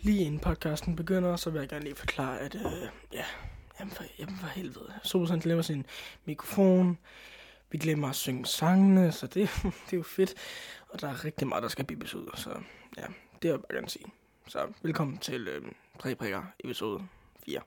Lige 0.00 0.24
inden 0.24 0.40
podcasten 0.40 0.96
begynder, 0.96 1.36
så 1.36 1.50
vil 1.50 1.58
jeg 1.58 1.68
gerne 1.68 1.84
lige 1.84 1.94
forklare, 1.94 2.38
at 2.40 2.54
øh, 2.54 2.88
ja, 3.12 3.24
jamen 3.80 3.92
for, 3.92 4.04
jamen 4.18 4.36
for 4.36 4.46
helvede. 4.46 4.92
Sosan 5.02 5.38
glemmer 5.38 5.62
sin 5.62 5.86
mikrofon. 6.24 6.98
Vi 7.70 7.78
glemmer 7.78 8.08
at 8.08 8.14
synge 8.14 8.46
sangene, 8.46 9.12
så 9.12 9.26
det, 9.26 9.50
det 9.86 9.92
er 9.92 9.96
jo 9.96 10.02
fedt. 10.02 10.34
Og 10.88 11.00
der 11.00 11.08
er 11.08 11.24
rigtig 11.24 11.48
meget, 11.48 11.62
der 11.62 11.68
skal 11.68 11.84
bibes 11.84 12.14
ud, 12.14 12.28
så 12.34 12.50
ja, 12.96 13.02
det 13.02 13.42
vil 13.42 13.48
jeg 13.48 13.60
bare 13.60 13.74
gerne 13.74 13.88
sige. 13.88 14.06
Så 14.48 14.72
velkommen 14.82 15.18
til 15.18 15.48
øh, 15.48 15.62
Tre 16.00 16.14
Prikker 16.14 16.42
episode 16.64 17.02
4. 17.46 17.60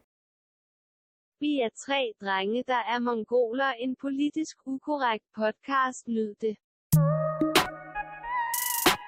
Vi 1.39 1.59
er 1.59 1.69
tre 1.85 2.13
drenge, 2.21 2.63
der 2.67 2.81
er 2.93 2.99
mongoler, 2.99 3.71
en 3.79 3.95
politisk 4.01 4.57
ukorrekt 4.65 5.23
podcast, 5.35 6.07
lyd 6.07 6.35
det. 6.41 6.55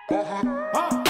Tre 0.10 1.00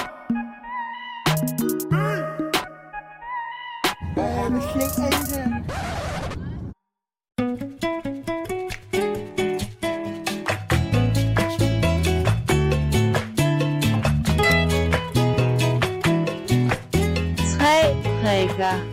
prikker. 4.74 5.42
Du 18.61 18.90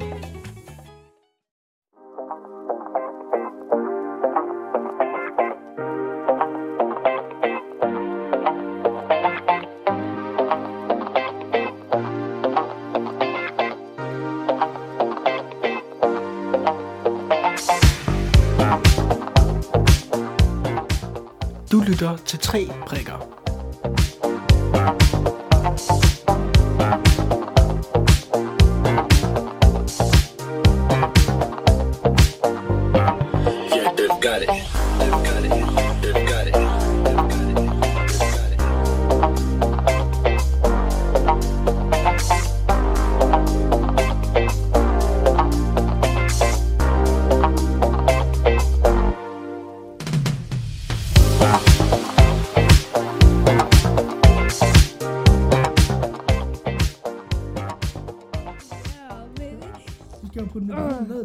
Tre 22.48 22.64
Prikker. 22.86 23.27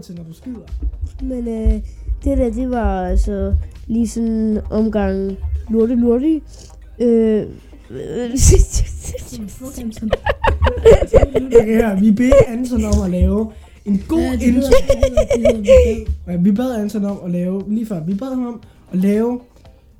Til, 0.04 0.16
når 0.16 0.24
du 0.24 0.34
skider. 0.34 0.60
Men 1.22 1.48
øh, 1.48 1.74
det 2.24 2.38
der, 2.38 2.50
det 2.54 2.70
var 2.70 3.06
altså 3.06 3.54
lige 3.88 4.08
sådan 4.08 4.30
en 4.30 4.60
omgang 4.70 5.38
lorte 5.70 5.96
lorte. 5.96 6.42
Øh, 7.00 7.46
Ja, 11.52 11.96
vi 12.04 12.12
beder 12.12 12.34
Anton 12.48 12.84
om 12.86 13.02
at 13.06 13.10
lave 13.12 13.52
en 13.86 14.04
god 14.08 14.20
Ja, 14.20 14.34
intro. 14.34 14.72
Ja, 16.28 16.36
vi 16.36 16.52
bad 16.52 16.76
Anton 16.76 17.06
om 17.06 17.20
at 17.26 17.32
lave, 17.32 17.64
lige 17.68 17.86
før, 17.86 18.04
vi 18.04 18.14
bad 18.16 18.30
ham 18.36 18.46
om 18.46 18.62
at 18.94 19.00
lave, 19.00 19.40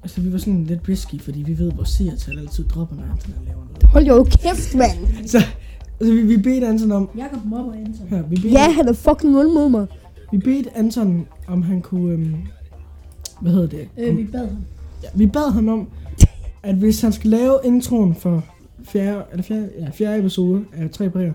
altså 0.04 0.22
vi 0.22 0.32
var 0.32 0.38
sådan 0.38 0.64
lidt 0.64 0.80
risky, 0.90 1.22
fordi 1.22 1.42
vi 1.42 1.58
ved, 1.60 1.72
hvor 1.72 1.84
seertal 1.84 2.40
altid 2.40 2.64
dropper, 2.64 2.96
når 2.96 3.04
Anton 3.04 3.34
laver 3.48 3.60
noget. 3.66 3.84
Hold 3.84 4.06
jo 4.06 4.24
kæft, 4.24 4.76
mand. 4.76 5.28
Så 5.28 5.38
altså, 6.00 6.14
vi, 6.16 6.22
vi 6.22 6.38
bedte 6.38 6.68
Anton 6.68 6.92
om, 6.92 7.10
Jakob 7.18 7.40
mobber 7.46 7.74
Anton. 7.74 8.08
her, 8.10 8.22
vi 8.22 8.36
bedte, 8.36 8.50
Ja, 8.50 8.72
han 8.72 8.88
er 8.88 8.94
fucking 8.94 9.32
nul 9.34 9.46
mod 9.54 9.70
mig. 9.70 9.88
Vi 10.34 10.38
bedte 10.38 10.78
Anton, 10.78 11.28
om 11.48 11.62
han 11.64 11.82
kunne, 11.82 12.14
øhm, 12.14 12.36
hvad 13.42 13.52
hedder 13.52 13.68
det? 13.68 13.88
Øh, 13.98 14.10
Om, 14.10 14.18
vi 14.18 14.24
bad 14.24 14.48
ham. 14.48 14.58
ja, 15.04 15.08
vi 15.14 15.28
bad 15.28 15.52
ham 15.52 15.68
om, 15.70 15.88
at 16.64 16.76
hvis 16.76 17.02
han 17.02 17.14
skal 17.14 17.30
lave 17.30 17.60
introen 17.64 18.16
for 18.16 18.44
fjerde, 18.84 19.24
eller 19.32 19.44
fjerde, 19.44 19.70
ja, 19.80 19.90
fjerde 19.94 20.20
episode 20.20 20.66
af 20.74 20.90
Tre 20.90 21.10
Prikker, 21.10 21.34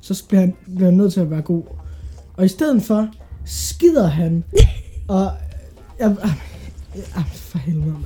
så 0.00 0.24
bliver 0.28 0.40
han, 0.40 0.54
bliver 0.74 0.84
han 0.84 0.94
nødt 0.94 1.12
til 1.12 1.20
at 1.20 1.30
være 1.30 1.42
god. 1.42 1.62
Og 2.36 2.44
i 2.44 2.48
stedet 2.48 2.82
for, 2.82 3.08
skider 3.44 4.06
han, 4.06 4.44
og, 5.08 5.30
ja, 6.00 6.08
ja, 6.08 6.14
ja, 6.96 7.22
for 7.32 7.58
helvede, 7.58 7.86
mand. 7.86 8.04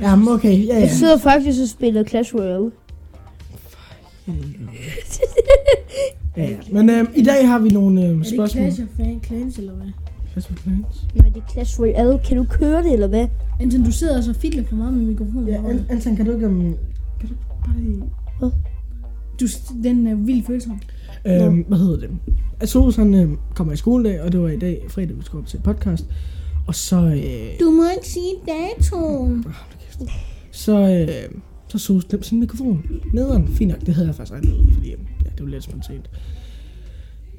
Jamen, 0.00 0.28
okay, 0.28 0.66
ja, 0.66 0.74
ja. 0.74 0.80
Jeg 0.80 0.90
sidder 0.90 1.18
faktisk 1.18 1.62
og 1.62 1.68
spiller 1.68 2.04
Clash 2.04 2.34
Royale. 2.34 2.70
ja, 6.36 6.42
ja. 6.50 6.56
Men 6.72 6.90
øhm, 6.90 7.08
i 7.16 7.22
dag 7.22 7.48
har 7.48 7.58
vi 7.58 7.68
nogle 7.68 8.02
øhm, 8.06 8.18
Er 8.18 8.22
det 8.24 8.32
spørgsmål. 8.34 8.62
Clash 8.64 8.82
of 8.82 8.88
Fan 8.96 9.20
Clans, 9.26 9.58
eller 9.58 9.72
hvad? 9.72 9.86
Clash 10.32 10.52
of 10.52 10.62
Clans? 10.62 11.06
Nej, 11.14 11.28
det 11.28 11.42
er 11.48 11.52
Clash 11.52 11.80
Royale. 11.80 12.18
Kan 12.24 12.36
du 12.36 12.44
køre 12.50 12.82
det, 12.82 12.92
eller 12.92 13.06
hvad? 13.06 13.26
Anton, 13.60 13.82
du 13.84 13.90
sidder 13.92 14.14
altså 14.16 14.30
og 14.30 14.36
fidler 14.36 14.64
for 14.64 14.76
meget 14.76 14.94
med 14.94 15.06
mikrofonen. 15.06 15.48
Ja. 15.48 15.56
An- 15.56 15.86
Anton, 15.90 16.16
kan 16.16 16.26
du 16.26 16.32
ikke, 16.32 16.46
um, 16.46 16.74
kan 17.20 17.28
du 17.28 17.34
bare 17.66 17.76
lige... 17.80 18.02
du, 19.40 19.46
den 19.82 20.06
er 20.06 20.14
vildt 20.14 20.46
følsom. 20.46 20.80
Øhm, 21.26 21.64
hvad 21.68 21.78
hedder 21.78 21.96
det? 22.00 22.10
Altså, 22.60 22.94
han 22.96 23.14
øhm, 23.14 23.38
kommer 23.54 23.72
i 23.72 23.76
skoledag, 23.76 24.22
og 24.22 24.32
det 24.32 24.40
var 24.40 24.48
i 24.48 24.58
dag, 24.58 24.82
fredag, 24.88 25.16
vi 25.18 25.22
skulle 25.24 25.42
op 25.42 25.48
til 25.48 25.60
podcast. 25.64 26.04
Og 26.66 26.74
så, 26.74 26.96
øh, 26.96 27.60
Du 27.60 27.70
må 27.70 27.82
ikke 27.96 28.08
sige 28.08 28.34
datoen. 28.48 29.44
så, 30.50 30.78
øh, 30.80 31.30
så 31.72 31.78
Sus 31.78 32.04
glemte 32.04 32.28
sin 32.28 32.40
mikrofon. 32.40 32.84
Nederen, 33.12 33.48
fint 33.48 33.70
nok, 33.70 33.80
det 33.80 33.94
havde 33.94 34.06
jeg 34.06 34.14
faktisk 34.14 34.32
regnet 34.32 34.52
ud, 34.52 34.72
fordi 34.74 34.88
ja, 34.90 34.96
det 35.36 35.44
var 35.44 35.50
lidt 35.50 35.64
spontant. 35.64 36.10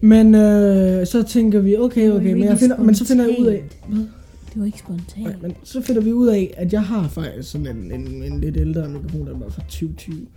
Men 0.02 0.36
øh, 0.36 1.08
så 1.08 1.24
tænker 1.24 1.60
vi, 1.60 1.78
okay, 1.78 2.12
okay, 2.12 2.34
men, 2.34 2.44
jeg 2.44 2.58
finder, 2.58 2.78
men 2.78 2.96
så 2.96 3.06
finder 3.06 3.26
jeg 3.26 3.36
ud 3.40 3.46
af, 3.46 3.64
spontant. 3.70 4.10
Det 4.54 4.60
var 4.60 4.66
ikke 4.66 4.80
spontant. 4.80 5.24
Nej, 5.24 5.36
men 5.42 5.54
så 5.64 5.82
finder 5.82 6.02
vi 6.02 6.14
ud 6.14 6.28
af, 6.28 6.54
at 6.58 6.74
jeg 6.74 6.84
har 6.84 7.08
faktisk 7.08 7.52
sådan 7.52 7.68
en, 7.68 7.92
en, 7.92 8.24
en 8.24 8.42
lidt 8.42 8.58
ældre 8.58 8.90
mikrofon, 8.90 9.28
der 9.28 9.38
var 9.38 9.50
fra 9.50 9.62
2020. 9.62 10.28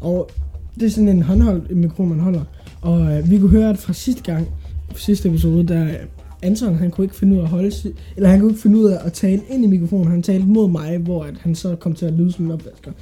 Og 0.00 0.30
det 0.74 0.82
er 0.82 0.90
sådan 0.90 1.08
en 1.08 1.22
håndholdt 1.22 1.76
mikrofon, 1.76 2.08
man 2.08 2.20
holder. 2.20 2.44
Og 2.80 3.00
øh, 3.00 3.30
vi 3.30 3.38
kunne 3.38 3.50
høre, 3.50 3.70
at 3.70 3.78
fra 3.78 3.92
sidste 3.92 4.22
gang, 4.22 4.48
sidste 4.96 5.28
episode, 5.28 5.68
der 5.68 5.94
Anton, 6.42 6.74
han 6.74 6.90
kunne 6.90 7.04
ikke 7.04 7.16
finde 7.16 7.34
ud 7.34 7.38
af 7.38 7.42
at 7.42 7.48
holde 7.48 7.70
sig, 7.70 7.90
eller 8.16 8.28
han 8.28 8.40
kunne 8.40 8.50
ikke 8.50 8.62
finde 8.62 8.78
ud 8.78 8.84
af 8.84 9.06
at 9.06 9.12
tale 9.12 9.40
ind 9.50 9.64
i 9.64 9.68
mikrofonen. 9.68 10.10
Han 10.10 10.22
talte 10.22 10.46
mod 10.46 10.70
mig, 10.70 10.98
hvor 10.98 11.24
at 11.24 11.34
han 11.40 11.54
så 11.54 11.76
kom 11.76 11.94
til 11.94 12.06
at 12.06 12.12
lyde 12.12 12.32
som 12.32 12.44
en 12.44 12.50
opvasker. 12.50 12.92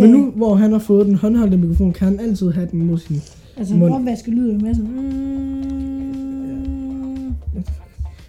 Men 0.00 0.10
nu, 0.10 0.30
hvor 0.30 0.54
han 0.54 0.72
har 0.72 0.78
fået 0.78 1.06
den 1.06 1.14
håndholdte 1.14 1.56
mikrofon, 1.56 1.92
kan 1.92 2.08
han 2.08 2.20
altid 2.20 2.50
have 2.50 2.68
den 2.70 2.86
mod 2.86 2.98
sin... 2.98 3.16
Altså, 3.56 3.74
Mund. 3.74 3.92
opvasker 3.92 4.32
lyder 4.32 4.52
jo 4.52 4.58
med 4.58 4.74
sådan... 4.74 4.90
Mm, 4.90 5.64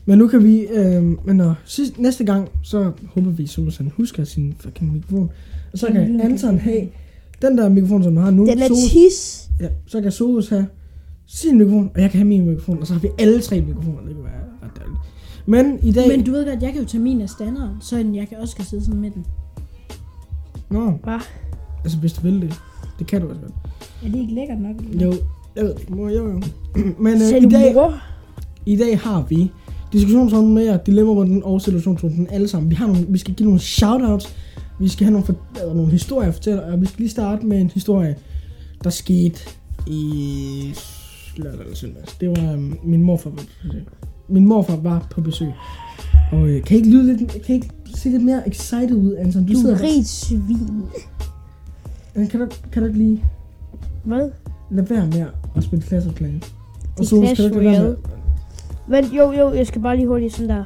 Men 0.06 0.18
nu 0.18 0.28
kan 0.28 0.44
vi, 0.44 0.60
øh, 0.60 1.04
men 1.28 1.36
når, 1.36 1.56
sidst, 1.66 2.00
næste 2.00 2.24
gang, 2.24 2.50
så 2.64 2.92
håber 3.16 3.30
vi, 3.32 3.44
at 3.44 3.78
han 3.78 3.92
husker 3.96 4.24
sin 4.24 4.54
fucking 4.60 4.94
mikrofon. 4.94 5.30
Og 5.74 5.80
så 5.80 5.88
kan 5.88 6.22
Anton 6.22 6.58
have 6.58 6.88
den 7.42 7.58
der 7.58 7.70
mikrofon, 7.70 8.04
som 8.04 8.16
han 8.18 8.24
har 8.24 8.32
nu. 8.32 8.46
Den 8.46 8.60
er 8.60 8.66
Soos- 8.68 8.92
tis. 8.92 9.50
Ja, 9.62 9.68
så 9.86 10.02
kan 10.02 10.12
Soos 10.12 10.50
have 10.50 10.66
sin 11.28 11.58
mikrofon, 11.58 11.92
og 11.96 12.02
jeg 12.02 12.12
kan 12.12 12.18
have 12.18 12.28
min 12.28 12.46
mikrofon, 12.46 12.80
og 12.80 12.88
så 12.88 12.94
har 12.94 13.00
vi 13.00 13.10
alle 13.20 13.42
tre 13.42 13.62
mikrofoner. 13.62 14.02
Det 14.02 14.16
kan 14.16 14.24
være 14.24 14.42
ret 14.64 14.78
dejligt. 14.78 15.00
Men 15.46 15.80
i 15.82 15.92
dag... 15.92 16.08
Men 16.08 16.26
du 16.26 16.32
ved 16.32 16.46
godt, 16.46 16.64
jeg 16.64 16.72
kan 16.74 16.82
jo 16.82 16.88
tage 16.88 17.04
min 17.04 17.22
af 17.22 17.30
standard, 17.30 17.70
så 17.82 17.98
jeg 17.98 18.30
kan 18.30 18.38
også 18.38 18.52
skal 18.52 18.66
sidde 18.66 18.86
sådan 18.86 19.02
med 19.02 19.12
den. 19.12 19.26
Nå, 20.70 20.92
Hva? 21.04 21.20
altså 21.84 21.98
hvis 21.98 22.14
du 22.14 22.22
vil 22.22 22.42
det. 22.42 22.54
Det 23.00 23.08
kan 23.08 23.22
du 23.22 23.30
også 23.30 23.42
godt. 23.42 23.54
Er 24.06 24.10
det 24.10 24.20
ikke 24.20 24.34
lækkert 24.34 24.62
nok? 24.62 24.76
Jo, 25.02 25.14
jeg 25.56 25.64
ved 25.64 25.76
ikke, 25.80 25.94
mor, 25.94 26.10
jo, 26.10 26.32
jo. 26.32 26.42
Men 27.06 27.14
øh, 27.14 27.44
i, 27.44 27.50
dag, 27.50 27.74
mor. 27.74 27.94
i 28.66 28.76
dag 28.76 29.00
har 29.00 29.26
vi 29.30 29.52
diskussionsrunden 29.94 30.54
med 30.54 30.64
jer, 30.64 30.78
dilemmarunden 30.78 31.44
og 31.44 31.62
situationsrunden 31.62 32.28
alle 32.32 32.48
sammen. 32.48 32.70
Vi, 32.70 32.76
har 32.76 32.88
nogle, 32.88 33.06
vi 33.10 33.18
skal 33.18 33.34
give 33.34 33.46
nogle 33.46 33.60
shoutouts, 33.60 34.36
vi 34.80 34.88
skal 34.88 35.06
have 35.06 35.12
nogle, 35.12 35.26
for, 35.26 35.36
eller 35.62 35.74
nogle 35.74 35.92
historier 35.92 36.28
at 36.28 36.34
fortælle, 36.34 36.64
og 36.64 36.82
vi 36.82 36.86
skal 36.86 36.98
lige 36.98 37.10
starte 37.10 37.46
med 37.46 37.62
en 37.62 37.70
historie, 37.70 38.16
der 38.84 38.90
skete 38.90 39.40
i 39.88 40.76
lørdag 41.44 41.60
eller 41.62 41.76
søndag. 41.76 42.04
Det 42.22 42.30
var 42.30 42.54
øhm, 42.54 42.78
min 42.84 43.04
morfar 43.04 43.30
var 43.30 43.38
på 43.38 43.44
besøg. 43.68 43.84
Min 44.30 44.46
morfar 44.46 44.76
var 44.76 45.08
på 45.12 45.22
besøg. 45.22 45.48
Og 46.32 46.50
øh, 46.50 46.64
kan 46.64 46.76
I 46.76 46.78
ikke 46.78 46.90
lyde 46.92 47.18
lidt, 47.18 47.32
kan 47.32 47.42
I 47.48 47.54
ikke 47.54 47.70
se 47.96 48.10
lidt 48.10 48.24
mere 48.24 48.48
excited 48.48 48.96
ud, 48.96 49.16
Anton? 49.16 49.46
Du, 49.46 49.54
Du 49.54 49.60
sidder 49.60 49.76
er 49.76 49.82
rigt 49.82 50.08
svin. 50.08 50.84
der. 52.16 52.28
Kan 52.28 52.40
du, 52.40 52.48
kan 52.72 52.82
du 52.82 52.88
ikke 52.88 53.00
lige 53.00 53.24
Hvad? 54.04 54.30
lade 54.72 54.90
være 54.90 55.08
med 55.08 55.26
at 55.56 55.64
spille 55.64 55.86
Clash 55.86 56.08
of 56.08 56.18
Clans? 56.18 56.54
Det 56.98 57.00
er 57.00 57.04
så 57.04 57.16
Clash 57.16 57.34
skal 57.34 57.54
du 57.54 57.60
ikke 57.60 57.72
lade 57.72 57.82
være 57.84 57.90
med- 57.90 57.98
Royale. 58.90 59.04
Men 59.04 59.18
jo, 59.18 59.32
jo, 59.32 59.54
jeg 59.54 59.68
skal 59.68 59.82
bare 59.82 59.96
lige 59.96 60.08
hurtigt 60.08 60.34
sådan 60.34 60.50
der. 60.50 60.64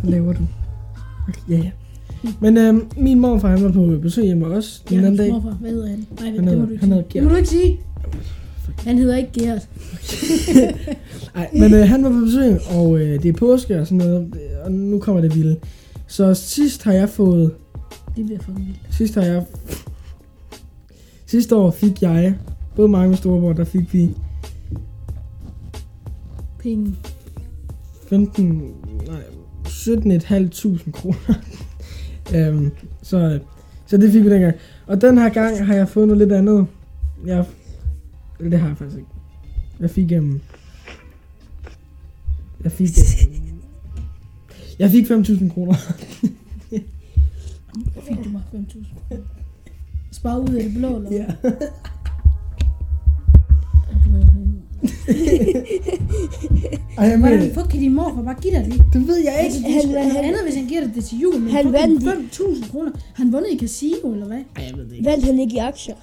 Hvad 0.00 0.10
laver 0.10 0.32
du? 0.32 0.42
Okay, 1.28 1.40
ja, 1.48 1.56
ja. 1.56 1.70
Men 2.40 2.56
øh, 2.56 2.74
min 2.96 3.20
morfar, 3.20 3.48
han 3.48 3.64
var 3.64 3.72
på 3.72 3.98
besøg 4.02 4.24
hjemme 4.24 4.46
os 4.46 4.84
den 4.88 4.98
anden 4.98 5.16
dag. 5.16 5.32
morfar, 5.32 5.50
hvad 5.60 5.70
hedder 5.70 5.88
han? 5.88 6.06
Nej, 6.20 6.24
Han 6.30 6.34
det 6.36 6.44
må 6.44 6.50
hedder- 6.50 6.66
du 6.66 6.70
ikke 6.72 6.80
han 6.80 6.92
hedder 6.92 7.04
sige. 7.10 7.14
Det 7.20 7.22
må 7.22 7.28
du 7.30 7.36
ikke 7.36 7.48
sige. 7.48 7.80
Han 8.78 8.98
hedder 8.98 9.16
ikke 9.16 9.30
Gert. 9.32 9.68
Nej, 11.34 11.50
men 11.52 11.74
øh, 11.74 11.88
han 11.88 12.04
var 12.04 12.10
på 12.10 12.20
besøg, 12.20 12.58
og 12.76 12.98
øh, 13.00 13.22
det 13.22 13.28
er 13.28 13.32
påske 13.32 13.80
og 13.80 13.86
sådan 13.86 13.98
noget, 13.98 14.34
og 14.64 14.72
nu 14.72 14.98
kommer 14.98 15.20
det 15.22 15.34
vilde. 15.34 15.56
Så 16.06 16.34
sidst 16.34 16.82
har 16.82 16.92
jeg 16.92 17.08
fået, 17.08 17.50
Det 18.16 18.24
bliver 18.24 18.40
fucking 18.40 18.66
vildt. 18.66 18.80
sidst 18.90 19.14
har 19.14 19.22
jeg, 19.22 19.44
sidste 21.26 21.56
år 21.56 21.70
fik 21.70 22.02
jeg, 22.02 22.34
både 22.76 22.88
mig 22.88 23.08
og 23.08 23.16
storebror, 23.16 23.52
der 23.52 23.64
fik 23.64 23.94
vi 23.94 24.10
Penge. 26.58 26.94
15, 28.08 28.62
nej, 29.06 29.22
17.500 29.66 30.90
kroner. 30.90 31.34
Øhm, 32.34 32.70
så, 33.02 33.40
så 33.86 33.96
det 33.96 34.12
fik 34.12 34.24
vi 34.24 34.30
dengang. 34.30 34.54
Og 34.86 35.00
den 35.00 35.18
her 35.18 35.28
gang 35.28 35.66
har 35.66 35.74
jeg 35.74 35.88
fået 35.88 36.08
noget 36.08 36.18
lidt 36.18 36.32
andet. 36.32 36.66
Jeg, 37.26 37.44
eller 38.38 38.50
det 38.50 38.60
har 38.60 38.68
jeg 38.68 38.76
faktisk 38.76 38.98
ikke. 38.98 39.10
Jeg 39.80 39.90
fik, 39.90 40.12
øhm, 40.12 40.40
jeg 42.64 42.72
fik, 42.72 42.88
øhm, 42.88 43.60
jeg 44.78 44.90
fik 44.90 45.04
5.000 45.10 45.52
kroner. 45.52 45.74
Fik 48.08 48.24
du 48.24 48.28
mig 48.28 48.42
5.000 48.54 49.16
Spar 50.12 50.38
ud 50.38 50.54
af 50.54 50.62
det 50.62 50.74
blå, 50.74 50.96
eller 50.96 51.12
ja. 51.12 51.26
Ej, 56.98 57.04
jeg 57.08 57.18
Hvordan 57.18 57.38
mener, 57.40 57.54
fuck 57.54 57.68
kan 57.70 57.80
din 57.80 57.94
morfar 57.94 58.22
bare 58.22 58.34
give 58.42 58.54
dig 58.54 58.64
det? 58.64 58.82
det 58.92 59.08
ved 59.08 59.16
jeg 59.24 59.34
Altså, 59.38 59.58
ikke. 59.58 59.68
det 59.68 59.76
er 59.76 59.80
Han- 59.80 59.88
noget 59.92 60.12
han- 60.12 60.24
andet, 60.24 60.40
hvis 60.44 60.54
han 60.54 60.66
giver 60.66 60.80
dig 60.80 60.92
det 60.94 61.04
til 61.04 61.18
jul, 61.18 61.40
men 61.40 61.50
Han 61.50 61.64
fucking 61.64 62.04
vandt 62.06 62.34
5.000 62.34 62.70
kroner. 62.72 62.90
Han 63.14 63.32
vundet 63.32 63.48
i 63.52 63.58
casino, 63.58 64.12
eller 64.12 64.26
hvad? 64.26 64.36
Ej, 64.56 64.64
jeg 64.68 64.76
ved 64.76 64.84
det 64.84 64.92
ikke. 64.92 65.04
Vandt 65.04 65.24
han 65.24 65.38
ikke 65.38 65.54
i 65.54 65.58
aktier? 65.58 65.94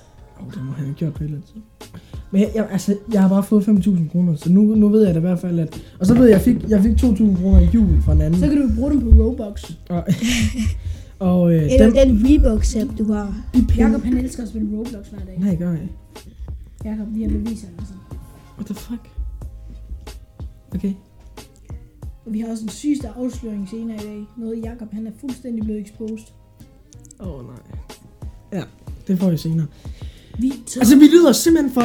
Oh, 0.41 0.53
det 0.53 0.63
må 0.65 0.71
han 0.71 0.85
have 0.85 0.95
gjort 0.95 1.13
på 1.13 1.23
et 1.23 1.25
eller 1.27 1.37
andet 1.37 1.49
tidspunkt. 1.53 2.01
Men 2.31 2.41
jeg, 2.41 2.51
jeg, 2.55 2.67
altså, 2.71 2.95
jeg 3.13 3.21
har 3.21 3.29
bare 3.29 3.43
fået 3.43 3.63
5.000 3.67 4.09
kroner, 4.11 4.35
så 4.35 4.51
nu, 4.51 4.61
nu 4.61 4.89
ved 4.89 5.05
jeg 5.05 5.13
da 5.13 5.19
i 5.19 5.21
hvert 5.21 5.39
fald, 5.39 5.59
at... 5.59 5.81
Og 5.99 6.05
så 6.05 6.13
ved 6.13 6.25
jeg, 6.27 6.35
at 6.39 6.47
jeg 6.47 6.55
fik, 6.55 6.69
jeg 6.69 6.81
fik 6.81 6.91
2.000 6.91 7.41
kroner 7.41 7.59
i 7.59 7.67
jul 7.73 8.01
fra 8.05 8.13
en 8.13 8.21
anden. 8.21 8.39
Så 8.39 8.47
kan 8.47 8.57
du 8.61 8.69
bruge 8.75 8.91
dem 8.91 8.99
på 9.01 9.07
Robux. 9.23 9.71
Og, 9.89 10.03
og 11.29 11.53
øh, 11.53 11.63
Eller 11.73 11.85
dem, 11.85 11.93
den 11.93 12.25
Reebok-app, 12.27 12.97
du 12.97 13.13
har. 13.13 13.35
de 13.55 13.61
penge... 13.67 13.85
Jakob, 13.87 14.03
han 14.03 14.17
elsker 14.17 14.43
at 14.43 14.49
spille 14.49 14.67
Roblox 14.77 15.07
hver 15.07 15.19
dag. 15.25 15.37
Nej, 15.39 15.55
gør 15.55 15.69
jeg. 15.71 15.87
Jakob, 16.85 17.07
vi 17.15 17.21
har 17.23 17.29
beviser. 17.29 17.67
Altså. 17.79 17.93
What 18.57 18.65
the 18.65 18.75
fuck? 18.75 19.09
Okay. 20.75 20.93
Og 22.25 22.33
vi 22.33 22.39
har 22.39 22.51
også 22.51 22.63
en 22.63 22.69
sygeste 22.69 23.07
afsløring 23.17 23.69
senere 23.69 23.95
i 23.95 24.05
dag. 24.05 24.25
Noget 24.37 24.63
Jakob, 24.63 24.93
han 24.93 25.07
er 25.07 25.11
fuldstændig 25.21 25.63
blevet 25.63 25.81
exposed. 25.81 26.25
Åh, 27.19 27.27
oh, 27.27 27.45
nej. 27.45 27.55
Ja, 28.53 28.63
det 29.07 29.19
får 29.19 29.29
vi 29.29 29.37
senere. 29.37 29.67
Vi 30.39 30.49
tager... 30.49 30.81
Altså, 30.81 30.95
vi 30.95 31.05
lyder 31.05 31.31
simpelthen 31.31 31.73
for... 31.73 31.81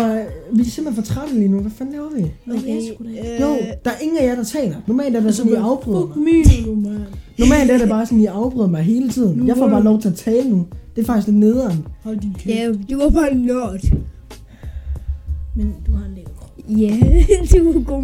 Vi 0.52 0.60
er 0.60 0.64
simpelthen 0.64 1.04
for 1.04 1.14
trætte 1.14 1.34
lige 1.34 1.48
nu. 1.48 1.60
Hvad 1.60 1.70
fanden 1.70 1.94
laver 1.94 2.10
vi? 2.10 2.32
okay. 2.52 2.80
øh, 3.00 3.40
Jo, 3.40 3.56
der 3.84 3.90
er 3.90 3.98
ingen 4.02 4.18
af 4.18 4.26
jer, 4.26 4.34
der 4.34 4.44
taler. 4.44 4.76
Normalt 4.86 5.16
er 5.16 5.20
det 5.20 5.34
sådan, 5.34 5.52
I 5.52 5.54
afbryder 5.54 6.00
Fuck 6.06 6.16
mig. 6.16 6.24
mener 6.24 6.64
du, 6.64 6.74
mand? 6.74 7.04
Normalt 7.38 7.70
er 7.70 7.78
det 7.78 7.88
bare 7.88 8.06
sådan, 8.06 8.20
I 8.20 8.26
afbryder 8.26 8.68
mig 8.68 8.82
hele 8.82 9.10
tiden. 9.10 9.38
Nu 9.38 9.46
Jeg 9.46 9.56
får 9.56 9.68
bare 9.68 9.82
lov 9.84 10.00
til 10.00 10.08
at 10.08 10.14
tale 10.14 10.50
nu. 10.50 10.66
Det 10.96 11.02
er 11.02 11.06
faktisk 11.06 11.26
lidt 11.28 11.38
nederen. 11.38 11.86
Hold 12.02 12.18
din 12.18 12.34
kæft. 12.34 12.46
Ja, 12.58 12.72
du 12.94 12.98
var 13.02 13.10
bare 13.10 13.32
en 13.32 13.42
nørd. 13.42 13.80
Men 15.56 15.74
du 15.86 15.92
har 15.92 16.04
en 16.06 16.14
lækker. 16.14 16.27
Ja, 16.68 16.96
du 17.72 17.82
god 17.86 18.02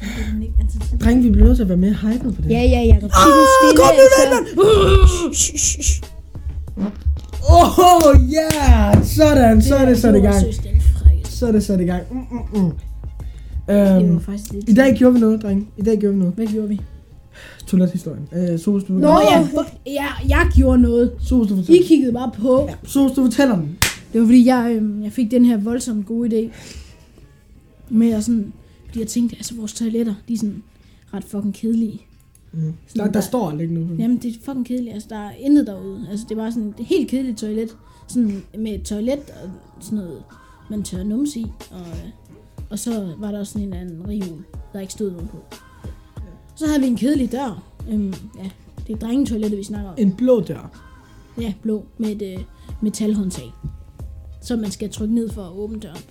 er 0.00 0.32
den 0.32 0.42
ikke 0.42 0.54
altid 0.60 0.80
til. 0.80 1.00
Drenge, 1.00 1.22
vi 1.22 1.30
bliver 1.30 1.46
nødt 1.46 1.56
til 1.56 1.62
at 1.62 1.68
være 1.68 1.78
mere 1.78 1.92
hyped 1.92 2.32
på 2.32 2.42
det. 2.42 2.50
Ja, 2.50 2.62
ja, 2.62 2.80
Jacob. 2.80 3.10
Sig 3.10 3.28
nu 3.36 3.44
stille, 3.56 3.76
kom 3.76 3.94
nu, 3.94 4.04
altså. 5.30 6.02
Åh, 7.50 7.78
oh, 7.78 8.20
yeah! 8.34 9.04
Sådan, 9.04 9.62
så 9.62 9.76
er 9.76 9.86
det 9.86 9.98
sat 9.98 10.14
i 10.14 10.18
gang. 10.18 10.44
Så 11.24 11.46
er 11.46 11.52
det 11.52 11.64
sat 11.64 11.80
i 11.80 11.84
gang. 11.84 12.02
Mm, 12.10 12.18
mm, 12.30 12.60
mm. 12.60 12.72
Øhm. 13.74 14.20
I 14.68 14.74
dag 14.74 14.94
gjorde 14.94 15.14
vi 15.14 15.20
noget, 15.20 15.42
drenge. 15.42 15.66
I 15.76 15.82
dag 15.82 15.98
gjorde 15.98 16.14
vi 16.14 16.18
noget. 16.18 16.34
Hvad 16.34 16.46
gjorde 16.46 16.68
vi? 16.68 16.80
Toilethistorien. 17.66 18.28
Øh, 18.32 18.58
Sos, 18.58 18.84
du 18.84 18.92
Nå 18.92 19.08
ja, 19.08 19.48
ja, 19.86 20.06
jeg 20.28 20.46
gjorde 20.54 20.82
noget. 20.82 21.12
Sos, 21.20 21.48
du 21.48 21.54
I 21.54 21.56
fortæller. 21.56 21.82
kiggede 21.88 22.12
bare 22.12 22.30
på. 22.40 22.66
Ja, 22.68 22.74
Sos, 22.84 23.12
du 23.12 23.24
fortæller 23.24 23.54
den. 23.56 23.78
Det 24.16 24.22
var 24.22 24.28
fordi, 24.28 24.46
jeg, 24.46 24.76
øhm, 24.76 25.02
jeg 25.02 25.12
fik 25.12 25.30
den 25.30 25.44
her 25.44 25.56
voldsomt 25.56 26.06
gode 26.06 26.28
idé. 26.28 26.52
Med 27.88 28.10
at 28.10 28.24
sådan... 28.24 28.52
Fordi 28.86 29.00
jeg 29.00 29.08
tænkte, 29.08 29.36
altså 29.36 29.54
vores 29.54 29.72
toiletter, 29.72 30.14
de 30.28 30.32
er 30.32 30.38
sådan 30.38 30.62
ret 31.14 31.24
fucking 31.24 31.54
kedelige. 31.54 32.02
Mm. 32.52 32.72
Der, 32.96 33.12
der 33.12 33.20
står 33.20 33.50
aldrig 33.50 33.68
noget. 33.68 33.98
Jamen, 33.98 34.16
det 34.16 34.36
er 34.36 34.40
fucking 34.44 34.66
kedeligt. 34.66 34.94
Altså, 34.94 35.08
der 35.08 35.16
er 35.16 35.30
intet 35.30 35.66
derude. 35.66 36.06
Altså, 36.10 36.26
det 36.28 36.36
bare 36.36 36.52
sådan 36.52 36.74
et 36.78 36.86
helt 36.86 37.10
kedeligt 37.10 37.38
toilet. 37.38 37.76
Sådan 38.08 38.42
med 38.58 38.72
et 38.74 38.82
toilet 38.82 39.30
og 39.42 39.50
sådan 39.80 39.98
noget, 39.98 40.22
man 40.70 40.82
tør 40.82 41.02
numse 41.02 41.40
i. 41.40 41.46
Og, 41.70 41.80
øh, 41.80 42.10
og 42.70 42.78
så 42.78 43.14
var 43.18 43.30
der 43.30 43.38
også 43.38 43.52
sådan 43.52 43.68
en 43.68 43.74
anden 43.74 44.08
reol, 44.08 44.44
der 44.72 44.80
ikke 44.80 44.92
stod 44.92 45.10
nogen 45.10 45.28
på. 45.28 45.44
Så 46.54 46.66
havde 46.66 46.80
vi 46.80 46.86
en 46.86 46.96
kedelig 46.96 47.32
dør. 47.32 47.62
Øhm, 47.90 48.14
ja, 48.38 48.50
det 48.86 48.92
er 48.92 48.98
drengetoilettet, 48.98 49.58
vi 49.58 49.64
snakker 49.64 49.90
om. 49.90 49.94
En 49.98 50.16
blå 50.16 50.40
dør. 50.40 50.82
Ja, 51.40 51.54
blå 51.62 51.84
med 51.98 52.22
et 52.22 52.38
øh, 52.38 52.44
metalhåndtag. 52.82 53.52
Som 54.46 54.58
man 54.58 54.70
skal 54.70 54.90
trykke 54.90 55.14
ned 55.14 55.30
for 55.30 55.42
at 55.42 55.52
åbne 55.52 55.80
døren. 55.80 56.02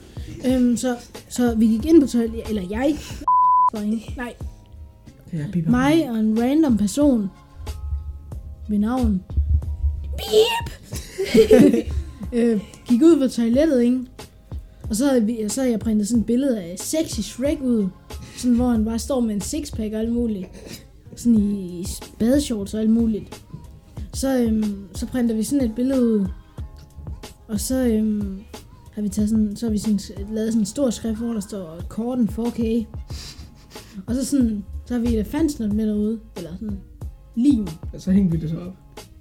Øhm, 0.45 0.77
så, 0.77 0.95
så 1.29 1.55
vi 1.55 1.67
gik 1.67 1.85
ind 1.85 2.01
på 2.01 2.07
toilettet, 2.07 2.49
eller 2.49 2.63
jeg, 2.69 2.97
nej, 4.17 4.35
mig 5.67 6.09
og 6.09 6.19
en 6.19 6.41
random 6.41 6.77
person 6.77 7.29
ved 8.69 8.79
navn 8.79 9.23
Beep! 10.17 10.71
øh, 12.33 12.61
gik 12.87 13.01
ud 13.01 13.19
på 13.19 13.27
toilettet, 13.27 13.81
ikke? 13.81 13.99
Og 14.89 14.95
så 14.95 15.07
havde, 15.07 15.25
vi, 15.25 15.49
så 15.49 15.61
havde 15.61 15.71
jeg 15.71 15.79
printet 15.79 16.07
sådan 16.07 16.19
et 16.19 16.25
billede 16.25 16.61
af 16.61 16.75
sexy 16.79 17.19
Shrek 17.19 17.61
ud. 17.61 17.87
Sådan, 18.37 18.55
hvor 18.55 18.69
han 18.69 18.85
bare 18.85 18.99
står 18.99 19.19
med 19.19 19.35
en 19.35 19.41
sixpack 19.41 19.93
og 19.93 19.99
alt 19.99 20.11
muligt. 20.11 20.47
Sådan 21.15 21.35
i 21.39 21.85
badeshorts 22.19 22.73
og 22.73 22.79
alt 22.79 22.89
muligt. 22.89 23.41
Så, 24.13 24.37
øhm, 24.37 24.87
så 24.95 25.05
printer 25.05 25.35
vi 25.35 25.43
sådan 25.43 25.69
et 25.69 25.75
billede 25.75 26.03
ud. 26.03 26.25
Og 27.47 27.59
så 27.59 27.87
øhm, 27.87 28.39
har 28.91 29.01
vi 29.01 29.09
taget 29.09 29.29
sådan, 29.29 29.55
så 29.55 29.65
har 29.65 29.71
vi 29.71 29.77
sådan, 29.77 29.99
lavet 30.31 30.47
sådan 30.47 30.61
en 30.61 30.65
stor 30.65 30.89
skrift, 30.89 31.19
hvor 31.19 31.33
der 31.33 31.39
står 31.39 31.81
Korten 31.89 32.29
4K. 32.29 32.85
Og 34.07 34.15
så 34.15 34.25
sådan, 34.25 34.63
så 34.85 34.93
har 34.93 35.01
vi 35.01 35.15
elefantsnot 35.15 35.73
med 35.73 35.87
derude. 35.87 36.19
Eller 36.37 36.49
sådan 36.59 36.77
lim. 37.35 37.67
Så 37.97 38.11
hængte 38.11 38.37
vi 38.37 38.41
det 38.41 38.49
så 38.49 38.57
op. 38.59 38.73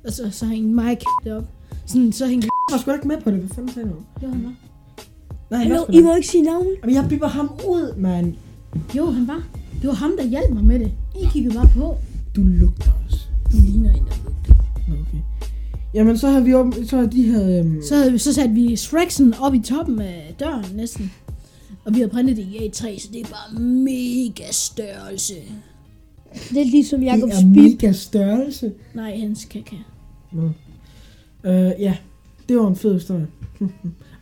Og 0.04 0.12
så, 0.12 0.30
så 0.30 0.46
hængte 0.46 0.74
mig 0.74 0.98
deroppe. 1.24 1.48
Sådan, 1.86 2.12
så 2.12 2.26
hængte 2.26 2.48
Jeg 2.70 2.74
var 2.74 2.80
sgu 2.80 2.90
da 2.90 2.94
ikke 2.94 3.08
med 3.08 3.20
på 3.20 3.30
det. 3.30 3.38
Hvad 3.38 3.48
fanden 3.48 3.72
sagde 3.72 3.88
du? 3.88 3.94
jo, 4.22 4.28
han 4.28 4.44
var. 4.44 4.54
Nej, 5.50 5.58
var 5.58 5.58
Hallo, 5.58 5.82
sgu 5.82 5.92
I 5.92 6.02
må 6.02 6.14
ikke 6.14 6.28
sige 6.28 6.42
navn. 6.42 6.66
Jamen, 6.82 6.94
jeg 6.94 7.06
biber 7.08 7.28
ham 7.28 7.50
ud, 7.68 7.96
mand. 7.96 8.34
Jo, 8.96 9.10
han 9.10 9.28
var. 9.28 9.42
Det 9.80 9.88
var 9.88 9.94
ham, 9.94 10.12
der 10.18 10.24
hjalp 10.24 10.54
mig 10.54 10.64
med 10.64 10.78
det. 10.78 10.92
I 11.22 11.26
kiggede 11.32 11.54
bare 11.54 11.68
på. 11.76 11.96
Du 12.36 12.42
lugter 12.42 12.90
også. 13.06 13.26
Du 13.52 13.56
ligner 13.56 13.92
en, 13.92 14.04
der 14.04 14.14
lugter. 14.24 14.54
Nå, 14.88 14.94
okay. 14.94 15.18
Jamen, 15.94 16.18
så 16.18 16.28
har 16.28 16.40
vi 16.40 16.54
op, 16.54 16.74
så 16.86 16.96
har 16.96 17.06
de 17.06 17.22
her... 17.22 17.58
Øhm, 17.60 17.82
Så, 17.88 17.94
havde 17.96 18.12
vi, 18.12 18.18
så 18.18 18.32
satte 18.32 18.54
vi 18.54 18.76
Shreksen 18.76 19.34
op 19.40 19.54
i 19.54 19.60
toppen 19.60 20.00
af 20.00 20.34
døren 20.40 20.64
næsten. 20.76 21.12
Og 21.84 21.94
vi 21.94 21.98
havde 21.98 22.10
printet 22.10 22.36
det 22.36 22.42
i 22.42 22.56
A3, 22.58 23.00
så 23.00 23.08
det 23.12 23.20
er 23.20 23.24
bare 23.24 23.60
mega 23.62 24.44
størrelse. 24.50 25.34
Det 26.50 26.60
er 26.60 26.64
ligesom 26.64 27.02
Jacob 27.02 27.28
det 27.28 27.36
er 27.36 27.40
Spil. 27.40 27.48
mega 27.62 27.92
størrelse. 27.92 28.72
Nej, 28.94 29.18
hans 29.18 29.44
kaka. 29.44 29.76
Øh, 31.44 31.72
ja. 31.78 31.96
Det 32.48 32.56
var 32.56 32.68
en 32.68 32.76
fed 32.76 32.94
historie. 32.94 33.26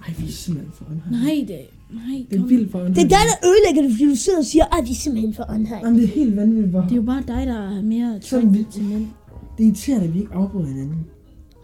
Ej, 0.06 0.14
vi 0.18 0.24
er 0.26 0.32
simpelthen 0.32 0.72
for 0.74 0.84
åndhøj. 0.90 1.10
Nej, 1.22 1.44
det, 1.48 1.58
nej, 1.90 2.24
Det 2.30 2.36
er 2.36 2.40
kom. 2.40 2.50
vildt 2.50 2.70
for. 2.70 2.78
Det 2.78 2.88
er 2.88 2.94
dig, 2.94 3.08
der 3.10 3.48
ødelægger 3.48 3.82
det, 3.82 3.90
fordi 3.90 4.10
du 4.10 4.16
sidder 4.16 4.38
og 4.38 4.44
siger, 4.44 4.64
at 4.78 4.84
vi 4.86 4.90
er 4.90 4.94
simpelthen 4.94 5.34
for 5.34 5.46
åndhøj. 5.48 5.78
Jamen, 5.84 5.94
det 5.98 6.04
er 6.04 6.08
helt 6.14 6.36
vanvittigt, 6.36 6.68
hvor... 6.70 6.80
Det 6.80 6.92
er 6.92 6.96
jo 6.96 7.02
bare 7.02 7.22
dig, 7.28 7.46
der 7.46 7.76
er 7.76 7.82
mere 7.82 8.18
Sådan 8.20 8.54
vi- 8.54 8.66
til 8.72 8.82
mænd. 8.84 9.06
Det 9.58 9.62
er 9.64 9.68
irriterende, 9.68 10.06
at 10.06 10.14
vi 10.14 10.18
ikke 10.20 10.32
afbryder 10.34 10.66
hinanden. 10.68 10.96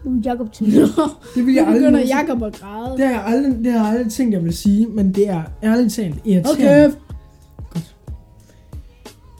Nu 0.05 0.11
er 0.11 0.21
Jacob 0.25 0.53
til 0.53 0.67
Nå, 0.67 1.03
Det 1.35 1.45
vil 1.45 1.45
nu 1.45 1.51
jeg 1.53 1.67
aldrig... 1.67 1.73
begynder 1.81 1.91
nogensinde- 1.91 2.17
Jacob 2.21 2.43
at 2.43 2.53
græde. 2.59 2.97
Det 2.97 3.05
har 3.07 3.11
jeg 3.13 3.23
aldrig, 3.25 3.63
det 3.63 3.71
har 3.71 3.79
jeg 3.87 3.89
aldrig 3.97 4.11
tænkt, 4.13 4.33
jeg 4.33 4.43
vil 4.43 4.57
sige, 4.57 4.87
men 4.87 5.15
det 5.15 5.29
er 5.29 5.41
ærligt 5.63 5.93
talt 5.93 6.15
irriterende. 6.25 6.85
Okay. 6.85 6.91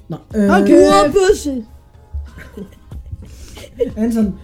Nå, 0.09 0.17
øh, 0.35 0.61
Okay. 0.61 0.87
Urbøsse. 1.05 1.65
Anton, 3.97 4.35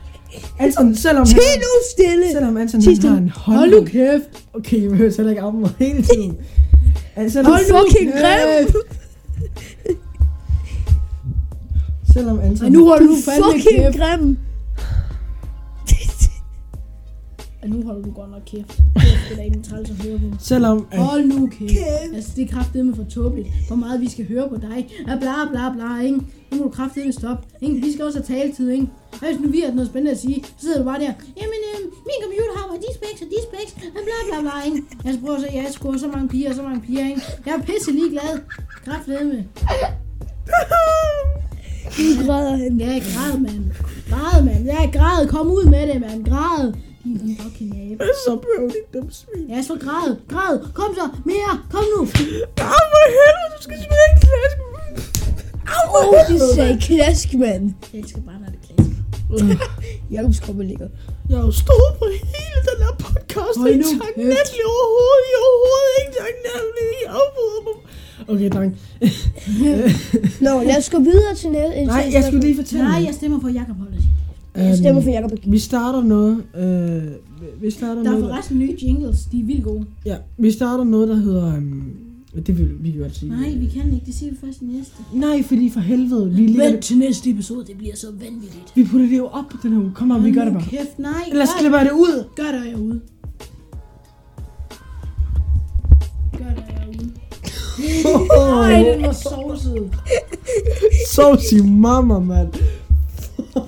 Anton, 0.59 0.95
selvom, 0.95 1.25
Til 1.25 1.35
nu 1.35 1.67
stille. 1.93 2.31
selvom 2.31 2.57
Anton 2.57 2.81
han 2.81 2.97
har 3.01 3.17
en 3.17 3.29
hånd... 3.29 3.57
Hold 3.57 3.71
nu 3.71 3.85
kæft. 3.85 4.45
Okay, 4.53 4.81
vi 4.81 4.87
behøver 4.87 5.13
heller 5.17 5.29
ikke 5.29 5.41
afbryde 5.41 5.69
hele 5.79 6.01
tiden. 6.01 6.37
Altså, 7.15 7.43
Hold 7.43 7.71
nu 7.71 7.77
fucking 7.79 8.11
grim. 8.11 8.75
selvom 12.13 12.39
Anton... 12.39 12.65
Ej, 12.65 12.69
nu 12.69 12.87
holder 12.87 13.07
Du 13.07 13.15
fandme 13.25 13.45
fucking 13.53 13.83
kæft. 13.83 13.97
grim. 13.97 14.37
At 17.65 17.71
nu 17.71 17.85
holder 17.85 18.01
du 18.01 18.11
godt 18.11 18.31
nok 18.31 18.41
kæft. 18.45 18.77
Det 19.29 19.39
er 19.39 19.43
ikke 19.43 19.57
en 19.57 19.63
træls 19.63 19.89
at 19.89 19.95
høre 20.03 20.19
på. 20.19 20.25
Selvom 20.39 20.87
at, 20.91 20.99
Hold 20.99 21.25
nu 21.25 21.47
kæft. 21.47 21.71
Altså, 22.13 22.31
det 22.35 22.43
er 22.43 22.47
kraftedeme 22.55 22.95
for 22.95 23.03
tåbeligt. 23.03 23.47
Hvor 23.67 23.75
meget 23.75 24.01
vi 24.01 24.09
skal 24.09 24.27
høre 24.27 24.49
på 24.49 24.57
dig. 24.67 24.77
Ja, 25.07 25.15
bla 25.23 25.35
bla 25.51 25.63
bla, 25.75 25.89
ikke? 26.07 26.19
Nu 26.51 26.57
må 26.57 26.63
du 26.63 26.69
kraftedeme 26.69 27.13
stoppe. 27.13 27.43
Ikke? 27.61 27.75
Vi 27.85 27.91
skal 27.93 28.05
også 28.05 28.19
have 28.19 28.39
taletid, 28.39 28.69
ikke? 28.69 28.87
Hvad 29.19 29.29
hvis 29.29 29.39
nu 29.41 29.47
vi 29.55 29.59
har 29.65 29.71
noget 29.73 29.89
spændende 29.89 30.11
at 30.11 30.19
sige? 30.19 30.43
Så 30.43 30.51
sidder 30.61 30.77
du 30.77 30.83
bare 30.83 30.99
der. 30.99 31.13
Jamen, 31.41 31.61
øh, 31.71 31.79
min 32.09 32.19
computer 32.25 32.53
har 32.57 32.65
bare 32.67 32.77
de 32.85 32.91
specs 32.97 33.21
og 33.21 33.27
de 33.33 33.39
specs. 33.47 33.71
Ja, 33.83 33.99
bla 34.07 34.17
bla 34.29 34.37
bla, 34.45 34.55
ikke? 34.69 34.79
Altså, 35.05 35.21
prøv 35.21 35.35
at 35.35 35.41
se, 35.41 35.47
jeg 35.53 35.67
scorer 35.71 35.97
så 35.97 36.07
mange 36.07 36.27
piger 36.33 36.49
og 36.49 36.55
så 36.55 36.63
mange 36.67 36.81
piger, 36.87 37.05
ikke? 37.11 37.21
Jeg 37.45 37.53
er 37.59 37.61
pisse 37.69 37.91
ligeglad. 37.91 38.33
Kraftedeme. 38.85 39.37
Nu 41.99 42.25
græder 42.25 42.55
han. 42.57 42.77
Ja, 42.77 42.85
græd, 42.85 43.39
mand. 43.39 43.65
Græd, 44.09 44.43
mand. 44.45 44.65
Ja, 44.65 44.89
græd. 44.97 45.27
Kom 45.27 45.47
ud 45.47 45.65
med 45.65 45.87
det, 45.87 46.01
mand. 46.01 46.25
Græd. 46.25 46.73
Din 47.05 47.37
fucking 47.41 47.71
abe. 47.81 48.03
så 48.25 48.31
behøver 48.43 48.71
de 48.75 48.81
dem 48.93 49.07
svin. 49.19 49.45
Ja, 49.53 49.61
så 49.69 49.75
græd. 49.85 50.09
Græd. 50.33 50.55
Kom 50.79 50.91
så. 50.99 51.05
Mere. 51.31 51.53
Kom 51.73 51.83
nu. 51.95 52.01
Au, 52.01 52.83
for 52.91 53.01
helvede, 53.15 53.47
du 53.55 53.59
skal 53.65 53.77
smide 53.85 54.05
en 54.11 54.17
klask. 54.25 54.55
Au, 55.75 55.85
Åh, 55.97 56.07
oh, 56.09 56.19
det 56.29 56.39
sagde 56.55 56.75
klask, 56.87 57.27
mand. 57.43 57.65
Jeg 57.93 57.99
elsker 58.01 58.21
bare, 58.27 58.39
når 58.43 58.49
det 58.55 58.59
klasker. 58.65 58.95
Jakobs 60.11 60.39
kroppe 60.39 60.63
ligger. 60.63 60.87
Jeg 61.29 61.37
har 61.37 61.45
jo 61.45 61.51
stået 61.63 61.91
på 61.99 62.05
hele 62.21 62.59
den 62.69 62.77
her 62.85 62.93
podcast. 63.05 63.55
Hold 63.57 63.69
Det 63.69 63.75
er 63.75 63.83
nu 63.85 63.89
taknemmelig 64.03 64.63
overhovedet. 64.73 65.25
Jeg 65.31 65.37
er 65.39 65.45
overhovedet 65.49 65.93
ikke 66.01 66.13
taknemmelig. 66.23 66.89
Jeg 67.05 67.11
afbryder 67.21 67.61
mig. 67.67 67.75
Okay, 68.31 68.49
dreng. 68.55 68.71
Nå, 70.45 70.51
lad 70.69 70.77
os 70.81 70.89
gå 70.95 70.99
videre 71.09 71.35
til 71.41 71.49
næste. 71.51 71.85
Nej, 71.85 72.09
jeg 72.15 72.23
skulle 72.23 72.43
lige 72.47 72.55
fortælle. 72.61 72.85
Nej, 72.85 73.01
jeg 73.07 73.13
stemmer 73.13 73.39
for 73.41 73.49
Jakob 73.49 73.77
Holdet. 73.77 74.03
Jeg 74.55 74.77
stemmer 74.77 75.01
for 75.01 75.09
Jakob. 75.09 75.31
Vi 75.47 75.59
starter 75.59 76.03
noget. 76.03 76.43
Øh, 76.57 77.03
vi 77.61 77.71
starter 77.71 77.93
Der 78.03 78.09
er 78.09 78.13
noget. 78.13 78.25
forresten 78.29 78.59
nye 78.59 78.77
jingles. 78.81 79.25
De 79.31 79.39
er 79.39 79.43
vildt 79.45 79.63
gode. 79.63 79.85
Ja, 80.05 80.15
vi 80.37 80.51
starter 80.51 80.83
noget, 80.83 81.07
der 81.09 81.15
hedder... 81.15 81.57
Um, 81.57 81.83
det 82.47 82.57
vil 82.57 82.69
vi 82.79 82.91
kan 82.91 83.01
godt 83.01 83.15
sige. 83.17 83.29
Nej, 83.31 83.53
vi 83.57 83.65
kan 83.67 83.93
ikke. 83.93 84.05
Det 84.05 84.15
siger 84.15 84.31
vi 84.31 84.37
først 84.45 84.61
i 84.61 84.65
næste. 84.65 84.93
Nej, 85.13 85.43
fordi 85.43 85.69
for 85.69 85.79
helvede. 85.79 86.29
Vi, 86.31 86.41
lægger 86.47 86.63
Vent 86.63 86.75
det, 86.75 86.83
til 86.83 86.97
næste 86.97 87.29
episode. 87.29 87.65
Det 87.67 87.77
bliver 87.77 87.95
så 87.95 88.07
vanvittigt. 88.11 88.71
vi 88.75 88.83
putter 88.83 89.07
det 89.07 89.17
jo 89.17 89.25
op 89.25 89.43
på 89.51 89.57
den 89.63 89.71
her 89.71 89.79
uge. 89.79 89.91
Kom 89.95 90.11
on, 90.11 90.23
vi 90.25 90.31
gør 90.31 90.43
det 90.45 90.53
bare. 90.53 90.63
Kæft, 90.63 90.99
nej. 90.99 91.11
Ellers 91.31 91.49
gør, 91.49 91.59
klipper 91.59 91.77
jeg 91.77 91.85
det 91.85 91.93
ud. 91.93 92.23
gør 92.35 92.51
det 92.51 92.61
herude. 92.61 92.99
Gør 96.37 96.53
det 96.55 96.63
herude. 96.67 97.11
Nej, 98.61 98.83
den 98.93 99.01
var 99.01 99.11
sovset. 99.11 99.89
Sovs 101.11 101.51
i 101.51 101.61
mamma, 101.61 102.19
mand. 102.19 102.49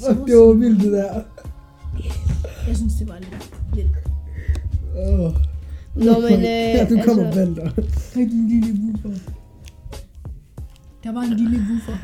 Fuck, 0.00 0.26
det 0.26 0.36
var 0.36 0.52
vildt, 0.52 0.82
det 0.82 0.92
der. 0.92 1.22
Jeg 2.68 2.76
synes, 2.76 2.94
det 2.94 3.08
var 3.08 3.18
lidt 3.18 3.50
vildt. 3.74 3.96
Oh. 4.96 5.32
Nå, 5.94 6.20
men 6.20 6.38
øh, 6.38 6.44
ja, 6.44 6.86
du 6.90 6.98
kommer 7.04 7.26
altså, 7.26 7.40
vælter. 7.40 7.70
Hej, 8.14 8.24
den 8.24 8.48
lille 8.48 8.72
woofer. 8.82 9.18
Der 11.04 11.12
var 11.12 11.20
en 11.20 11.36
lille 11.36 11.58
woofer. 11.70 11.96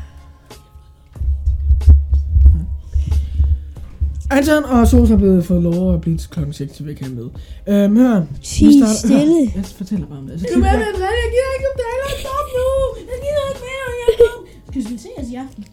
Anton 4.31 4.63
og 4.63 4.87
Sos 4.87 5.09
har 5.09 5.17
blevet 5.17 5.45
fået 5.45 5.63
lov 5.63 5.93
at 5.93 6.01
blive 6.01 6.17
til 6.17 6.29
klokken 6.29 6.53
6, 6.53 6.77
så 6.77 6.83
vi 6.83 6.93
kan 6.93 7.11
med. 7.15 7.29
Øhm, 7.67 7.97
hør. 7.97 8.21
Sig 8.41 8.71
stille. 8.97 9.49
Hør, 9.49 9.51
Jeg 9.55 9.65
fortæller 9.65 10.07
bare 10.07 10.19
om 10.19 10.27
det. 10.27 10.39
Så 10.39 10.45
Du 10.53 10.59
er 10.59 10.63
med 10.63 10.71
med 10.77 11.11
jeg 11.23 11.29
gider 11.33 11.51
ikke 11.57 11.67
om 11.71 11.75
det 11.79 11.85
er 11.93 12.19
stop 12.19 12.47
nu. 12.57 12.67
Jeg 13.11 13.17
gider 13.25 13.45
ikke 13.51 13.63
mere, 13.67 13.87
jeg 14.01 14.09
er. 14.19 14.81
Skal 14.81 14.93
vi 14.93 14.97
se 14.97 15.09
os 15.17 15.29
i 15.29 15.35
aften? 15.35 15.65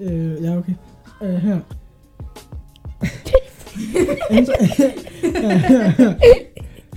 Øh, 0.00 0.42
ja, 0.42 0.56
okay. 0.58 0.72
Øh, 1.22 1.34
her. 1.34 1.58
Ja, 5.42 5.58
her, 5.58 5.88
her. 5.88 6.14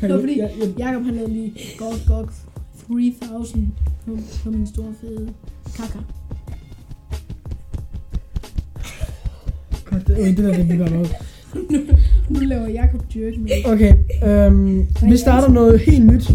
Det 0.02 0.10
var 0.14 0.20
fordi, 0.20 0.40
Jeg- 0.40 0.52
jeg- 0.60 0.74
Jakob 0.78 1.04
han 1.06 1.14
lavede 1.16 1.34
lige 1.34 1.54
godt, 1.78 2.04
godt 2.08 2.30
3000 3.22 3.68
på, 4.06 4.18
på 4.44 4.50
min 4.52 4.68
store 4.68 4.94
fede 5.02 5.30
kaka. 5.76 6.00
Godt, 9.86 10.08
det, 10.08 10.20
øh, 10.20 10.28
det 10.28 10.38
der, 10.38 10.54
det 10.58 10.68
bliver 10.68 10.90
noget. 10.90 11.16
Nu 12.30 12.40
laver 12.40 12.68
Jakob 12.68 13.02
jerk 13.16 13.34
med. 13.38 13.50
Okay, 13.66 13.94
øhm, 14.28 14.88
vi 15.10 15.18
starter 15.18 15.48
noget 15.50 15.80
helt 15.80 16.06
nyt. 16.06 16.32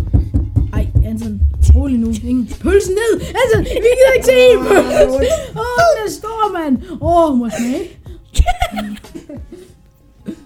Ej, 0.73 0.87
Anton, 1.04 1.40
rolig 1.75 1.99
nu. 1.99 2.12
Ingen 2.25 2.47
pølsen 2.61 2.95
ned. 3.00 3.21
Anton, 3.40 3.64
vi 3.64 3.88
gider 3.97 4.12
ikke 4.16 4.26
se 4.26 4.33
en 4.52 4.59
pølse. 4.69 5.26
Åh, 5.54 5.61
oh, 5.61 5.88
den 5.97 6.07
er 6.07 6.11
stor, 6.11 6.52
mand. 6.59 6.78
Åh, 7.00 7.31
oh, 7.31 7.38
må 7.38 7.47
jeg 7.47 7.52
smage? 7.61 7.85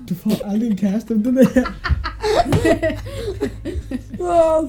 Du 0.09 0.15
får 0.15 0.33
aldrig 0.45 0.71
en 0.71 0.77
kæreste 0.77 1.13
om 1.13 1.23
det 1.23 1.35
der. 1.35 1.65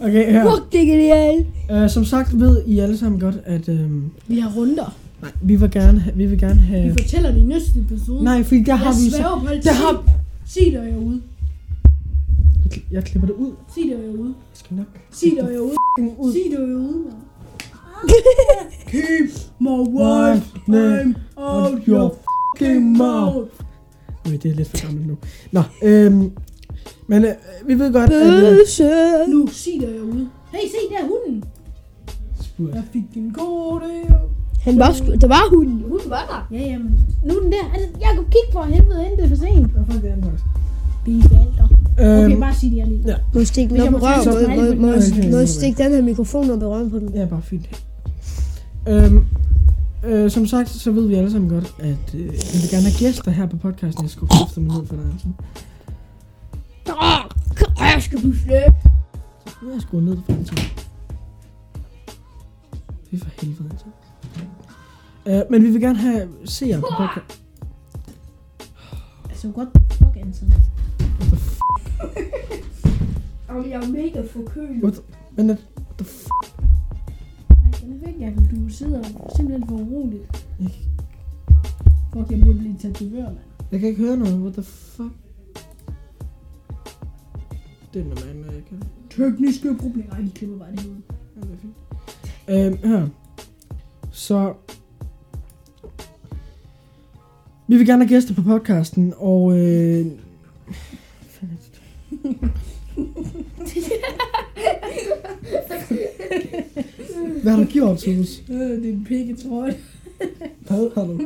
Okay, 0.01 0.32
her. 0.32 0.56
Fuck, 0.56 0.72
det 0.72 0.82
er 0.82 0.86
genialt. 0.86 1.48
Uh, 1.72 1.89
som 1.89 2.06
sagt 2.06 2.39
ved 2.39 2.62
I 2.66 2.80
alle 2.80 2.98
sammen 2.98 3.20
godt, 3.20 3.36
at 3.46 3.70
øhm, 3.70 4.12
Vi 4.28 4.39
har 4.39 4.51
runder. 4.56 4.96
nej, 5.22 5.32
vi 5.42 5.56
vil 5.56 5.72
gerne, 5.72 6.12
vi 6.16 6.25
vil 6.25 6.39
gerne 6.39 6.60
have... 6.60 6.84
Vi 6.84 6.92
fortæller 7.04 7.32
det 7.32 7.39
i 7.39 7.44
næste 7.44 7.80
episode. 7.80 8.24
Nej, 8.24 8.44
fordi 8.44 8.63
der 8.63 8.75
har 8.75 8.86
jeg 8.86 8.96
vi 9.06 9.10
så... 9.10 9.18
på. 9.18 9.48
Der 9.63 9.74
har... 9.74 10.04
Sig 10.46 10.63
det 10.72 10.84
herude. 10.84 11.22
Jeg 12.70 12.78
kl- 12.78 12.88
Jeg 12.92 13.04
klipper 13.04 13.28
det 13.28 13.34
ud. 13.36 13.52
Sig 13.74 13.84
det 13.84 13.98
herude. 13.98 14.28
Jeg 14.28 14.54
skal 14.54 14.76
nok 14.78 14.86
Sig 15.12 15.32
det 15.40 15.50
herude. 15.52 15.76
ud. 16.20 16.32
Sig 16.34 16.42
det 16.52 16.60
herude, 16.68 17.04
mand. 17.04 17.14
Keep 18.88 19.30
my 19.60 19.80
wife 20.00 20.46
name 20.68 21.16
out 21.36 21.80
your 21.88 22.16
fucking 22.58 22.98
mouth. 22.98 23.52
Okay, 24.26 24.38
det 24.44 24.52
er 24.52 24.56
lidt 24.56 24.68
for 24.68 24.86
gammelt 24.86 25.08
nu. 25.08 25.18
Nå, 25.52 25.62
øhm, 25.84 26.32
men 27.08 27.26
øh, 27.26 27.32
vi 27.66 27.80
ved 27.80 27.94
godt, 27.94 28.10
at... 28.12 28.28
Øh, 28.28 28.58
Bøsse. 28.58 28.90
Nu, 29.28 29.48
sig 29.48 29.74
det 29.82 29.90
herude. 29.90 30.30
Hey, 30.52 30.60
se 30.68 30.96
der 30.96 31.08
hunden. 31.08 31.44
spurgt. 32.42 32.76
Jeg 32.76 32.84
fik 32.94 33.04
en 33.16 33.32
god. 33.34 33.82
Han 34.62 34.80
var 34.80 34.94
sgu... 34.94 35.06
Der 35.22 35.28
var 35.28 35.56
hunden. 35.56 35.84
Hunden 35.90 36.10
var 36.10 36.46
der. 36.52 36.58
Ja, 36.58 36.62
jamen. 36.66 37.00
Nu 37.26 37.34
er 37.38 37.42
den 37.42 37.52
der. 37.52 37.72
Altså, 37.74 37.88
Jakob, 38.02 38.26
kig 38.26 38.42
for 38.54 38.62
helvede, 38.64 39.04
inden 39.06 39.18
det 39.18 39.26
er 39.26 39.30
for 39.30 39.36
sent. 39.36 39.72
Hvad 39.72 39.84
fuck 39.92 40.06
er 40.06 40.16
den 40.16 40.24
faktisk? 40.24 40.44
Vi 41.06 41.12
valgter. 41.32 41.68
Okay, 42.00 42.32
Øhm, 42.32 42.39
bare 42.39 42.53
sig 42.56 42.72
det, 42.72 42.77
jeg 42.77 42.88
lige. 42.88 43.03
ja. 43.08 43.15
Må 43.34 43.39
jeg 43.39 43.48
stikke 43.48 43.74
den 43.75 43.82
op 43.96 44.01
jeg 44.01 44.24
i 44.24 44.29
røven? 44.29 44.82
Må, 44.82 44.88
må, 45.32 45.38
jeg 45.38 45.50
stikke 45.50 45.84
den 45.84 45.91
her 45.91 46.01
mikrofon 46.01 46.50
op 46.51 46.62
i 46.62 46.65
røven 46.65 46.91
på 46.91 47.00
den? 47.00 47.13
Ja, 47.13 47.25
bare 47.25 47.41
fint. 47.41 47.70
Øhm, 48.88 49.25
øh, 50.06 50.32
som 50.32 50.46
sagt, 50.48 50.70
så 50.70 50.91
ved 50.91 51.08
vi 51.08 51.15
alle 51.15 51.32
sammen 51.32 51.50
godt, 51.50 51.74
at 51.79 52.13
øh, 52.13 52.20
vi 52.32 52.58
vil 52.62 52.70
gerne 52.72 52.84
have 52.84 52.98
gæster 53.00 53.32
her 53.32 53.46
på 53.48 53.58
podcasten. 53.58 54.03
Jeg 54.03 54.10
skulle 54.10 54.29
kræfte 54.29 54.62
mig 54.62 54.77
ned 54.77 54.86
for 54.88 54.96
dig. 54.96 55.06
Åh, 56.89 57.29
jeg 57.79 57.98
skal 58.03 58.20
blive 58.20 58.36
flæk. 58.36 58.72
Nu 59.62 59.70
er 59.70 59.74
jeg 59.74 59.82
skruet 59.82 60.03
ned 60.03 60.18
for 60.25 60.34
Anton. 60.34 60.58
Det 63.12 63.22
er 63.22 63.25
for 63.25 63.32
helvede, 63.41 63.70
Anton. 63.72 63.91
Øh, 65.25 65.41
men 65.51 65.63
vi 65.63 65.70
vil 65.72 65.82
gerne 65.82 66.00
have 66.00 66.27
seere 66.46 66.79
på 66.79 66.88
podcast. 66.98 67.41
Altså, 69.29 69.48
what 69.58 69.68
the 69.75 69.98
fuck, 69.98 70.15
Anton? 70.25 70.53
Jamen, 73.50 73.70
jeg 73.72 73.84
er 73.84 73.88
mega 73.91 74.22
forkølet. 74.22 74.84
What 74.84 74.94
the, 74.94 75.03
men, 75.38 75.50
øh, 75.50 75.58
Nej, 77.50 77.72
den 77.82 77.94
er 77.94 78.06
væk, 78.06 78.15
Jacob. 78.20 78.44
Du 78.51 78.70
sidder 78.70 79.03
simpelthen 79.36 79.68
for 79.68 79.75
uroligt. 79.75 80.46
jeg, 80.60 80.70
Fuck, 82.13 82.32
jeg 82.32 82.39
burde 82.41 82.60
blive 82.60 82.75
tatovør, 82.79 83.24
mand. 83.25 83.38
jeg 83.72 83.79
kan 83.79 83.89
ikke 83.89 84.01
høre 84.01 84.18
noget. 84.18 84.39
What 84.41 84.53
the 84.53 84.63
fuck? 84.63 85.10
Det 87.94 88.00
er 88.01 88.06
normalt, 88.06 88.46
når 88.46 88.53
jeg 88.53 88.63
kan. 88.70 88.84
Tekniske 89.10 89.75
problemer. 89.79 90.12
Ej, 90.13 90.22
de 90.22 90.29
klipper 90.36 90.58
bare 90.58 90.72
det 90.72 90.79
herude. 90.79 91.01
Ja, 91.36 91.41
det 91.41 91.51
er 91.53 91.58
fint. 91.58 92.84
Øhm, 92.84 92.89
her. 92.91 93.08
Så... 94.12 94.53
Vi 97.68 97.77
vil 97.77 97.88
gerne 97.88 98.03
have 98.03 98.10
gæster 98.10 98.34
på 98.34 98.41
podcasten, 98.41 99.13
og... 99.18 99.58
Øh, 99.60 100.06
Hvad 107.43 107.51
har 107.51 107.59
du 107.63 107.65
gjort, 107.65 108.01
Sus? 108.01 108.41
Øh, 108.50 108.59
det 108.59 108.89
er 108.89 108.93
en 108.93 109.05
pikketrøje. 109.07 109.75
Hvad 110.67 110.95
har 110.95 111.05
du? 111.05 111.19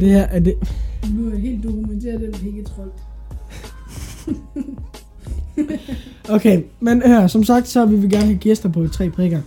Det 0.00 0.08
er 0.08 0.12
her 0.12 0.26
er 0.26 0.40
det... 0.40 0.54
nu 1.14 1.26
er 1.26 1.30
jeg 1.30 1.40
helt 1.40 1.64
dokumenteret 1.64 2.20
den 2.20 2.32
pikketrøje. 2.32 2.90
Okay, 6.28 6.62
men 6.80 7.02
her, 7.02 7.26
som 7.26 7.44
sagt, 7.44 7.68
så 7.68 7.86
vil 7.86 8.02
vi 8.02 8.08
gerne 8.08 8.26
have 8.26 8.38
gæster 8.38 8.68
på 8.68 8.88
tre 8.88 9.10
prikker. 9.10 9.40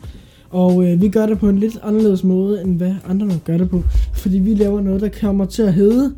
Og 0.52 0.84
øh, 0.86 1.02
vi 1.02 1.10
gør 1.10 1.26
det 1.26 1.40
på 1.40 1.50
en 1.50 1.58
lidt 1.58 1.80
anderledes 1.84 2.24
måde, 2.24 2.62
end 2.62 2.78
hvad 2.78 2.96
andre 3.08 3.28
nok 3.28 3.44
gør 3.44 3.58
det 3.58 3.70
på. 3.70 3.84
Fordi 4.14 4.40
vi 4.40 4.56
laver 4.56 4.82
noget, 4.82 5.02
der 5.02 5.10
kommer 5.22 5.46
til 5.46 5.62
at 5.62 5.74
hedde 5.74 6.16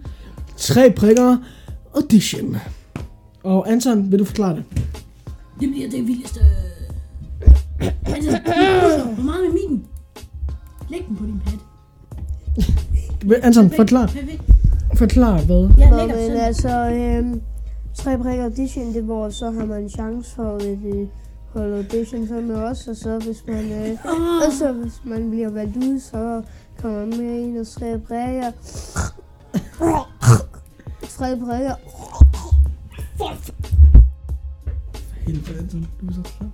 Tre 0.57 0.91
prikker 0.91 1.37
audition. 1.95 2.57
Og 3.43 3.71
Anton, 3.71 4.11
vil 4.11 4.19
du 4.19 4.25
forklare 4.25 4.55
det? 4.55 4.63
Det 5.59 5.69
bliver 5.71 5.89
det 5.89 6.07
vildeste. 6.07 6.39
Altså, 8.05 8.39
hvor 9.15 9.23
meget 9.23 9.41
med 9.43 9.51
mikken? 9.53 9.85
Læg 10.89 11.05
den 11.07 11.15
på 11.15 11.25
din 11.25 11.41
pad. 11.45 11.53
Anton, 13.43 13.69
forklar, 13.69 14.05
Perfekt. 14.07 14.41
forklar 14.95 15.41
hvad? 15.41 15.69
Ja, 15.77 15.89
Nå, 15.89 16.07
men 16.07 16.37
altså, 16.37 16.89
øhm, 16.89 17.41
tre 17.93 18.17
prikker 18.17 18.43
audition, 18.43 18.93
det 18.93 19.03
hvor 19.03 19.29
så 19.29 19.51
har 19.51 19.65
man 19.65 19.83
en 19.83 19.89
chance 19.89 20.35
for 20.35 20.55
at 20.55 20.65
øh, 20.95 21.07
holde 21.53 21.77
audition 21.77 22.27
sammen 22.27 22.48
med 22.48 22.55
os, 22.55 22.88
og 22.88 22.95
så 22.95 23.19
hvis 23.19 23.43
man, 23.48 23.72
øh, 23.72 23.98
og 24.48 24.53
så 24.60 24.72
hvis 24.72 24.93
man 25.03 25.29
bliver 25.29 25.50
valgt 25.50 25.77
ud, 25.77 26.00
så 26.00 26.41
kommer 26.81 27.00
man 27.00 27.10
med 27.10 27.43
en 27.43 27.57
af 27.57 27.65
tre 27.65 28.00
prikker. 28.00 28.51
tre 31.10 31.38
prikker. 31.38 31.75
Helvede, 35.27 35.67
du 36.01 36.07
er 36.07 36.13
så 36.13 36.22
klar. 36.22 36.50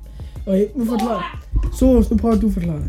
Okay, 0.46 0.68
nu 0.76 0.86
forklar. 0.86 1.46
Soros, 1.80 2.12
nu 2.12 2.18
prøver 2.18 2.36
du 2.36 2.48
at 2.48 2.54
forklare. 2.54 2.82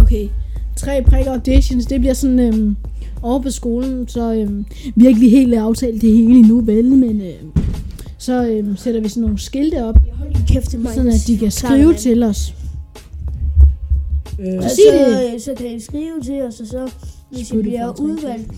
Okay. 0.00 0.28
Tre 0.76 1.02
prikker 1.06 1.32
auditions, 1.32 1.86
det 1.86 2.00
bliver 2.00 2.14
sådan 2.14 2.38
øhm, 2.38 2.76
over 3.22 3.42
på 3.42 3.50
skolen, 3.50 4.08
så 4.08 4.34
øhm, 4.34 4.66
vi 4.94 5.04
har 5.04 5.08
ikke 5.08 5.20
lige 5.20 5.36
helt 5.36 5.54
aftalt 5.54 6.02
det 6.02 6.12
hele 6.12 6.38
endnu, 6.38 6.60
vel, 6.60 6.84
men 6.84 7.20
øhm, 7.20 7.52
så 8.18 8.46
øhm, 8.48 8.76
sætter 8.76 9.00
vi 9.00 9.08
sådan 9.08 9.20
nogle 9.22 9.38
skilte 9.38 9.84
op, 9.84 9.97
kæft 10.60 10.70
til 10.70 10.80
mig. 10.80 10.94
sådan 10.94 11.10
at 11.10 11.24
de 11.26 11.38
kan 11.38 11.50
skrive 11.50 11.94
til 11.94 12.22
os. 12.22 12.54
Øh, 14.40 14.62
så, 14.62 14.82
det. 14.92 15.34
øh, 15.34 15.40
så 15.40 15.54
kan 15.56 15.66
I 15.76 15.80
skrive 15.80 16.20
til 16.20 16.42
os, 16.42 16.60
og 16.60 16.66
så 16.66 16.92
hvis 17.30 17.50
I 17.50 17.56
det 17.56 17.62
bliver 17.62 18.00
udvalgt, 18.00 18.52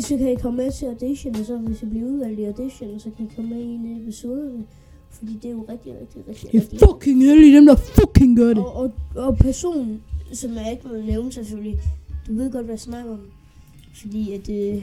så 0.00 0.16
kan 0.16 0.32
I 0.32 0.34
komme 0.34 0.56
med 0.56 0.72
til 0.72 0.86
audition, 0.86 1.36
og 1.36 1.46
så 1.46 1.56
hvis 1.56 1.82
I 1.82 1.86
bliver 1.86 2.06
udvalgt 2.06 2.40
i 2.40 2.44
audition, 2.44 3.00
så 3.00 3.10
kan 3.16 3.26
I 3.26 3.28
komme 3.36 3.50
med 3.50 3.58
i 3.58 3.64
en 3.64 3.96
af 3.96 4.02
episoderne. 4.02 4.64
Fordi 5.10 5.32
det 5.42 5.44
er 5.44 5.52
jo 5.52 5.66
rigtig, 5.68 5.92
rigtig, 6.00 6.22
rigtig, 6.28 6.52
Det 6.52 6.60
rigtig 6.60 6.82
er 6.82 6.86
fucking 6.86 7.22
heldige, 7.24 7.56
dem 7.56 7.66
der 7.66 7.76
fucking 7.76 8.36
gør 8.36 8.48
det. 8.48 8.58
Og, 8.58 8.76
og, 8.76 8.92
og 9.14 9.36
personen, 9.36 10.02
som 10.32 10.54
jeg 10.54 10.68
ikke 10.72 10.88
vil 10.88 11.04
nævne 11.04 11.32
selvfølgelig, 11.32 11.80
du 12.28 12.34
ved 12.34 12.52
godt, 12.52 12.64
hvad 12.64 12.72
jeg 12.72 12.80
snakker 12.80 13.12
om. 13.12 13.20
Fordi 13.94 14.32
at 14.32 14.48
øh, 14.48 14.82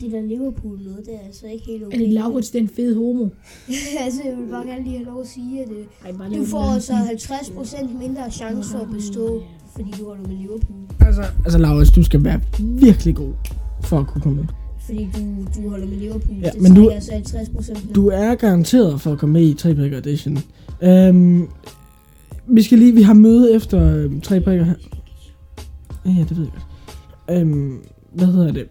det 0.00 0.12
der 0.12 0.20
Liverpool 0.22 0.78
noget, 0.84 1.00
det 1.06 1.14
er 1.14 1.26
altså 1.26 1.46
ikke 1.46 1.64
helt 1.66 1.84
okay. 1.86 1.96
Er 1.96 1.98
det 2.00 2.12
Laurits, 2.12 2.50
den 2.50 2.68
fede 2.68 2.94
homo? 2.96 3.28
altså, 4.04 4.20
jeg 4.24 4.36
vil 4.36 4.46
bare 4.50 4.66
gerne 4.66 4.84
lige 4.84 4.96
have 4.96 5.06
lov 5.06 5.20
at 5.20 5.26
sige, 5.28 5.62
at 5.62 5.68
øh, 5.70 5.84
Ej, 6.20 6.28
du 6.38 6.44
får 6.44 6.62
altså 6.74 6.92
50% 6.92 7.98
mindre 8.02 8.30
chance 8.30 8.70
for 8.70 8.78
at 8.78 8.88
bestå, 8.90 9.42
fordi 9.76 9.90
du 10.00 10.04
holder 10.08 10.28
med 10.28 10.36
Liverpool. 10.36 10.76
altså, 11.00 11.22
altså 11.44 11.58
Laurits, 11.58 11.90
du 11.92 12.02
skal 12.02 12.24
være 12.24 12.40
virkelig 12.60 13.14
god 13.14 13.32
for 13.82 13.98
at 13.98 14.06
kunne 14.06 14.22
komme 14.22 14.36
med. 14.38 14.46
Fordi 14.86 15.08
du, 15.16 15.20
du 15.62 15.68
holder 15.70 15.86
med 15.86 15.96
Liverpool. 15.96 16.36
Ja, 16.42 16.50
det 16.50 16.60
men 16.62 16.74
du- 16.74 16.90
altså 16.90 17.12
50% 17.12 17.92
Du 17.92 18.08
er 18.08 18.34
garanteret 18.34 19.00
for 19.00 19.12
at 19.12 19.18
komme 19.18 19.32
med 19.32 19.42
i 19.42 19.54
3 19.54 19.74
prikker 19.74 19.96
audition. 19.96 20.38
Øhm, 20.82 21.48
vi 22.46 22.62
skal 22.62 22.78
lige, 22.78 22.94
vi 22.94 23.02
har 23.02 23.14
møde 23.14 23.54
efter 23.54 23.96
øhm, 23.96 24.20
3 24.20 24.40
prikker 24.40 24.64
her. 24.64 24.74
Ja, 26.06 26.10
det 26.28 26.36
ved 26.36 26.44
jeg 26.44 26.52
godt. 26.52 27.40
Øhm, 27.40 27.78
hvad 28.14 28.26
hedder 28.26 28.52
det? 28.52 28.66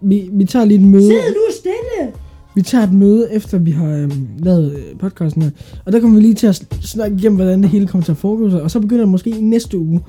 Vi, 0.00 0.28
vi 0.32 0.44
tager 0.44 0.64
lige 0.64 0.80
et 0.80 0.86
møde. 0.86 1.02
Sid 1.02 1.10
nu 1.34 1.40
stille! 1.56 2.12
Vi 2.54 2.62
tager 2.62 2.84
et 2.84 2.92
møde 2.92 3.32
efter 3.32 3.58
vi 3.58 3.70
har 3.70 3.88
øhm, 3.90 4.28
lavet 4.38 4.72
øh, 4.72 4.98
podcasten 4.98 5.42
her. 5.42 5.50
Og 5.86 5.92
der 5.92 6.00
kommer 6.00 6.16
vi 6.16 6.22
lige 6.22 6.34
til 6.34 6.46
at 6.46 6.56
sn- 6.62 6.86
snakke 6.86 7.16
igennem, 7.16 7.36
hvordan 7.36 7.62
det 7.62 7.70
hele 7.70 7.86
kommer 7.86 8.04
til 8.04 8.12
at 8.12 8.18
foregå. 8.18 8.50
sig. 8.50 8.62
Og 8.62 8.70
så 8.70 8.80
begynder 8.80 9.02
det 9.02 9.08
måske 9.08 9.30
i 9.30 9.40
næste 9.40 9.78
uge, 9.78 10.00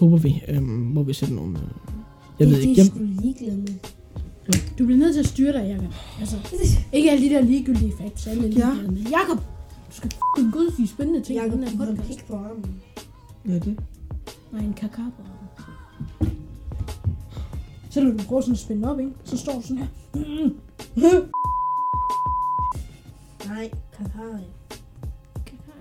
håber 0.00 0.16
vi, 0.16 0.42
øhm, 0.48 0.64
hvor 0.66 1.02
vi 1.02 1.12
sætter 1.12 1.34
nogle... 1.36 1.56
Jeg 2.38 2.48
ved 2.48 2.56
det, 2.56 2.62
ikke. 2.62 2.74
Det 2.82 2.88
er 2.88 2.94
sgu 2.94 2.98
ligeglad 3.22 3.56
med. 3.56 3.68
Du 4.78 4.84
bliver 4.84 4.98
nødt 4.98 5.12
til 5.14 5.20
at 5.20 5.26
styre 5.28 5.52
dig, 5.52 5.66
Jacob. 5.68 5.94
Altså, 6.20 6.36
ikke 6.92 7.10
alle 7.10 7.28
de 7.28 7.34
der 7.34 7.40
ligegyldige 7.42 7.92
facts, 8.00 8.26
alle 8.26 8.42
Ja. 8.42 8.48
ligeglade 8.48 8.90
med. 8.90 8.96
Jacob, 9.02 9.38
du 9.88 9.94
skal 9.96 10.10
f***ing 10.10 10.52
gå 10.52 10.58
sige 10.76 10.88
spændende 10.88 11.20
ting 11.20 11.40
her 11.40 11.50
du 11.50 11.56
har 11.78 11.86
en 11.90 11.96
pik 11.96 12.24
på 12.28 12.34
armen. 12.34 12.64
ja, 13.48 13.54
det. 13.54 13.76
Nej, 14.52 14.60
en 14.64 14.72
kakao. 14.76 15.02
Så 17.98 18.04
kan 18.04 18.16
du 18.18 18.24
prøve 18.28 18.42
sådan 18.42 18.52
at 18.52 18.58
spænde 18.58 18.90
op, 18.90 18.98
ikke? 19.00 19.12
Så 19.24 19.36
står 19.38 19.52
du 19.52 19.62
sådan 19.62 19.78
her. 19.78 19.86
Nej, 23.48 23.70
kakao. 23.96 24.38
Kakao. 25.46 25.72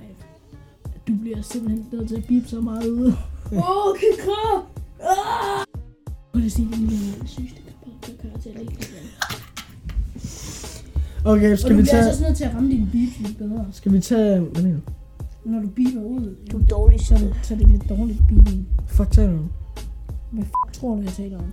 Du 1.08 1.16
bliver 1.22 1.42
simpelthen 1.42 1.86
nødt 1.92 2.08
til 2.08 2.16
at 2.16 2.26
bipe 2.26 2.48
så 2.48 2.62
meget 2.62 2.88
ude. 2.90 3.16
Åh, 3.52 3.58
oh, 3.88 3.96
kakao! 4.00 4.62
Prøv 6.32 6.40
lige 6.40 6.46
at 6.46 6.52
sige, 6.52 6.68
det 6.68 6.76
er 6.76 6.80
det 7.22 7.30
sygeste 7.30 7.62
kakao 8.02 8.42
til 8.42 8.50
at 8.50 8.56
lægge 8.56 8.76
det 8.76 8.90
der. 8.94 9.00
Okay, 11.32 11.52
Og 11.52 11.60
skal 11.60 11.72
du 11.72 11.76
vi 11.76 11.82
bliver 11.82 11.94
tage... 11.94 11.98
altså 12.04 12.12
også 12.12 12.24
nødt 12.24 12.38
til 12.38 12.44
at 12.44 12.56
ramme 12.56 12.72
din 12.72 12.90
beeps 12.92 13.20
lidt 13.20 13.38
bedre. 13.38 13.66
Skal 13.72 13.94
vi 13.94 14.00
tage... 14.00 14.40
Hvad 14.40 14.64
mener 14.64 14.80
du? 14.88 14.92
Når 15.50 15.60
du 15.62 15.68
beeper 15.68 16.02
ud, 16.04 16.36
Du 16.52 16.58
er 16.58 16.66
dårlig, 16.66 17.00
så, 17.00 17.14
det- 17.16 17.36
så 17.44 17.54
er 17.54 17.58
det 17.58 17.68
lidt 17.68 17.90
dårligt 17.90 18.20
beeping. 18.28 18.68
Fuck 18.88 19.12
taler 19.12 19.32
du? 19.32 19.44
Hvad 20.32 20.44
f*** 20.44 20.52
tror 20.74 20.96
du, 20.96 21.02
jeg 21.02 21.12
taler 21.12 21.38
om? 21.40 21.46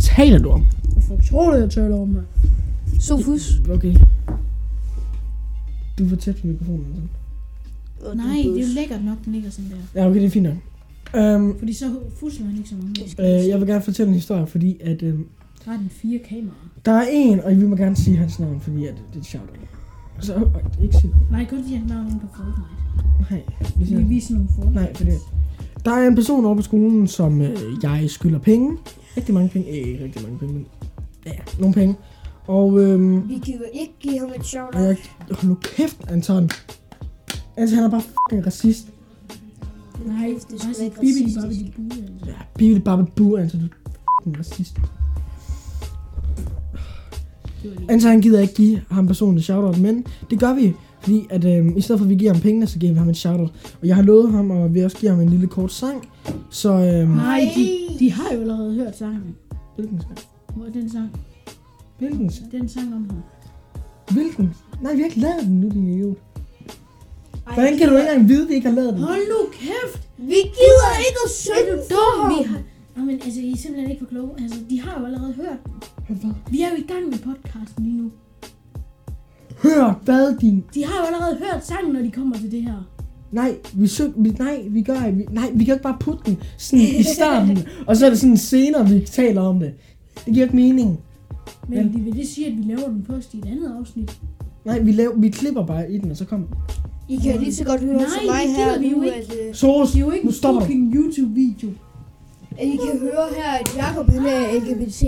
Taler 0.00 0.38
du 0.38 0.48
om? 0.50 0.64
F*** 1.00 1.28
tror 1.30 1.50
du, 1.50 1.56
jeg 1.56 1.70
taler 1.70 2.00
om, 2.00 2.08
mand? 2.08 2.24
Sofus. 3.00 3.60
Okay. 3.70 3.94
Du 5.98 6.04
er 6.04 6.08
for 6.08 6.16
tæt 6.16 6.36
på 6.36 6.46
mikrofonen. 6.46 6.86
Altså. 8.00 8.14
Nej, 8.14 8.36
det 8.36 8.46
er 8.56 8.60
jo 8.68 8.74
lækkert 8.74 9.04
nok, 9.04 9.18
den 9.24 9.32
ligger 9.32 9.50
sådan 9.50 9.70
der. 9.70 10.00
Ja, 10.00 10.08
okay, 10.08 10.20
det 10.20 10.26
er 10.26 10.30
fint 10.30 10.44
nok. 10.44 10.56
Um, 11.36 11.58
Fordi 11.58 11.72
så 11.72 11.84
fusler 12.20 12.46
han 12.46 12.56
ikke 12.56 12.68
så 12.68 12.74
mange. 12.74 13.40
øh, 13.42 13.48
jeg 13.48 13.60
vil 13.60 13.68
gerne 13.68 13.82
fortælle 13.82 14.08
en 14.08 14.14
historie, 14.14 14.46
fordi 14.46 14.76
at 14.80 15.02
øhm, 15.02 15.26
Der 15.64 15.72
er 15.72 15.76
den 15.76 15.90
fire 15.90 16.18
kameraer. 16.28 16.68
der 16.84 16.92
er 16.92 17.06
en, 17.12 17.40
og 17.40 17.50
vi 17.56 17.66
må 17.66 17.76
gerne 17.76 17.96
sige 17.96 18.16
hans 18.16 18.38
navn, 18.38 18.60
fordi 18.60 18.86
at 18.86 18.94
det 18.94 19.16
er 19.16 19.20
et 19.20 19.26
shout 19.26 19.42
Så, 20.20 20.34
øh, 20.34 20.82
ikke 20.84 20.96
sige 20.96 21.12
Nej, 21.30 21.46
kun 21.50 21.64
sige 21.64 21.78
hans 21.78 21.90
navn 21.90 22.06
inde 22.06 22.20
på 22.20 22.26
Fortnite. 22.36 23.30
Nej, 23.30 23.42
vi 23.76 23.96
Vi 23.96 24.02
viser 24.02 24.34
nogle 24.34 24.48
Fortnite. 24.56 24.74
nej, 24.74 24.94
fordi 24.94 25.10
der 25.84 25.90
er 25.90 26.08
en 26.08 26.14
person 26.14 26.44
over 26.44 26.54
på 26.56 26.62
skolen, 26.62 27.06
som 27.06 27.40
øh, 27.40 27.56
jeg 27.82 28.04
skylder 28.10 28.38
penge. 28.38 28.76
Rigtig 29.16 29.34
mange 29.34 29.48
penge. 29.48 29.68
Øh, 29.68 29.74
ikke 29.76 30.04
rigtig 30.04 30.22
mange 30.22 30.38
penge, 30.38 30.54
men 30.54 30.66
ja, 31.26 31.32
nogle 31.58 31.74
penge. 31.74 31.94
Og 32.46 32.80
øhm, 32.80 33.28
Vi 33.28 33.34
jo 33.56 33.64
ikke 33.72 33.92
give 34.00 34.18
ham 34.18 34.30
et 34.38 34.46
shout 34.46 34.74
og 34.74 34.82
jeg, 34.82 34.96
hold 35.30 35.48
nu 35.48 35.54
kæft, 35.54 35.98
Anton. 36.08 36.50
Altså, 37.56 37.74
han 37.76 37.84
er 37.84 37.90
bare 37.90 38.00
fucking 38.02 38.46
racist. 38.46 38.86
Nej, 40.06 40.26
Det 40.26 40.36
er 40.36 40.58
sgu 40.58 40.72
bare 40.74 40.84
ikke 40.84 40.96
bibi 41.00 41.10
racistisk. 41.36 41.36
bare 41.40 41.50
de 41.52 41.72
bue. 41.76 42.02
altså. 42.02 42.26
Ja, 42.26 42.32
Bibi 42.58 42.80
bare 42.80 43.06
bu, 43.16 43.36
Anton, 43.36 43.60
du 43.60 43.66
er 43.66 43.70
fucking 44.20 44.38
racist. 44.38 44.74
Det 47.62 47.70
var 47.70 47.76
lige. 47.76 47.90
Anton 47.92 48.10
han 48.10 48.20
gider 48.20 48.40
ikke 48.40 48.54
give 48.54 48.80
ham 48.90 49.06
personligt 49.06 49.44
shoutout, 49.44 49.78
men 49.80 50.06
det 50.30 50.40
gør 50.40 50.54
vi, 50.54 50.74
fordi 51.00 51.26
at 51.30 51.44
øhm, 51.44 51.76
i 51.76 51.80
stedet 51.80 51.98
for 51.98 52.04
at 52.04 52.10
vi 52.10 52.14
giver 52.14 52.32
ham 52.32 52.42
pengene, 52.42 52.66
så 52.66 52.78
giver 52.78 52.92
vi 52.92 52.98
ham 52.98 53.08
et 53.08 53.16
shoutout. 53.16 53.52
Og 53.80 53.86
jeg 53.86 53.96
har 53.96 54.02
lovet 54.02 54.32
ham, 54.32 54.50
og 54.50 54.74
vi 54.74 54.80
også 54.80 54.96
giver 54.98 55.12
ham 55.12 55.20
en 55.20 55.28
lille 55.28 55.46
kort 55.46 55.72
sang. 55.72 56.08
Så 56.50 56.72
øhm, 56.72 57.10
Nej, 57.10 57.52
de, 57.56 57.78
de 57.98 58.12
har 58.12 58.34
jo 58.34 58.40
allerede 58.40 58.74
hørt 58.74 58.96
sangen. 58.98 59.36
hvilken 59.76 60.00
sang? 60.00 60.18
Hvor 60.56 60.66
er 60.66 60.70
den 60.70 60.90
sang? 60.90 61.10
Hvilken 61.98 62.30
sang? 62.30 62.52
Den 62.52 62.68
sang 62.68 62.94
om 62.94 63.10
ham. 63.10 63.22
Hvilken? 64.12 64.54
Nej, 64.82 64.94
vi 64.94 65.00
har 65.00 65.06
ikke 65.08 65.20
lavet 65.20 65.42
den 65.44 65.60
nu, 65.60 65.68
din 65.68 65.88
idiot. 65.88 66.16
Hvordan 67.54 67.78
kan 67.78 67.88
du 67.88 67.96
ikke 67.96 68.08
engang 68.10 68.28
vide, 68.28 68.42
at 68.42 68.48
vi 68.48 68.54
ikke 68.54 68.68
har 68.68 68.74
lavet 68.76 68.92
den? 68.94 69.02
Hold 69.02 69.18
nu 69.34 69.40
kæft! 69.52 70.08
Vi 70.18 70.40
gider 70.58 70.92
ikke 71.06 71.20
at 71.24 71.30
Er 71.30 71.36
synge 71.44 71.72
du 71.72 71.76
dum? 71.94 72.30
Vi 72.38 72.42
har... 72.50 72.58
Nå, 72.96 73.04
men 73.04 73.20
altså, 73.24 73.40
I 73.40 73.52
er 73.52 73.56
simpelthen 73.56 73.90
ikke 73.90 74.04
for 74.04 74.10
kloge. 74.14 74.30
Altså, 74.42 74.58
de 74.70 74.80
har 74.80 75.00
jo 75.00 75.06
allerede 75.06 75.32
hørt 75.32 75.58
den. 75.66 76.16
Hvad? 76.16 76.30
Vi 76.50 76.62
er 76.62 76.68
jo 76.70 76.76
i 76.84 76.86
gang 76.92 77.04
med 77.12 77.18
podcasten 77.18 77.84
lige 77.84 77.96
nu. 78.02 78.10
Hør, 79.62 80.00
hvad 80.04 80.38
din... 80.40 80.64
De 80.74 80.84
har 80.84 81.00
jo 81.00 81.14
allerede 81.14 81.38
hørt 81.38 81.66
sangen, 81.66 81.92
når 81.94 82.00
de 82.02 82.10
kommer 82.10 82.36
til 82.36 82.50
det 82.50 82.62
her. 82.62 82.88
Nej, 83.32 83.54
vi 83.74 83.86
syng... 83.86 84.12
Vi, 84.16 84.30
nej, 84.38 84.64
vi 84.68 84.82
gør 84.82 85.04
ikke... 85.06 85.18
Vi, 85.18 85.26
nej, 85.30 85.50
vi 85.54 85.64
kan 85.64 85.74
ikke 85.74 85.82
bare 85.82 85.96
putte 86.00 86.22
den 86.26 86.38
sådan 86.58 86.86
i 86.86 87.02
starten, 87.02 87.58
og 87.88 87.96
så 87.96 88.06
er 88.06 88.10
det 88.10 88.18
sådan 88.20 88.36
senere, 88.36 88.88
vi 88.88 89.00
taler 89.00 89.40
om 89.40 89.60
det. 89.60 89.72
Det 90.26 90.34
giver 90.34 90.46
ikke 90.46 90.56
mening. 90.56 91.00
Men 91.68 91.78
Ja. 91.78 91.82
de 91.98 92.00
vil 92.04 92.16
det 92.16 92.28
sige, 92.28 92.46
at 92.46 92.56
vi 92.56 92.62
laver 92.62 92.88
den 92.88 93.04
først 93.10 93.34
i 93.34 93.38
et 93.38 93.44
andet 93.44 93.72
afsnit. 93.80 94.18
Nej, 94.64 94.78
vi, 94.78 94.92
laver, 94.92 95.14
vi 95.16 95.28
klipper 95.28 95.66
bare 95.66 95.92
i 95.92 95.98
den, 95.98 96.10
og 96.10 96.16
så 96.16 96.24
kommer 96.24 96.46
I 97.08 97.16
kan 97.16 97.40
lige 97.40 97.54
så 97.54 97.64
godt 97.64 97.80
høre 97.80 97.96
Nej, 97.96 98.04
som 98.06 98.26
mig 98.26 98.40
det 98.46 98.56
her 98.56 98.66
gider 98.66 98.80
vi 98.80 98.88
jo 98.90 98.96
nu, 98.96 99.02
ikke. 99.02 99.16
at, 99.16 99.34
øh, 99.48 99.54
Soros, 99.54 99.90
Det 99.90 99.96
er 99.96 100.00
jo 100.00 100.10
ikke 100.10 100.24
nu 100.26 100.30
en 100.30 100.34
stopper 100.34 100.60
du. 100.60 100.66
fucking 100.66 100.94
YouTube-video. 100.94 101.70
at 102.58 102.66
I 102.66 102.70
kan 102.76 102.98
høre 103.00 103.26
her, 103.36 103.52
at 103.60 103.76
Jacob 103.78 104.10
han 104.10 104.26
er 104.26 104.60
LGBT+. 104.60 105.02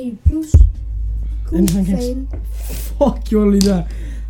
Men 1.53 1.69
han 1.69 1.85
kan- 1.85 1.99
fan. 1.99 2.29
Fuck, 2.65 3.25
gjorde 3.29 3.47
du 3.47 3.51
lige 3.51 3.69
der. 3.71 3.83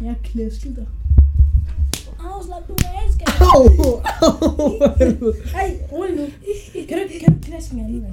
Jeg 0.04 0.14
klæskede 0.24 0.74
dig. 0.74 0.86
Åh, 2.20 2.46
slap 2.46 2.68
du 2.68 2.74
af, 2.84 3.12
skal 3.12 3.26
Au! 3.40 3.64
Au! 4.22 4.94
helvede. 4.98 5.34
Hey, 5.54 5.70
rolig 5.92 6.16
nu. 6.16 6.22
Kan 6.88 6.98
du, 6.98 7.04
kan 7.24 7.34
du 7.34 7.38
klaske 7.42 7.76
mig 7.76 7.84
alligevel? 7.84 8.10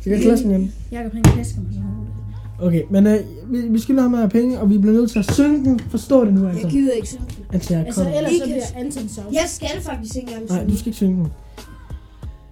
Skal 0.00 0.12
jeg 0.12 0.22
klasse 0.22 0.44
den 0.44 0.50
igen? 0.54 0.72
Jakob, 0.92 1.12
han 1.12 1.22
klasker 1.22 1.60
mig 1.60 1.70
så 1.74 1.80
hårdt. 1.80 2.08
Okay, 2.68 2.82
men 2.90 3.06
øh, 3.06 3.20
vi, 3.46 3.60
vi 3.68 3.78
skylder 3.78 4.02
ham 4.02 4.14
her 4.14 4.28
penge, 4.28 4.60
og 4.60 4.70
vi 4.70 4.78
bliver 4.78 4.94
nødt 4.94 5.10
til 5.10 5.18
at 5.18 5.32
synge 5.34 5.64
den. 5.70 5.78
Forstå 5.80 6.24
det 6.24 6.34
nu, 6.34 6.40
Jeg 6.46 6.50
altså. 6.54 6.68
gider 6.68 6.92
ikke 6.92 7.08
synge 7.08 7.24
den. 7.36 7.44
Altså, 7.52 7.74
jeg 7.74 7.86
Altså, 7.86 8.00
ellers 8.16 8.32
så 8.32 8.38
kan- 8.38 8.46
bliver 8.46 8.64
Anton 8.84 9.08
så. 9.08 9.20
Jeg 9.32 9.44
skal 9.46 9.68
faktisk 9.82 10.16
ikke 10.16 10.28
engang 10.28 10.48
Nej, 10.48 10.58
synge. 10.58 10.72
du 10.72 10.76
skal 10.78 10.88
ikke 10.88 10.96
synge 10.96 11.16
den. 11.16 11.32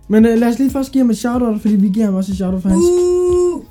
Men 0.08 0.26
øh, 0.26 0.38
lad 0.38 0.48
os 0.48 0.58
lige 0.58 0.70
først 0.70 0.92
give 0.92 1.02
ham 1.04 1.10
et 1.10 1.18
shoutout, 1.18 1.60
fordi 1.60 1.76
vi 1.76 1.88
giver 1.88 2.06
ham 2.06 2.14
også 2.14 2.32
et 2.32 2.36
shoutout 2.36 2.62
for 2.62 2.68
hans... 2.68 2.82
Uh, 2.84 3.64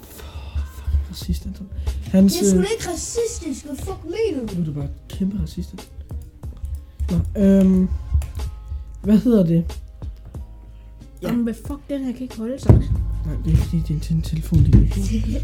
Racist, 1.09 1.45
Anton. 1.45 1.67
Hans... 2.11 2.33
det 2.33 2.41
er 2.41 2.49
sgu 2.49 2.57
Øh, 2.57 2.63
da 2.63 2.69
ikke 2.77 2.89
racistisk. 2.89 3.65
Hvad 3.65 3.75
fuck 3.75 3.99
mener 4.03 4.47
du? 4.47 4.55
nu 4.55 4.61
er 4.61 4.65
du 4.65 4.73
bare 4.73 4.87
kæmpe 5.09 5.41
racist. 5.41 5.89
Nå, 7.11 7.41
øhm, 7.41 7.89
hvad 9.03 9.17
hedder 9.17 9.43
det? 9.45 9.65
Ja. 11.21 11.27
Jamen, 11.27 11.43
hvad 11.43 11.53
fuck, 11.53 11.79
den 11.89 12.05
her 12.05 12.11
kan 12.11 12.21
ikke 12.21 12.37
holde 12.37 12.59
sig. 12.59 12.73
Nej, 13.25 13.35
det 13.45 13.53
er 13.53 13.57
fordi, 13.57 13.81
det 13.87 13.95
er 13.95 13.99
til 13.99 14.15
en 14.15 14.21
telefon, 14.21 14.59
det 14.59 15.41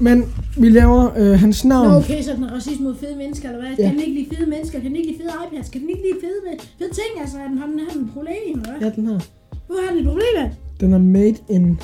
Men 0.00 0.24
vi 0.58 0.68
laver 0.68 1.10
øh, 1.16 1.38
hans 1.38 1.64
navn. 1.64 1.88
Nå, 1.88 1.96
okay, 1.96 2.22
så 2.22 2.30
er 2.30 2.34
den 2.34 2.52
racist 2.52 2.80
mod 2.80 2.96
fede 2.96 3.16
mennesker, 3.16 3.48
eller 3.48 3.60
hvad? 3.60 3.76
Ja. 3.78 3.84
Kan 3.84 3.92
den 3.92 4.00
ikke 4.00 4.14
lide 4.20 4.36
fede 4.36 4.50
mennesker? 4.50 4.80
Kan 4.80 4.88
den 4.90 4.96
ikke 4.96 5.10
lide 5.10 5.22
fede 5.22 5.32
iPads? 5.46 5.68
Kan 5.68 5.80
den 5.80 5.90
ikke 5.90 6.02
lide 6.02 6.18
fede, 6.24 6.40
med, 6.46 6.54
fede 6.78 6.92
ting? 7.00 7.12
Altså, 7.20 7.38
er 7.38 7.48
den, 7.48 7.58
har 7.58 7.66
den, 7.66 7.78
har 7.78 7.92
den 7.94 8.02
et 8.04 8.10
problem, 8.12 8.52
eller 8.52 8.70
hvad? 8.70 8.88
Ja, 8.88 8.94
den 8.96 9.06
her. 9.06 9.18
Hvor 9.66 9.76
har 9.86 9.90
den 9.94 9.98
et 10.00 10.06
problem? 10.06 10.52
Den 10.80 10.92
er 10.92 10.98
made 10.98 11.36
in 11.48 11.80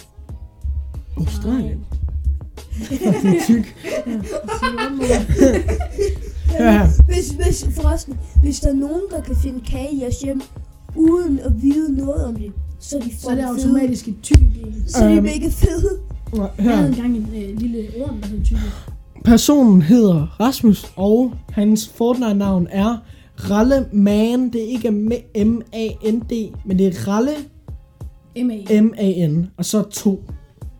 Australien. 1.17 1.85
Er 1.93 2.00
tyk. 3.47 3.77
Ja, 6.59 6.73
her. 6.73 6.89
Hvis, 7.07 7.29
hvis, 7.29 7.67
forresten, 7.75 8.19
hvis 8.43 8.61
der 8.61 8.69
er 8.71 8.75
nogen, 8.75 9.01
der 9.11 9.21
kan 9.21 9.37
finde 9.37 9.61
kage 9.71 9.89
i 9.95 10.01
jeres 10.03 10.21
hjem, 10.21 10.43
uden 10.97 11.39
at 11.39 11.63
vide 11.63 11.97
noget 11.97 12.25
om 12.25 12.35
det, 12.37 12.53
så 12.81 12.97
er 12.97 13.01
de 13.01 13.11
Så 13.21 13.31
er 13.31 13.35
det 13.35 13.43
automatisk 13.45 14.09
et 14.09 14.15
tyk 14.23 14.37
en. 14.41 14.85
Så 14.87 15.05
er 15.05 15.09
de 15.09 15.15
Øhm. 15.15 15.23
mega 15.23 15.49
fede. 15.49 15.99
Nå, 16.33 16.43
Jeg 16.43 16.65
havde 16.65 16.77
her. 16.77 16.87
engang 16.87 17.17
en 17.17 17.29
øh, 17.37 17.59
lille 17.59 17.89
orm, 18.01 18.21
der 18.21 18.29
hed 18.29 18.45
tyk. 18.45 18.57
Personen 19.25 19.83
hedder 19.83 20.37
Rasmus, 20.41 20.93
og 20.97 21.33
hans 21.53 21.89
Fortnite-navn 21.95 22.67
er 22.71 22.97
Ralle 23.37 23.87
Man. 23.93 24.51
Det 24.53 24.63
er 24.65 24.69
ikke 24.69 24.89
M- 24.89 25.45
M-A-N-D, 25.45 26.33
men 26.67 26.79
det 26.79 26.87
er 26.87 27.09
Ralle 27.09 27.31
M.A. 28.37 28.81
M-A-N, 28.81 29.47
og 29.57 29.65
så 29.65 29.83
2. 29.83 30.25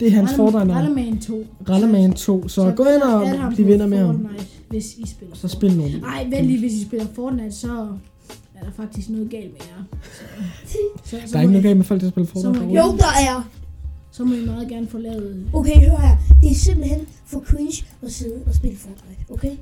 Det 0.01 0.07
er 0.09 0.11
hans 0.11 0.31
Fortnite-navn. 0.37 0.71
Ralleman 0.71 1.19
2. 1.21 1.47
Ralleman 1.69 2.13
2. 2.13 2.49
Så 2.49 2.73
gå 2.77 2.85
ind 2.95 3.03
og 3.03 3.53
bliv 3.55 3.67
venner 3.67 3.87
med 3.87 3.99
ham. 3.99 4.21
Fortnite, 4.21 4.47
hvis 4.69 4.95
I 4.95 5.07
spiller 5.07 5.37
Så 5.37 5.49
spil 5.49 5.77
nogle. 5.77 6.01
Nej, 6.01 6.27
vent 6.31 6.47
lige, 6.47 6.59
hvis 6.59 6.73
I 6.73 6.85
spiller 6.85 7.07
Fortnite, 7.15 7.53
så 7.53 7.73
er 8.55 8.65
der 8.65 8.71
faktisk 8.77 9.09
noget 9.09 9.31
galt 9.31 9.53
med 9.53 9.61
jer. 9.61 9.85
Så, 10.65 10.77
så, 11.05 11.17
så, 11.27 11.33
Der 11.33 11.37
er 11.39 11.41
ikke 11.41 11.53
noget 11.53 11.65
galt 11.65 11.77
med 11.77 11.85
folk, 11.85 12.01
der 12.01 12.09
spiller 12.11 12.27
så 12.35 12.49
må 12.49 12.55
Fortnite. 12.55 12.75
jeg- 12.75 12.85
Jo, 12.87 12.97
der 12.97 13.05
er. 13.37 13.49
så 14.11 14.25
må 14.25 14.35
I 14.35 14.45
meget 14.47 14.69
gerne 14.69 14.89
få 14.89 14.99
lavet... 14.99 15.47
Okay, 15.53 15.77
hør 15.81 15.97
her. 15.97 16.17
Det 16.43 16.51
er 16.51 16.55
simpelthen 16.55 17.01
for 17.27 17.41
cringe 17.41 17.85
at 18.03 18.13
sidde 18.13 18.35
og 18.47 18.55
spille 18.55 18.77
Fortnite, 18.77 19.21
okay? 19.31 19.53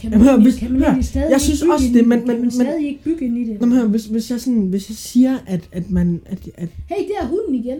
Kan 0.00 0.10
Jamen, 0.12 0.24
hør, 0.24 0.30
egentlig- 0.32 0.52
hvis- 0.52 0.60
kan 0.60 0.72
man 0.72 0.82
hør, 0.94 1.02
stadig 1.02 1.30
jeg 1.30 1.40
synes 1.40 1.62
også 1.62 1.86
det, 1.94 2.08
men- 2.08 2.18
Kan 2.18 2.26
men- 2.28 2.36
man 2.36 2.40
men- 2.40 2.50
stadig 2.50 2.86
ikke 2.88 3.02
bygge 3.04 3.24
ind 3.24 3.38
i 3.38 3.44
det? 3.48 3.60
Nå, 3.60 3.66
men 3.66 3.78
hør, 3.78 3.86
hvis, 3.86 4.06
hvis 4.06 4.30
jeg 4.30 4.40
sådan, 4.40 4.66
hvis 4.66 4.88
jeg 4.90 4.96
siger, 4.96 5.38
at, 5.46 5.68
at 5.72 5.90
man, 5.90 6.20
at, 6.26 6.38
at 6.54 6.68
Hey, 6.88 6.96
det 6.96 7.12
er 7.20 7.26
hunden 7.26 7.54
igen. 7.54 7.78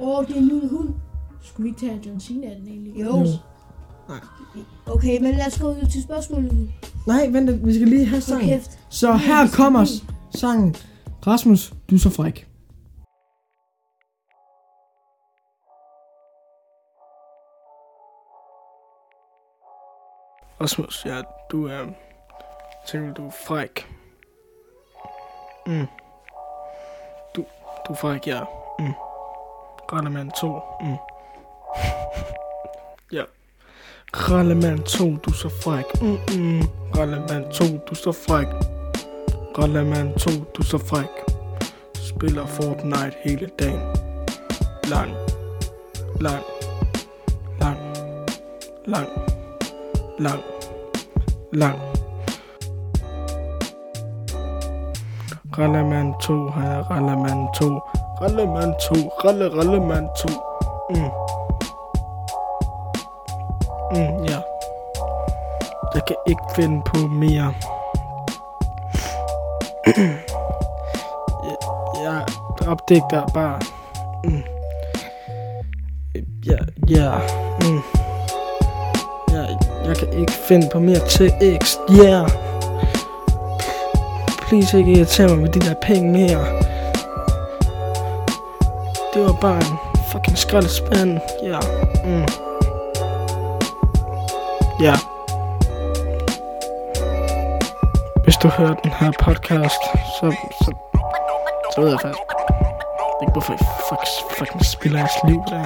Åh, 0.00 0.26
det 0.26 0.34
er 0.36 0.40
en 0.40 0.48
lille 0.48 0.68
hund. 0.68 0.88
Skulle 1.42 1.64
vi 1.64 1.68
ikke 1.68 1.80
tage 1.80 2.00
John 2.06 2.20
Cena 2.20 2.46
af 2.46 2.56
den 2.60 2.68
egentlig? 2.68 2.92
Jo. 3.00 3.26
Okay, 4.86 5.20
men 5.22 5.34
lad 5.34 5.46
os 5.46 5.58
gå 5.58 5.74
til 5.92 6.02
spørgsmålet 6.02 6.52
nu. 6.52 6.58
Nej, 7.06 7.28
vent, 7.32 7.66
vi 7.66 7.74
skal 7.74 7.88
lige 7.88 8.04
have 8.06 8.20
sangen. 8.20 8.60
Så 8.90 9.16
her 9.16 9.48
kommer 9.48 9.86
sangen. 10.34 10.74
Rasmus, 11.26 11.72
du 11.90 11.94
er 11.94 11.98
så 11.98 12.10
fræk. 12.10 12.47
Rasmus, 20.60 21.06
ja, 21.06 21.22
du 21.50 21.66
er... 21.66 21.86
Tænker 22.86 23.14
du 23.14 23.26
er 23.26 23.30
fræk. 23.46 23.88
Mm. 25.66 25.86
Du, 27.36 27.44
du 27.86 27.92
er 27.92 27.96
fræk, 27.96 28.26
ja. 28.26 28.40
Mm. 28.78 28.92
Rallemand 29.92 30.30
2. 30.40 30.60
Mm. 30.80 30.96
ja. 33.16 33.24
Rallemand 34.14 34.82
2, 34.82 35.04
du 35.04 35.30
er 35.30 35.34
så 35.34 35.48
fræk. 35.48 35.84
Mm 36.02 36.14
-mm. 36.14 36.66
Rallemand 36.98 37.52
2, 37.52 37.64
du 37.64 37.90
er 37.90 37.94
så 37.94 38.12
fræk. 38.12 38.46
Rallemand 39.58 40.18
2, 40.18 40.30
du 40.30 40.62
er 40.62 40.66
så 40.66 40.78
fræk. 40.78 41.38
Spiller 41.94 42.46
Fortnite 42.46 43.16
hele 43.24 43.50
dagen. 43.58 43.80
Lang. 44.84 45.12
Lang. 46.20 46.44
Lang. 47.60 47.78
Lang. 48.86 49.37
Lang. 50.18 50.42
Lang. 51.52 51.78
Rallemand 55.58 56.14
2, 56.20 56.48
han 56.50 56.66
er 56.66 56.90
Rallemand 56.90 57.48
2. 57.54 57.80
Rallemand 58.20 58.74
2, 58.80 58.94
Ralle 59.24 59.48
Rallemand 59.56 60.08
2. 60.16 60.28
Mm. 60.90 61.10
Mm, 63.90 64.24
ja. 64.24 64.40
Jeg 65.94 66.02
kan 66.06 66.16
ikke 66.26 66.42
finde 66.54 66.82
på 66.86 66.96
mere. 66.96 67.54
jeg, 71.46 71.56
jeg 72.02 72.24
opdigter 72.68 73.26
bare. 73.34 73.60
Mm. 74.24 74.42
Ja, 76.46 76.58
ja. 76.88 77.18
Mm. 77.62 77.97
Jeg 79.88 79.96
kan 79.96 80.12
ikke 80.12 80.32
finde 80.32 80.68
på 80.72 80.78
mere 80.78 81.00
tekst. 81.08 81.78
Yeah. 81.90 82.28
Please 84.48 84.78
ikke 84.78 84.92
irritere 84.92 85.28
mig 85.28 85.38
med 85.38 85.48
de 85.48 85.60
der 85.60 85.74
penge 85.82 86.12
mere. 86.12 86.44
Det 89.14 89.22
var 89.22 89.38
bare 89.40 89.56
en 89.56 89.78
fucking 90.12 90.38
skraldespand. 90.38 91.20
Ja. 91.42 91.48
Yeah. 91.48 91.62
Mm. 92.04 92.26
Ja. 94.80 94.94
Hvis 98.24 98.36
du 98.36 98.48
hører 98.48 98.74
den 98.74 98.92
her 99.00 99.12
podcast, 99.20 99.82
så, 100.20 100.36
så, 100.64 100.72
så 101.74 101.80
ved 101.80 101.90
jeg 101.90 102.00
faktisk 102.00 102.22
ikke, 103.22 103.32
hvorfor 103.32 103.52
jeg 103.52 103.66
fuck, 103.88 104.02
fucking 104.38 104.64
spiller 104.64 104.98
jeres 104.98 105.18
liv 105.28 105.42
der. 105.50 105.64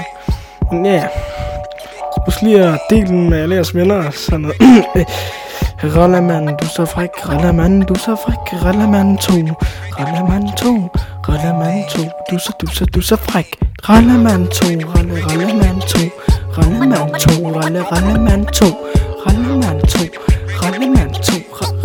Men 0.71 0.87
ja, 0.87 1.09
husk 2.25 2.43
lige 2.43 2.65
at 2.65 2.81
dele 2.91 3.07
den 3.07 3.31
med 3.31 3.39
alle 3.43 3.55
jeres 3.55 3.75
venner 3.75 4.07
og 4.07 4.15
sådan 4.15 4.41
noget. 4.41 4.57
Rollermand, 5.97 6.49
du 6.49 6.65
er 6.65 6.69
så 6.77 6.85
fræk. 6.85 7.11
Rollermand, 7.29 7.85
du 7.85 7.95
er 7.95 7.99
så 7.99 8.17
fræk. 8.25 8.63
Rollermand 8.65 9.19
2. 9.19 9.33
Rollermand 9.99 10.57
2. 10.57 10.67
Rollermand 11.29 11.85
2. 11.91 12.03
Du 12.31 12.35
er 12.37 12.39
så, 12.39 12.53
du 12.61 12.67
er 12.67 12.71
så, 12.71 12.85
du 12.85 12.99
er 12.99 13.03
så 13.03 13.17
fræk. 13.17 13.47
Rollermand 13.89 14.49
2. 14.49 14.67
Rolle, 14.67 15.15
Rollermand 15.25 15.81
2. 15.81 15.99
Rollermand 16.57 17.15
2. 17.21 17.31
Rolle, 17.49 17.81
Rollermand 17.83 18.47
2. 18.47 18.65
Rollermand 19.27 19.81
2. 19.89 19.99
Rollermand 20.63 21.15
2. 21.15 21.33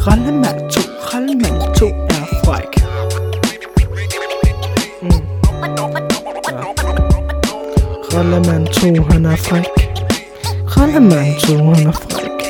Rollermand 0.07 0.71
2. 0.71 0.79
Rollermand 1.13 1.75
2 1.75 1.87
er 1.87 2.25
fræk. 2.45 2.71
Mm. 5.01 5.09
Ja. 5.77 6.63
Rollermand 8.17 8.67
2, 8.67 9.03
han 9.11 9.25
er 9.25 9.35
fræk. 9.35 9.86
Rollermand 10.97 11.39
2, 11.39 11.53
han 11.53 11.87
er 11.87 11.91
fræk. 11.91 12.41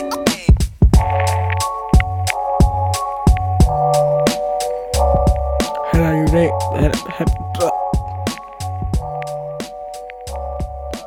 Han 5.94 6.04
er 6.04 6.12
jo 6.12 6.24
i 6.24 6.32
dag... 6.32 6.52
Han, 6.76 6.94
han, 7.10 7.28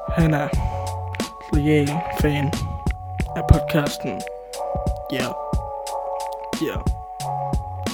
han 0.08 0.34
er 0.34 0.48
lojal 1.52 1.90
fan 2.20 2.52
af 3.36 3.42
podcasten. 3.52 4.20
Ja. 5.12 5.16
Yeah. 5.16 5.34
Ja. 6.62 6.66
Yeah. 6.66 6.80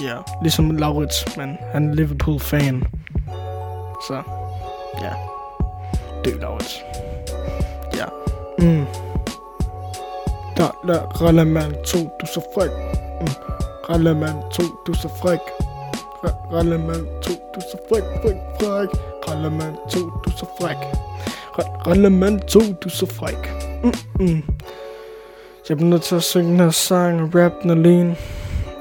Ja. 0.03 0.07
Yeah. 0.07 0.23
Ligesom 0.41 0.71
Laurits, 0.71 1.37
men 1.37 1.57
han 1.73 1.89
er 1.89 1.93
Liverpool-fan. 1.93 2.83
Så, 4.07 4.21
ja. 5.01 5.13
Dø 6.25 6.39
Laurits. 6.39 6.83
Ja. 7.95 8.05
Mm. 8.59 8.85
Der, 10.57 10.79
der, 10.87 11.21
Rallemand 11.21 11.73
2, 11.85 11.97
du 11.97 12.07
er 12.19 12.25
så 12.25 12.41
fræk. 12.53 12.69
Mm. 13.21 13.27
Rallemand 13.89 14.51
2, 14.51 14.63
du 14.87 14.91
er 14.91 14.95
så 14.95 15.09
fræk. 15.21 15.39
Ra- 16.23 16.53
2, 17.21 17.31
du 17.55 17.59
er 17.59 17.63
så 17.71 17.77
fræk, 17.89 18.03
fræk, 18.21 18.35
fræk. 18.61 18.89
Rallemand 19.27 19.75
2, 19.89 19.99
du 19.99 20.29
er 20.29 20.37
så 20.37 20.45
fræk. 20.61 20.77
Ra- 21.59 21.87
2, 22.47 22.59
du 22.59 22.87
er 22.87 22.89
så 22.89 23.05
fræk. 23.05 23.51
Mm-mm. 23.83 24.43
Jeg 25.69 25.77
bliver 25.77 25.89
nødt 25.89 26.01
til 26.01 26.15
at 26.15 26.23
synge 26.23 26.49
den 26.51 26.59
her 26.59 26.69
sang 26.69 27.21
og 27.21 27.29
rap 27.35 27.51
den 27.63 27.69
alene. 27.71 28.15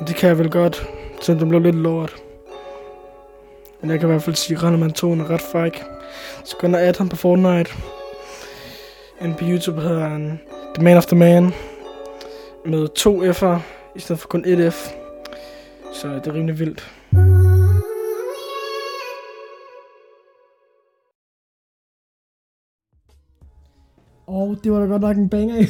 Og 0.00 0.08
det 0.08 0.16
kan 0.16 0.28
jeg 0.28 0.38
vel 0.38 0.50
godt, 0.50 0.88
selvom 1.20 1.38
det 1.38 1.48
blev 1.48 1.60
lidt 1.60 1.76
lort. 1.76 2.14
Men 3.80 3.90
jeg 3.90 4.00
kan 4.00 4.08
i 4.08 4.10
hvert 4.12 4.22
fald 4.22 4.36
sige, 4.36 4.56
at 4.56 4.62
Rallemand 4.62 4.92
2 4.92 5.12
er 5.12 5.30
ret 5.30 5.42
fræk. 5.52 5.84
Så 6.44 6.56
gå 6.60 6.66
ind 6.66 6.76
og 6.76 7.08
på 7.10 7.16
Fortnite. 7.16 7.70
En 9.20 9.34
på 9.34 9.44
YouTube 9.44 9.80
hedder 9.80 10.08
han 10.08 10.38
The 10.74 10.84
Man 10.84 10.96
of 10.96 11.06
the 11.06 11.16
Man. 11.16 11.52
Med 12.66 12.88
to 12.88 13.24
F'er, 13.24 13.58
i 13.96 14.00
stedet 14.00 14.20
for 14.20 14.28
kun 14.28 14.44
et 14.46 14.72
F. 14.72 14.88
Så 15.94 16.08
det 16.08 16.26
er 16.26 16.34
rimelig 16.34 16.58
vildt. 16.58 16.90
Og 24.26 24.56
det 24.64 24.72
var 24.72 24.80
da 24.80 24.86
godt 24.86 25.02
nok 25.02 25.16
en 25.16 25.28
banger. 25.28 25.56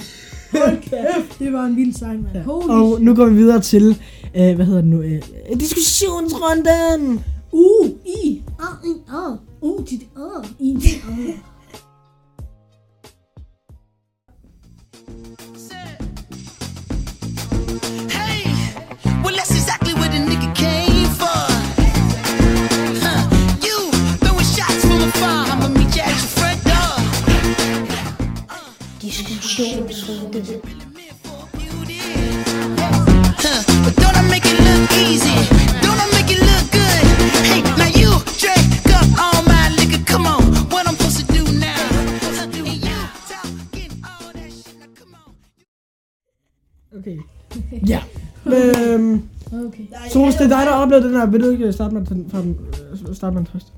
Det 1.38 1.52
var 1.52 1.64
en 1.64 1.76
vild 1.76 1.94
sang, 1.94 2.22
mand. 2.22 2.44
Holy 2.44 2.68
og 2.68 3.00
nu 3.00 3.14
går 3.14 3.26
vi 3.26 3.34
videre 3.34 3.60
til, 3.60 4.02
øh, 4.36 4.54
hvad 4.54 4.66
hedder 4.66 4.80
det 4.80 4.90
nu, 4.90 5.02
øh, 5.02 5.22
diskussionsrunden. 5.60 7.24
U, 7.52 7.84
I, 8.24 8.42
A, 8.58 8.86
I, 8.86 8.92
A, 9.08 9.36
U, 9.60 9.84
til 9.84 9.98
det, 9.98 10.06
A, 10.16 10.46
I, 10.58 10.76
A. 11.08 11.55
Thanks. 15.38 15.65
Er 50.96 50.98
oplevet 50.98 51.12
den 51.14 51.20
her. 51.20 51.26
Vil 51.30 51.40
du 51.40 51.50
ikke 51.50 51.72
starte 51.72 51.94
med 51.94 52.04
den, 52.04 52.26
fra 52.30 52.42
den, 52.42 52.56
øh, 53.08 53.14
starte 53.14 53.34
med 53.34 53.40
den 53.44 53.48
først? 53.52 53.72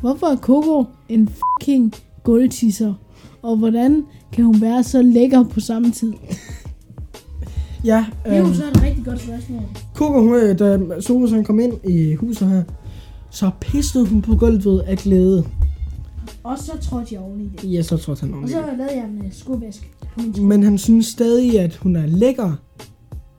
Hvorfor 0.00 0.26
er 0.26 0.36
Coco 0.36 0.84
en 1.08 1.28
fucking 1.28 1.94
gulvtisser? 2.24 2.94
Og 3.42 3.56
hvordan 3.56 4.04
kan 4.32 4.44
hun 4.44 4.60
være 4.60 4.82
så 4.82 5.02
lækker 5.02 5.44
på 5.44 5.60
samme 5.60 5.90
tid? 5.90 6.12
Ja, 7.84 8.06
Det 8.24 8.32
er 8.32 8.38
jo 8.38 8.44
øhm, 8.44 8.54
så 8.54 8.62
et 8.68 8.82
rigtig 8.82 9.04
godt 9.04 9.20
spørgsmål. 9.20 9.62
Coco, 9.94 10.20
hun, 10.20 10.34
øh, 10.34 10.58
da 10.58 10.78
han 11.34 11.44
kom 11.44 11.60
ind 11.60 11.72
i 11.90 12.14
huset 12.14 12.48
her, 12.48 12.62
så 13.30 13.50
pissede 13.60 14.06
hun 14.06 14.22
på 14.22 14.36
gulvet 14.36 14.80
af 14.80 14.98
glæde. 14.98 15.44
Og 16.44 16.58
så 16.58 16.72
trådte 16.82 17.14
jeg 17.14 17.20
oven 17.20 17.40
i 17.40 17.48
det. 17.62 17.72
Ja, 17.72 17.82
så 17.82 17.96
tror 17.96 18.12
jeg, 18.12 18.18
han 18.20 18.32
Og 18.34 18.38
om 18.38 18.48
så 18.48 18.58
det. 18.58 18.78
lavede 18.78 18.94
jeg 18.96 19.04
en 19.04 19.26
øh, 19.26 19.32
skovæsk 19.32 19.90
på 20.14 20.20
min 20.20 20.34
sko. 20.34 20.42
Men 20.44 20.62
han 20.62 20.78
synes 20.78 21.06
stadig, 21.06 21.60
at 21.60 21.76
hun 21.76 21.96
er 21.96 22.06
lækker. 22.06 22.52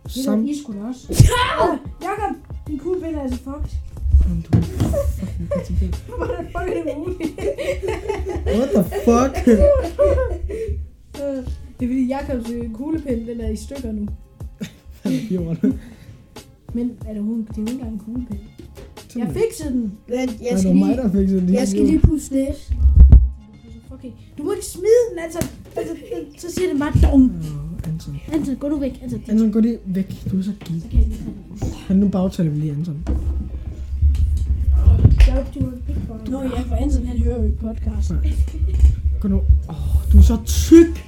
Det 0.06 0.24
Sam... 0.24 0.46
I 0.46 0.62
skulle 0.62 0.82
da 0.82 0.86
også. 0.88 1.08
Ja! 1.10 1.66
Jakob, 2.08 2.36
din 2.68 2.80
kuglepind 2.80 3.16
er 3.16 3.22
altså 3.22 3.38
fucked. 3.38 3.78
Jamen, 4.24 4.42
du 4.42 4.58
Hvordan 6.18 6.46
fuck 6.46 6.68
er 6.78 6.84
det 6.84 6.98
muligt? 6.98 7.40
What 8.46 8.70
the 8.70 8.84
fuck? 9.06 9.46
Det 11.80 11.86
er 11.86 11.90
fordi 11.90 12.08
Jakobs 12.08 12.50
øh, 12.50 12.72
kuglepind, 12.74 13.28
den 13.28 13.42
er 13.42 13.50
i 13.50 13.56
stykker 13.56 13.92
nu. 13.92 14.08
Han 15.04 15.12
er 15.14 15.28
gjort. 15.30 15.64
Men 16.74 16.92
er 17.08 17.14
det, 17.14 17.24
hun, 17.24 17.40
det 17.42 17.50
er 17.50 17.54
jo 17.58 17.62
ikke 17.62 17.72
engang 17.72 17.94
en 17.94 18.00
kuglepind. 18.00 18.40
Jeg 19.16 19.28
fikset 19.34 19.74
den. 19.74 19.98
Er 20.08 20.20
jeg 20.20 20.30
det 20.52 20.60
skal 20.60 20.76
mig, 20.76 20.88
lige, 20.88 20.98
der 20.98 21.12
fik 21.12 21.30
sådan 21.30 21.54
jeg 21.54 21.68
skal 21.68 21.82
lige 21.82 22.00
pusse 22.00 22.34
lidt. 22.34 22.74
Okay. 23.92 24.12
Du 24.38 24.44
må 24.44 24.52
ikke 24.52 24.66
smide 24.66 25.04
den, 25.12 25.20
altså. 25.20 25.48
altså 25.76 25.96
så 26.38 26.52
siger 26.52 26.70
den 26.70 26.80
bare 26.80 26.94
dong. 27.04 27.32
Anton. 27.88 28.16
Anton, 28.34 28.56
gå 28.56 28.70
du 28.70 28.80
væk. 28.80 29.00
Anton, 29.04 29.20
det, 29.20 29.30
Anton, 29.30 29.52
gå 29.52 29.60
lige 29.60 29.78
væk. 29.86 30.32
Du 30.32 30.40
er 30.40 30.44
så 30.44 30.52
gik. 30.66 30.92
den. 30.92 31.14
Han 31.88 31.98
nu 31.98 32.08
bagtaler 32.08 32.52
vi 32.52 32.60
lige, 32.60 32.72
Anton. 32.72 33.04
Nå 36.28 36.42
ja, 36.42 36.62
for 36.62 36.76
Anton 36.76 37.06
han 37.06 37.18
hører 37.18 37.38
jo 37.38 37.44
ikke 37.44 37.58
podcast. 37.58 38.12
Gå 39.22 39.28
nu. 39.28 39.42
Åh, 39.70 39.76
du 40.12 40.18
er 40.18 40.22
så 40.22 40.38
tyk. 40.46 41.06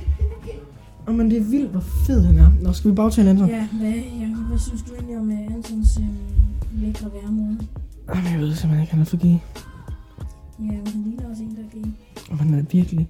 Åh, 1.07 1.15
men 1.15 1.31
det 1.31 1.37
er 1.37 1.43
vildt, 1.43 1.71
hvor 1.71 1.79
fed 1.79 2.25
han 2.25 2.37
er. 2.37 2.51
Nå, 2.61 2.73
skal 2.73 2.91
vi 2.91 2.95
bagtale 2.95 3.29
Anton? 3.29 3.49
Ja, 3.49 3.67
hvad, 3.67 3.89
ja, 3.89 4.27
hvad 4.27 4.59
synes 4.59 4.81
du 4.81 4.93
egentlig 4.93 5.17
om 5.17 5.31
øh, 5.31 5.37
Antons 5.55 5.97
øh, 5.97 6.81
lækre 6.81 7.09
væremåde? 7.13 7.57
Ej, 8.07 8.15
men 8.21 8.31
jeg 8.31 8.39
ved 8.39 8.55
simpelthen 8.55 8.81
ikke, 8.81 8.93
han 8.93 9.01
er 9.01 9.05
for 9.05 9.17
gay. 9.17 9.27
Ja, 9.27 9.37
men 10.59 10.87
han 10.87 11.03
ligner 11.05 11.29
også 11.29 11.43
en, 11.43 11.55
der 11.55 11.61
er 11.61 11.81
gay. 11.81 11.89
Og 12.31 12.37
han 12.37 12.53
er 12.53 12.63
virkelig, 12.71 13.09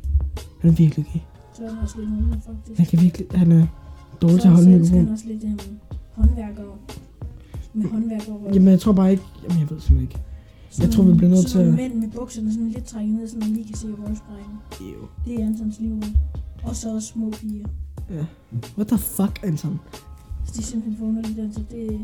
han 0.62 0.70
er 0.70 0.74
virkelig 0.76 1.06
gay. 1.14 1.20
Så 1.58 1.64
er 1.66 1.70
han 1.70 1.78
også 1.84 1.96
lidt 2.00 2.44
faktisk. 2.46 2.78
Han 2.78 2.86
kan 2.86 3.02
virkelig, 3.02 3.28
han 3.32 3.52
er 3.52 3.68
dårlig 4.22 4.36
Så 4.38 4.42
til 4.42 4.48
at 4.48 4.54
holde 4.54 4.70
så 4.72 4.76
elsker 4.78 4.98
han 4.98 5.10
også 5.10 5.26
lidt 5.28 5.44
um, 5.44 5.60
håndværkere. 6.16 6.66
Med 7.74 7.90
håndværkere. 7.90 8.38
Jamen, 8.54 8.68
jeg 8.68 8.80
tror 8.80 8.92
bare 8.92 9.12
ikke, 9.12 9.24
jamen, 9.44 9.60
jeg 9.62 9.70
ved 9.70 9.80
simpelthen 9.80 10.02
ikke. 10.02 10.20
jeg 10.80 10.90
tror, 10.92 11.04
vi 11.04 11.14
bliver 11.14 11.30
nødt 11.30 11.48
til 11.48 11.60
at... 11.60 11.68
at- 11.68 11.74
mænd 11.74 11.94
med 11.94 12.08
bukserne 12.12 12.54
sådan 12.54 12.70
lidt 12.70 12.86
trækket 12.86 13.16
ned, 13.16 13.28
så 13.28 13.38
man 13.38 13.48
lige 13.50 13.66
kan 13.68 13.76
se 13.76 13.88
røvsprækken. 13.88 14.56
Jo. 14.82 15.08
Det 15.26 15.42
er 15.42 15.46
Antons 15.46 15.80
liv. 15.80 16.02
Og 16.64 16.76
så 16.76 16.96
også 16.96 17.08
små 17.08 17.30
piger. 17.32 17.68
Ja. 18.10 18.26
What 18.78 18.88
the 18.88 18.98
fuck, 18.98 19.40
Anton? 19.44 19.80
Så 20.46 20.52
det 20.54 20.60
er 20.60 20.64
simpelthen 20.64 20.98
for 21.00 21.06
underligt, 21.06 21.40
altså 21.40 21.60
det... 21.72 22.00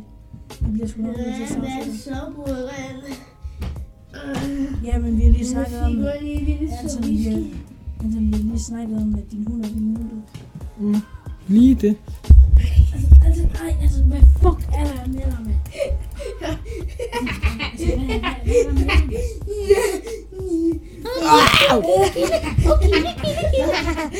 Det 0.59 0.73
bliver 0.73 0.87
sgu 0.87 1.01
nok 1.01 1.17
nødt 1.17 1.35
til 1.35 1.43
at 1.53 1.59
Hvad 1.59 1.69
sagsøge. 1.85 1.97
så, 1.97 2.15
brødrene? 2.35 3.09
Ja, 4.83 4.99
men 4.99 5.17
vi 5.17 5.21
har 5.23 5.31
lige 5.31 5.47
snakket 5.47 5.81
om... 5.81 5.91
Lille 5.91 6.69
Anton, 6.81 7.03
vi 7.09 7.53
har, 8.03 8.17
Anton, 8.17 8.27
vi 8.27 8.37
har 8.37 8.43
lige 8.43 8.59
snakket 8.59 8.97
om, 8.97 9.15
at 9.15 9.31
din 9.31 9.47
hund 9.47 9.65
er 9.65 9.67
din 9.67 9.97
hund. 9.97 10.21
Mm. 10.79 11.01
Lige 11.47 11.75
det. 11.75 11.95
Altså, 12.93 13.07
altså, 13.25 13.43
nej, 13.53 13.75
altså, 13.81 14.03
hvad 14.03 14.19
fuck 14.41 14.67
er 14.73 14.83
der 14.83 15.07
med 15.07 15.21
dig, 15.21 15.37
mand? 15.45 15.59
Altså, 17.71 17.85
hvad, 17.85 18.05
hvad, 18.05 18.19
hvad 18.43 18.55
er 18.55 18.63
der 18.63 18.73
med 18.73 18.85
dig? 18.85 19.01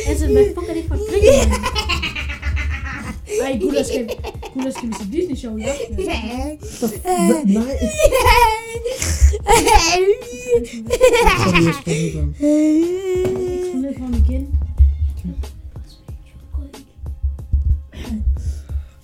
Altså, 0.08 0.26
hvad 0.28 0.46
fuck 0.56 0.70
er 0.70 0.74
det 0.74 0.84
for 0.88 0.96
et 0.96 1.02
grin? 1.10 1.54
Ej, 3.44 3.60
gutter, 3.62 3.84
skal, 3.84 4.10
gutter, 4.54 4.72
skal 4.72 4.90
vi 4.90 4.94
se 4.94 5.06
Disney 5.12 5.36
Show 5.36 5.58
i 5.58 5.64
aften? 5.64 5.96
Hva? 12.34 13.53
Ikke 13.94 14.06
ham 14.06 14.14
igen. 14.14 14.60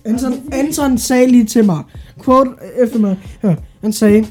Anton, 0.04 0.32
Anton 0.52 0.98
sagde 0.98 1.30
lige 1.30 1.44
til 1.44 1.64
mig, 1.64 1.84
quote 2.24 2.50
efter 2.82 2.98
mig, 2.98 3.18
hør, 3.42 3.54
han 3.80 3.92
sagde, 3.92 4.26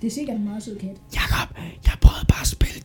Det 0.00 0.06
er 0.06 0.10
sikkert 0.10 0.36
en 0.36 0.44
meget 0.44 0.62
sød 0.62 0.76
kat. 0.78 0.96
Jakob, 1.14 1.56
jeg 1.84 1.92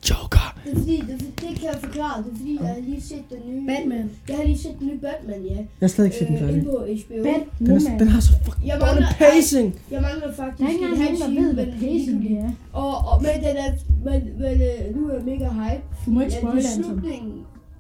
Joker. 0.09 0.47
Det 0.65 0.71
er 0.73 0.77
fordi, 0.77 0.97
det, 1.09 1.19
det 1.41 1.49
kan 1.59 1.65
jeg 1.71 1.77
forklare. 1.85 2.23
Det 2.23 2.31
er 2.33 2.37
fordi, 2.37 2.57
jeg 2.61 2.67
har 2.67 2.79
lige 2.89 3.01
set 3.01 3.23
den 3.29 3.39
nye... 3.49 3.67
Batman. 3.67 4.11
Jeg 4.29 4.35
har 4.37 4.43
lige 4.43 4.57
set 4.57 4.75
den 4.79 4.87
nye 4.87 4.97
Batman, 5.07 5.41
ja. 5.51 5.55
Jeg 5.55 5.65
har 5.79 5.87
stadig 5.87 6.07
ikke 6.07 6.17
set 6.19 6.27
den 6.27 6.35
Øh, 6.35 6.41
færdig. 6.41 6.55
inde 6.57 6.65
på 6.71 6.77
HBO. 6.77 7.23
Bat, 7.23 7.41
Den, 7.59 7.71
er, 7.93 7.97
den 7.97 8.07
har 8.07 8.19
så 8.21 8.33
fucking 8.45 8.67
Jeg 8.67 8.77
dårlig 8.81 9.03
mangler- 9.03 9.17
pacing. 9.17 9.67
Jeg 9.91 10.01
mangler 10.01 10.33
faktisk 10.39 10.57
Der 10.59 10.65
er 10.65 10.69
ikke 10.73 10.85
en 10.85 10.91
engang 10.93 11.19
nogen, 11.19 11.35
der 11.35 11.41
ved, 11.41 11.53
hvad 11.53 11.67
pacing 11.81 12.17
det 12.27 12.31
er. 12.45 12.49
Og, 12.73 12.91
og 13.11 13.15
men 13.25 13.35
den 13.47 13.55
er, 13.65 13.69
men, 14.07 14.19
men 14.43 14.55
øh, 14.69 14.95
nu 14.95 14.99
er 15.09 15.13
jeg 15.17 15.23
mega 15.31 15.47
hype. 15.61 15.83
Du 16.05 16.09
må 16.11 16.21
ikke 16.21 16.33
Ja, 16.33 16.39
spoile, 16.39 16.59
det 16.61 16.65
er 16.65 16.75
Anton. 16.77 16.91
slutningen. 16.91 17.33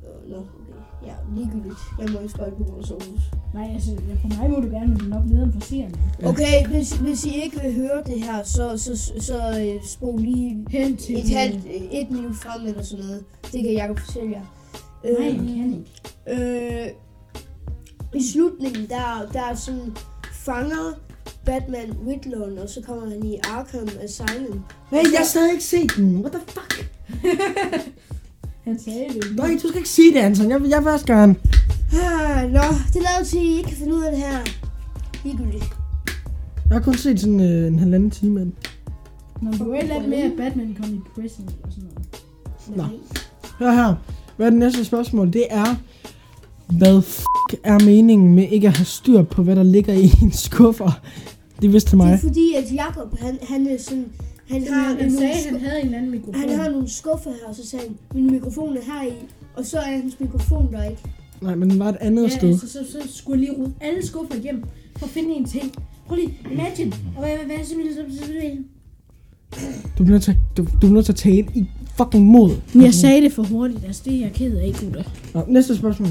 Øh, 0.05 0.31
Nå. 0.31 0.39
Ja, 1.05 1.13
ligegyldigt. 1.35 1.79
Jeg 1.99 2.09
må 2.11 2.19
ikke 2.19 2.33
spoil 2.33 2.51
på 2.51 2.63
grund 2.63 2.79
af 2.79 2.85
Solus. 2.87 3.21
Nej, 3.53 3.69
altså, 3.73 3.91
for 4.21 4.27
mig 4.41 4.49
må 4.49 4.55
du 4.55 4.67
gerne, 4.67 4.87
men 4.87 4.99
den 4.99 5.13
er 5.13 5.15
nok 5.19 5.25
nederen 5.29 5.53
for 5.53 5.61
seerne. 5.61 5.93
Okay, 6.25 6.67
hvis, 6.67 6.91
hvis 6.91 7.25
I 7.25 7.43
ikke 7.43 7.61
vil 7.61 7.73
høre 7.75 8.03
det 8.05 8.21
her, 8.23 8.43
så, 8.43 8.77
så, 8.77 8.97
så, 8.97 9.13
så 9.19 9.37
øh, 9.61 9.83
spol 9.85 10.19
lige 10.19 10.65
Hen 10.69 10.97
til... 10.97 11.19
et 11.19 11.29
halvt, 11.37 11.61
et 11.91 12.11
minut 12.11 12.35
frem 12.35 12.67
eller 12.67 12.83
sådan 12.83 13.05
noget. 13.05 13.23
Det 13.43 13.63
kan 13.63 13.73
Jacob 13.73 13.99
fortælle 13.99 14.31
jer. 14.31 14.41
Nej, 15.03 15.29
Øh, 15.29 15.39
det 15.39 15.55
kan 15.55 15.85
ikke. 16.27 16.85
Øh, 16.85 16.87
I 18.15 18.23
slutningen, 18.31 18.89
der, 18.89 19.29
der 19.33 19.41
er 19.41 19.55
sådan, 19.55 19.95
fanger 20.31 20.93
Batman 21.45 21.97
Riddleren, 22.07 22.57
og 22.57 22.69
så 22.69 22.81
kommer 22.81 23.09
han 23.09 23.25
i 23.25 23.37
Arkham 23.43 23.89
Asylum. 24.03 24.63
Hey, 24.89 24.97
jeg 25.11 25.17
har 25.19 25.25
stadig 25.25 25.51
ikke 25.51 25.63
set 25.63 25.91
den. 25.95 26.19
What 26.19 26.31
the 26.31 26.41
fuck? 26.47 26.89
Han 28.63 28.79
sagde 28.79 29.05
det. 29.13 29.35
Nej, 29.37 29.57
du 29.63 29.67
skal 29.67 29.77
ikke 29.77 29.89
sige 29.89 30.13
det, 30.13 30.19
Anton. 30.19 30.49
Jeg, 30.51 30.61
jeg 30.69 30.79
vil 30.79 30.87
også 30.87 31.05
gerne. 31.05 31.35
Ah, 32.03 32.51
nå, 32.51 32.61
det 32.93 33.01
lader 33.01 33.23
til, 33.25 33.37
at 33.37 33.43
I 33.43 33.57
ikke 33.57 33.69
kan 33.69 33.77
finde 33.77 33.95
ud 33.95 34.03
af 34.03 34.11
det 34.11 34.19
her. 34.19 34.37
Ligegyldigt. 35.23 35.63
Jeg 36.69 36.75
har 36.77 36.79
kun 36.79 36.93
set 36.93 37.19
sådan 37.19 37.39
øh, 37.41 37.67
en 37.67 37.79
halvanden 37.79 38.11
time 38.11 38.39
af 38.39 38.45
den. 38.45 38.53
Nå, 39.41 39.49
men 39.49 39.59
du 39.59 39.71
er 39.71 39.81
lidt 39.81 40.09
med, 40.09 40.17
at 40.17 40.31
Batman 40.37 40.77
kom 40.81 40.93
i 40.93 40.99
prison 41.15 41.49
og 41.63 41.69
sådan 41.71 41.89
noget. 42.77 42.91
Nå. 42.91 42.99
Hør 43.59 43.71
her. 43.71 43.95
Hvad 44.37 44.45
er 44.47 44.49
det 44.49 44.59
næste 44.59 44.85
spørgsmål? 44.85 45.33
Det 45.33 45.45
er, 45.49 45.65
hvad 46.77 47.01
f*** 47.01 47.23
er 47.63 47.85
meningen 47.85 48.35
med 48.35 48.47
ikke 48.49 48.67
at 48.67 48.77
have 48.77 48.85
styr 48.85 49.21
på, 49.21 49.43
hvad 49.43 49.55
der 49.55 49.63
ligger 49.63 49.93
i 49.93 50.11
en 50.21 50.31
skuffer? 50.31 50.91
Det 51.61 51.73
vidste 51.73 51.89
Det 51.91 51.97
mig. 51.97 52.13
er 52.13 52.17
fordi, 52.17 52.53
at 52.53 52.63
Jacob, 52.73 53.19
han, 53.19 53.37
han 53.49 53.67
er 53.67 53.77
sådan, 53.79 54.05
han 54.49 54.67
har, 54.67 54.95
Han 54.95 55.11
sagde, 55.11 55.33
at 55.33 55.51
han 55.51 55.59
havde 55.59 55.79
en 55.79 55.85
eller 55.85 55.97
anden 55.97 56.11
mikrofon. 56.11 56.35
han 56.41 56.49
har 56.49 56.69
nogle 56.69 56.89
skuffer 56.89 57.31
her, 57.31 57.47
og 57.49 57.55
så 57.55 57.67
sagde 57.67 57.85
han, 57.85 57.97
min 58.13 58.31
mikrofon 58.31 58.77
er 58.77 58.81
her 58.81 59.09
i, 59.09 59.13
og 59.55 59.65
så 59.65 59.77
er 59.77 59.97
hans 59.97 60.19
mikrofon 60.19 60.73
der 60.73 60.83
ikke. 60.83 61.01
Nej, 61.41 61.55
men 61.55 61.69
den 61.69 61.79
var 61.79 61.89
et 61.89 61.97
andet 62.01 62.23
ja, 62.23 62.29
sted. 62.29 62.49
altså, 62.49 62.67
så, 62.67 62.79
så 62.91 63.17
skulle 63.17 63.41
jeg 63.41 63.49
lige 63.49 63.61
rydde 63.61 63.73
alle 63.81 64.07
skuffer 64.07 64.37
hjem 64.37 64.63
for 64.97 65.05
at 65.05 65.11
finde 65.11 65.35
en 65.35 65.45
ting. 65.45 65.73
Prøv 66.07 66.15
lige, 66.15 66.33
imagine. 66.51 66.91
Og 67.15 67.23
hvad, 67.23 67.35
hvad, 67.35 67.45
hvad 67.45 67.55
er 67.55 67.63
simpelthen 67.63 68.11
så, 68.11 68.17
så, 68.17 68.23
så, 68.25 68.33
Du 69.97 70.03
bliver 70.03 70.09
nødt 70.15 70.23
til, 70.23 70.35
du, 70.57 70.67
du 70.81 70.87
er 70.87 70.91
nødt 70.91 71.05
til 71.05 71.11
at 71.11 71.17
tale 71.17 71.47
i 71.55 71.65
fucking 71.97 72.25
mod. 72.25 72.51
Men 72.73 72.83
jeg 72.83 72.93
sagde 72.93 73.21
det 73.21 73.31
for 73.33 73.43
hurtigt, 73.43 73.85
altså 73.85 74.01
det 74.05 74.13
er 74.15 74.19
jeg 74.19 74.31
ked 74.33 74.57
af, 74.57 74.73
gutter. 74.83 75.03
Nå, 75.33 75.45
næste 75.47 75.77
spørgsmål. 75.77 76.09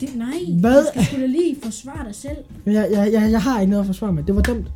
Det, 0.00 0.16
nej, 0.16 0.38
Hvad? 0.60 0.82
du 0.82 0.86
skal 0.92 1.04
sgu 1.04 1.20
da 1.20 1.26
lige 1.26 1.56
forsvare 1.62 2.04
dig 2.06 2.14
selv. 2.14 2.36
Jeg, 2.66 2.88
jeg, 2.92 3.12
jeg, 3.12 3.30
jeg 3.30 3.42
har 3.42 3.60
ikke 3.60 3.70
noget 3.70 3.82
at 3.82 3.86
forsvare 3.86 4.12
med. 4.12 4.22
Det 4.22 4.36
var 4.36 4.42
dumt. 4.42 4.66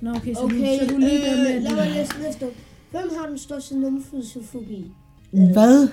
Nå, 0.00 0.10
okay, 0.10 0.34
så, 0.34 0.40
Okay, 0.40 0.56
du, 0.56 0.86
så 0.88 0.94
du 0.94 0.98
lige 0.98 1.32
øh, 1.32 1.38
med, 1.38 1.60
lad 1.60 1.70
mig 1.70 1.90
læse 1.94 2.12
næste 2.22 2.42
op. 2.42 2.52
Hvem 2.90 3.10
har 3.18 3.26
den 3.28 3.38
største 3.38 3.78
numfobi? 3.78 4.84
Hvad? 5.30 5.88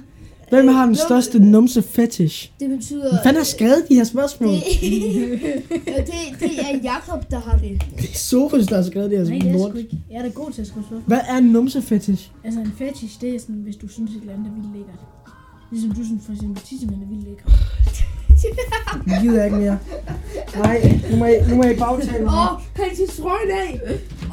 Hvem 0.49 0.67
har 0.67 0.85
den 0.85 0.95
største 0.95 1.39
numse 1.39 1.81
fetish? 1.81 2.51
Det 2.59 2.69
betyder... 2.69 3.01
Hvem 3.01 3.19
fanden 3.23 3.35
har 3.35 3.43
skrevet 3.43 3.85
de 3.89 3.95
her 3.95 4.03
spørgsmål? 4.03 4.49
det, 4.49 4.61
det, 6.09 6.39
det 6.39 6.51
er 6.59 6.79
Jakob, 6.83 7.31
der 7.31 7.39
har 7.39 7.57
det. 7.57 7.81
Det 7.97 8.09
er 8.09 8.13
Sofus, 8.13 8.65
der 8.67 8.75
har 8.75 8.83
skrevet 8.83 9.11
det 9.11 9.19
Nej, 9.19 9.33
her 9.37 9.51
det 9.53 9.61
er 9.61 9.69
sgu 9.69 9.77
ikke. 9.77 9.97
Jeg 10.11 10.17
er 10.17 10.21
da 10.21 10.29
god 10.29 10.51
til 10.51 10.61
at 10.61 10.67
skrive 10.67 10.83
spørgsmål. 10.83 11.07
Hvad 11.07 11.19
er 11.29 11.37
en 11.37 11.43
numse 11.43 11.81
fetish? 11.81 12.31
Altså 12.43 12.59
en 12.59 12.71
fetish, 12.77 13.21
det 13.21 13.35
er 13.35 13.39
sådan, 13.39 13.55
hvis 13.55 13.75
du 13.75 13.87
synes 13.87 14.11
et 14.11 14.21
eller 14.21 14.33
andet 14.33 14.47
er 14.47 14.53
vildt 14.53 14.73
lækkert. 14.75 14.99
Ligesom 15.71 15.91
du 15.91 16.05
synes 16.05 16.25
for 16.25 16.33
eksempel 16.33 16.63
tissemænd 16.63 17.03
er 17.03 17.07
vildt 17.07 17.23
lækkert. 17.23 17.51
Jeg 19.07 19.19
gider 19.21 19.45
ikke 19.45 19.57
mere. 19.57 19.77
Nej, 20.57 21.01
nu 21.11 21.17
må 21.17 21.25
I, 21.25 21.35
nu 21.49 21.55
må 21.55 21.63
I 21.63 21.75
bagtale 21.75 22.23
mig. 22.23 22.33
Åh, 22.33 22.61
han 22.75 22.95
til 22.95 23.07
trøjen 23.21 23.51
af. 23.51 23.81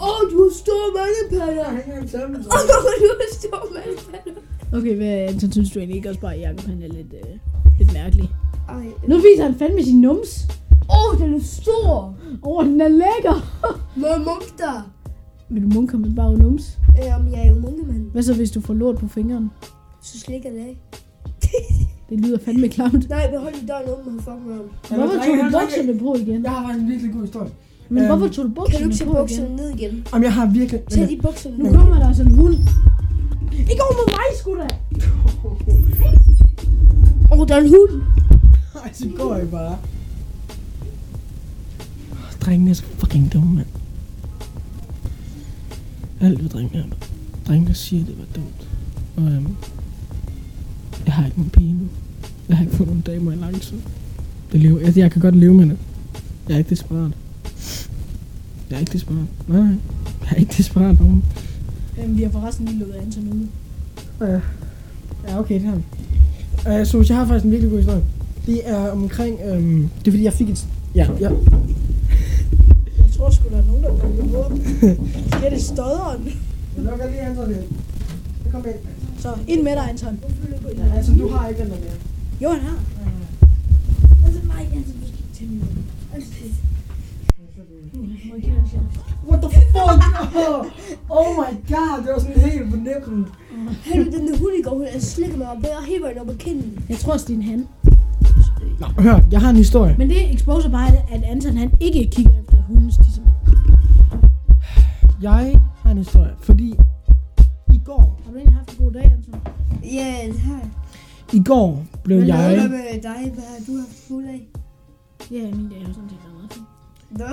Åh, 0.00 0.08
oh, 0.08 0.20
du 0.30 0.36
har 0.42 0.52
store 0.62 0.88
mandepatter. 0.98 1.68
Åh, 1.70 2.62
du 3.02 3.08
har 3.20 3.28
store 3.32 3.66
mandepatter. 3.74 4.40
Okay, 4.76 4.96
hvad 4.96 5.08
Anton 5.08 5.52
synes 5.52 5.70
du 5.70 5.78
egentlig 5.78 5.96
ikke 5.96 6.08
også 6.08 6.20
bare, 6.20 6.34
at 6.34 6.40
Jacob 6.40 6.60
han 6.60 6.82
er 6.82 6.88
lidt, 6.88 7.12
øh, 7.12 7.30
lidt 7.78 7.92
mærkelig? 7.92 8.30
Ej. 8.68 8.86
Nu 9.08 9.16
viser 9.16 9.42
han 9.42 9.54
fandme 9.54 9.84
sin 9.84 10.00
nums. 10.00 10.48
Åh, 10.90 11.14
oh, 11.14 11.20
den 11.20 11.34
er 11.34 11.40
stor. 11.42 12.14
Åh, 12.42 12.58
oh, 12.58 12.66
den 12.66 12.80
er 12.80 12.88
lækker. 12.88 13.36
Hvad 13.96 14.10
er 14.10 14.18
munk 14.18 14.58
der? 14.58 14.90
Vil 15.48 15.62
du 15.62 15.68
munke 15.68 15.98
med 15.98 16.14
bare 16.14 16.32
nums? 16.32 16.78
Øhm, 16.88 17.32
jeg 17.32 17.46
er 17.46 17.48
jo 17.48 17.54
munkemand. 17.54 18.10
Hvad 18.12 18.22
så, 18.22 18.34
hvis 18.34 18.50
du 18.50 18.60
får 18.60 18.74
lort 18.74 18.98
på 18.98 19.08
fingeren? 19.08 19.50
Så 20.02 20.20
slikker 20.20 20.50
det 20.50 20.58
af. 20.58 20.78
Det 22.10 22.20
lyder 22.20 22.38
fandme 22.44 22.68
klamt. 22.68 23.08
Nej, 23.08 23.30
behold 23.30 23.54
din 23.60 23.66
døren 23.68 23.84
åben, 23.88 24.12
han 24.12 24.20
fuck 24.20 24.46
med 24.46 24.54
ham. 24.54 24.64
Hvorfor 24.98 25.16
tog 25.24 25.34
du 25.36 25.50
bukserne 25.60 25.98
på 25.98 26.14
igen? 26.14 26.42
Jeg 26.44 26.50
har 26.52 26.62
faktisk 26.66 26.82
en 26.82 26.88
virkelig 26.88 27.12
god 27.12 27.20
historie. 27.22 27.50
Men 27.88 27.98
Øhm, 27.98 28.06
hvorfor 28.06 28.28
tog 28.34 28.44
du 28.44 28.48
Kan 28.48 28.54
du 28.54 28.60
bukserne 28.60 28.84
ikke 28.84 28.96
tage 28.96 29.10
på 29.10 29.12
igen? 29.16 29.22
bukserne 29.22 29.56
ned 29.56 29.68
igen? 29.78 30.06
Om 30.12 30.22
jeg 30.22 30.32
har 30.34 30.46
virkelig... 30.46 30.80
Tag 30.90 31.08
de 31.08 31.18
bukserne 31.22 31.58
Nu 31.58 31.64
ned. 31.64 31.74
kommer 31.74 31.98
der 31.98 32.12
sådan 32.12 32.32
en 32.32 32.38
hund. 32.38 32.54
Ikke 33.70 33.82
over 33.86 33.94
med 34.00 34.06
mig, 34.16 34.28
sgu 34.40 34.54
da. 34.56 34.68
Åh, 37.32 37.38
oh, 37.40 37.48
der 37.48 37.54
er 37.54 37.60
en 37.60 37.68
hund. 37.68 38.02
Nej, 38.74 38.92
så 38.92 39.08
går 39.18 39.34
jeg 39.36 39.50
bare. 39.50 39.78
Drengene 42.40 42.70
er 42.70 42.74
så 42.74 42.82
fucking 42.82 43.32
dumme, 43.32 43.54
mand. 43.54 43.66
Alt 46.20 46.38
hvad 46.40 46.50
drengene 46.50 46.78
er. 46.78 46.84
Drengene 47.48 47.74
siger, 47.74 48.04
det 48.04 48.14
var 48.18 48.24
dumt. 48.34 48.68
Og 49.16 49.22
øhm, 49.22 49.56
jeg 51.06 51.14
har 51.14 51.24
ikke 51.26 51.38
nogen 51.38 51.50
pige 51.50 51.72
nu. 51.72 51.88
Jeg 52.48 52.56
har 52.56 52.64
ikke 52.64 52.76
fået 52.76 52.88
nogen 52.88 53.02
damer 53.06 53.32
i 53.32 53.36
lang 53.36 53.60
tid. 53.60 53.76
Det 54.52 54.60
lever, 54.60 54.80
jeg, 54.80 54.96
jeg 54.96 55.10
kan 55.10 55.22
godt 55.22 55.36
leve 55.36 55.54
med 55.54 55.66
det. 55.66 55.76
Jeg 56.48 56.54
er 56.54 56.58
ikke 56.58 56.70
desperat. 56.70 57.10
Jeg 58.70 58.76
er 58.76 58.80
ikke 58.80 58.92
desperat. 58.92 59.26
Nej, 59.48 59.58
jeg 59.60 60.30
er 60.30 60.34
ikke 60.34 60.54
desperat 60.56 61.00
nogen. 61.00 61.24
Jamen, 61.98 62.16
vi 62.16 62.22
har 62.22 62.30
forresten 62.30 62.66
lige 62.66 62.78
lukket 62.78 62.94
Anton 62.94 63.28
ude. 63.28 63.48
Ja. 64.20 64.40
Ja, 65.28 65.38
okay, 65.38 65.54
det 65.54 65.62
har 65.62 65.76
vi. 65.76 65.82
Uh, 66.80 66.86
så 66.86 67.04
jeg 67.08 67.16
har 67.16 67.26
faktisk 67.26 67.44
en 67.44 67.50
virkelig 67.50 67.70
god 67.70 67.78
historie. 67.78 68.02
Det 68.46 68.60
er 68.64 68.90
omkring... 68.90 69.38
Øhm, 69.44 69.88
det 69.98 70.08
er 70.08 70.12
fordi, 70.12 70.24
jeg 70.24 70.32
fik 70.32 70.50
et... 70.50 70.66
Ja, 70.94 71.06
ja. 71.20 71.30
Jeg 72.98 73.12
tror 73.16 73.30
sgu, 73.30 73.48
der 73.48 73.58
er 73.58 73.64
nogen, 73.66 73.82
der 73.82 73.96
banker 73.96 74.22
på. 74.22 74.54
Det 75.38 75.44
er 75.46 75.50
det 75.50 75.62
støderen. 75.62 76.24
Jeg 76.76 76.84
lukker 76.84 77.06
lige 77.10 77.20
Anton 77.20 77.50
ind. 77.50 77.58
Så 78.44 78.50
kom 78.52 78.64
ind. 78.66 78.95
Så 79.18 79.38
ind 79.48 79.62
med 79.62 79.72
dig, 79.72 79.88
Anton. 79.90 80.18
Ja, 80.78 80.96
altså, 80.96 81.12
du 81.12 81.28
har 81.28 81.48
ikke 81.48 81.62
den 81.62 81.70
der 81.70 81.76
mere. 81.76 81.98
Jo, 82.42 82.48
han 82.48 82.60
har. 82.60 82.78
Altså, 84.26 84.40
nej, 84.46 84.66
Anton, 84.74 84.94
du 85.00 85.06
skal 85.06 85.42
ikke 85.42 85.54
mig. 85.54 85.68
En 88.36 88.68
chance? 88.68 89.00
What 89.28 89.40
the 89.42 89.50
fuck? 89.50 89.76
Oh, 90.36 90.66
oh 91.18 91.28
my 91.40 91.52
god, 91.68 92.02
det 92.02 92.12
var 92.12 92.18
sådan 92.18 92.40
helt 92.40 92.70
på 92.70 92.76
nippen. 92.76 93.26
Han 93.84 94.12
den 94.12 94.28
der 94.28 94.38
hund 94.38 94.54
i 94.60 94.62
går, 94.62 94.70
hun 94.70 94.86
er 94.86 95.00
slikket 95.00 95.38
mig 95.38 95.50
op, 95.50 95.56
og 95.56 95.84
helt 95.86 96.02
vejen 96.02 96.18
op 96.18 96.28
ad 96.28 96.36
kinden. 96.36 96.84
Jeg 96.88 96.98
tror 96.98 97.12
også, 97.12 97.26
det 97.26 97.32
er 97.32 97.36
en 97.36 97.42
han. 97.42 97.66
Nå, 98.80 98.86
hør, 99.02 99.20
jeg 99.30 99.40
har 99.40 99.50
en 99.50 99.56
historie. 99.56 99.94
Men 99.98 100.10
det 100.10 100.34
exposer 100.34 100.68
bare, 100.68 100.88
at 101.12 101.22
Anton 101.22 101.56
han 101.56 101.70
ikke 101.80 102.10
kigger 102.12 102.32
efter 102.40 102.56
hundens 102.68 102.96
tissemænd. 102.96 103.32
Jeg 105.22 105.60
har 105.82 105.90
en 105.90 105.98
historie, 105.98 106.32
fordi 106.40 106.74
Ja, 109.92 110.16
det 110.26 110.38
har 110.40 110.54
jeg. 110.54 110.70
i 111.34 111.42
går 111.44 111.84
blev 112.04 112.20
du 112.20 112.26
jeg... 112.26 112.70
med 112.70 113.02
dig? 113.02 113.32
Hvad 113.34 113.44
har 113.44 113.64
du 113.66 113.76
haft 113.78 113.96
fuld 114.08 114.24
af? 114.26 114.46
Ja, 115.30 115.42
min 115.50 115.68
dag 115.68 115.78
har 115.86 115.92
sådan 115.92 116.08
set 116.08 116.18
været 116.24 116.34
meget 116.34 116.52
fin. 116.52 116.62
Nå. 117.10 117.26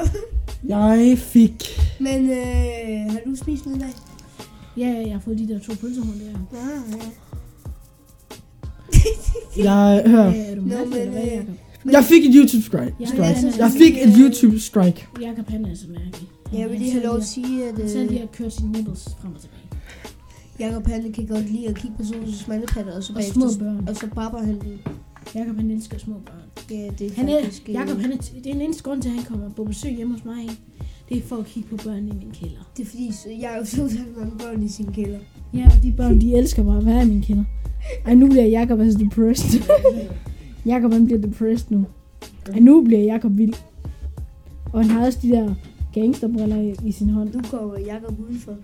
Jeg 0.69 1.17
fik... 1.17 1.63
Men 1.99 2.29
øh, 2.29 3.11
har 3.11 3.19
du 3.25 3.35
spist 3.35 3.65
noget 3.65 3.77
i 3.77 3.81
dag? 3.81 3.89
Ja, 4.77 4.87
ja, 4.87 5.01
jeg 5.07 5.11
har 5.13 5.19
fået 5.19 5.37
de 5.39 5.47
der 5.47 5.59
to 5.59 5.73
pølsehorn 5.81 6.19
der. 6.19 6.57
Ah, 6.59 6.99
ja. 6.99 7.05
Jeg, 9.63 10.03
hør, 10.05 10.23
Ja, 10.23 10.45
er 10.51 10.55
du 10.55 10.61
Nå, 10.61 10.67
men, 10.85 10.93
øh, 10.97 11.15
Jacob? 11.15 11.47
jeg 11.91 12.03
fik 12.03 12.25
et 12.25 12.31
YouTube 12.35 12.63
strike. 12.63 12.95
Ja, 12.99 13.05
strike. 13.05 13.23
er- 13.23 13.53
Jeg 13.57 13.71
fik 13.71 13.93
et 13.97 14.15
YouTube 14.17 14.59
strike. 14.59 15.07
Jacob, 15.21 15.49
han 15.49 15.65
er 15.65 15.75
så 15.75 15.85
mærkelig. 15.87 16.29
Jeg 16.53 16.69
vil 16.69 16.79
lige 16.79 16.91
have 16.91 17.03
lov 17.03 17.17
at 17.17 17.23
sige, 17.25 17.65
at 17.69 17.75
Han 17.77 17.89
selv 17.89 18.09
lige 18.09 18.21
øh, 18.21 18.27
har 18.27 18.33
kørt 18.33 18.53
sine 18.53 18.71
nipples 18.71 19.09
frem 19.21 19.35
og 19.35 19.41
tilbage. 19.41 19.59
Jacob 20.59 20.87
han 20.87 21.11
kan 21.11 21.25
godt 21.25 21.51
lide 21.51 21.67
at 21.67 21.75
kigge 21.75 21.97
på 21.97 22.03
sådan 22.03 22.19
nogle 22.21 22.35
smallepatter, 22.35 22.95
og 22.95 23.03
så 23.03 23.13
Og 23.15 23.23
små 23.23 23.45
børn. 23.59 23.87
og 23.87 23.95
så 23.95 24.07
barber 24.15 24.39
han 24.39 24.59
den. 24.59 24.79
Jakob 25.35 25.55
han 25.55 25.71
elsker 25.71 25.97
små 25.97 26.13
børn. 26.13 26.69
Ja, 26.77 26.89
det 26.99 27.07
er 27.07 27.15
Han 27.15 27.29
er, 27.29 27.41
faktisk... 27.43 27.63
øh, 27.69 27.73
Jakob, 27.73 27.97
han 27.97 28.11
er, 28.11 28.17
det 28.17 28.47
er 28.47 28.53
den 28.53 28.61
eneste 28.61 28.83
grund 28.83 29.01
til, 29.01 29.09
at 29.09 29.15
han 29.15 29.23
kommer 29.23 29.49
på 29.49 29.63
besøg 29.63 29.95
hjemme 29.95 30.13
hos 30.13 30.25
mig. 30.25 30.49
Det 31.09 31.17
er 31.17 31.21
for 31.21 31.35
at 31.35 31.45
kigge 31.45 31.69
på 31.69 31.77
børnene 31.83 32.09
i 32.09 32.13
min 32.13 32.31
kælder. 32.33 32.69
Det 32.77 32.83
er 32.83 32.89
fordi, 32.89 33.11
så 33.11 33.29
jeg 33.41 33.49
har 33.49 33.63
så 33.63 33.89
mange 34.17 34.31
børn 34.37 34.63
i 34.63 34.67
sin 34.67 34.91
kælder. 34.93 35.19
Ja, 35.53 35.65
og 35.77 35.83
de 35.83 35.93
børn, 35.97 36.21
de 36.21 36.35
elsker 36.35 36.63
bare 36.63 36.77
at 36.77 36.85
være 36.85 37.03
i 37.05 37.09
min 37.09 37.21
kælder. 37.21 37.43
Ej, 38.05 38.13
nu 38.15 38.27
bliver 38.27 38.45
Jakob 38.45 38.79
altså 38.79 38.99
depressed. 38.99 39.61
Jakob 40.65 40.91
han 40.93 41.05
bliver 41.05 41.21
depressed 41.21 41.67
nu. 41.71 41.85
Ej, 42.53 42.59
nu 42.59 42.83
bliver 42.83 43.01
Jakob 43.01 43.37
vild. 43.37 43.53
Og 44.73 44.81
han 44.81 44.89
har 44.89 45.05
også 45.05 45.19
de 45.21 45.29
der 45.29 45.53
gangsterbriller 45.93 46.61
i, 46.61 46.75
i 46.85 46.91
sin 46.91 47.09
hånd. 47.09 47.33
Nu 47.33 47.41
kommer 47.51 47.79
Jakob 47.79 48.19
udenfor. 48.19 48.55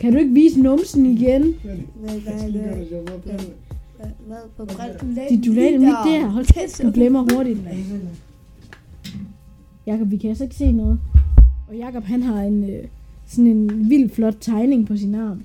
Kan 0.00 0.12
du 0.12 0.18
ikke 0.18 0.32
vise 0.32 0.60
numsen 0.60 1.06
igen? 1.06 1.42
Hvad, 1.42 2.20
hvad, 2.20 2.50
hvad, 2.50 3.38
hvad, 4.26 4.38
på 4.56 4.64
du 4.64 4.74
lagde 5.16 5.36
Det, 5.36 5.46
du 5.46 5.52
lagde 5.52 5.72
dem 5.72 5.80
lige 5.80 5.92
der. 5.92 6.26
Hold 6.26 6.46
kæft, 6.46 6.82
du 6.82 6.90
glemmer 6.90 7.34
hurtigt. 7.34 7.58
Jakob, 9.86 10.10
vi 10.10 10.16
kan 10.16 10.28
altså 10.28 10.44
ikke 10.44 10.56
se 10.56 10.72
noget. 10.72 11.00
Og 11.68 11.76
Jakob, 11.76 12.04
han 12.04 12.22
har 12.22 12.42
en 12.42 12.70
øh, 12.70 12.84
sådan 13.26 13.46
en 13.46 13.90
vild 13.90 14.10
flot 14.10 14.36
tegning 14.40 14.86
på 14.86 14.96
sin 14.96 15.14
arm. 15.14 15.42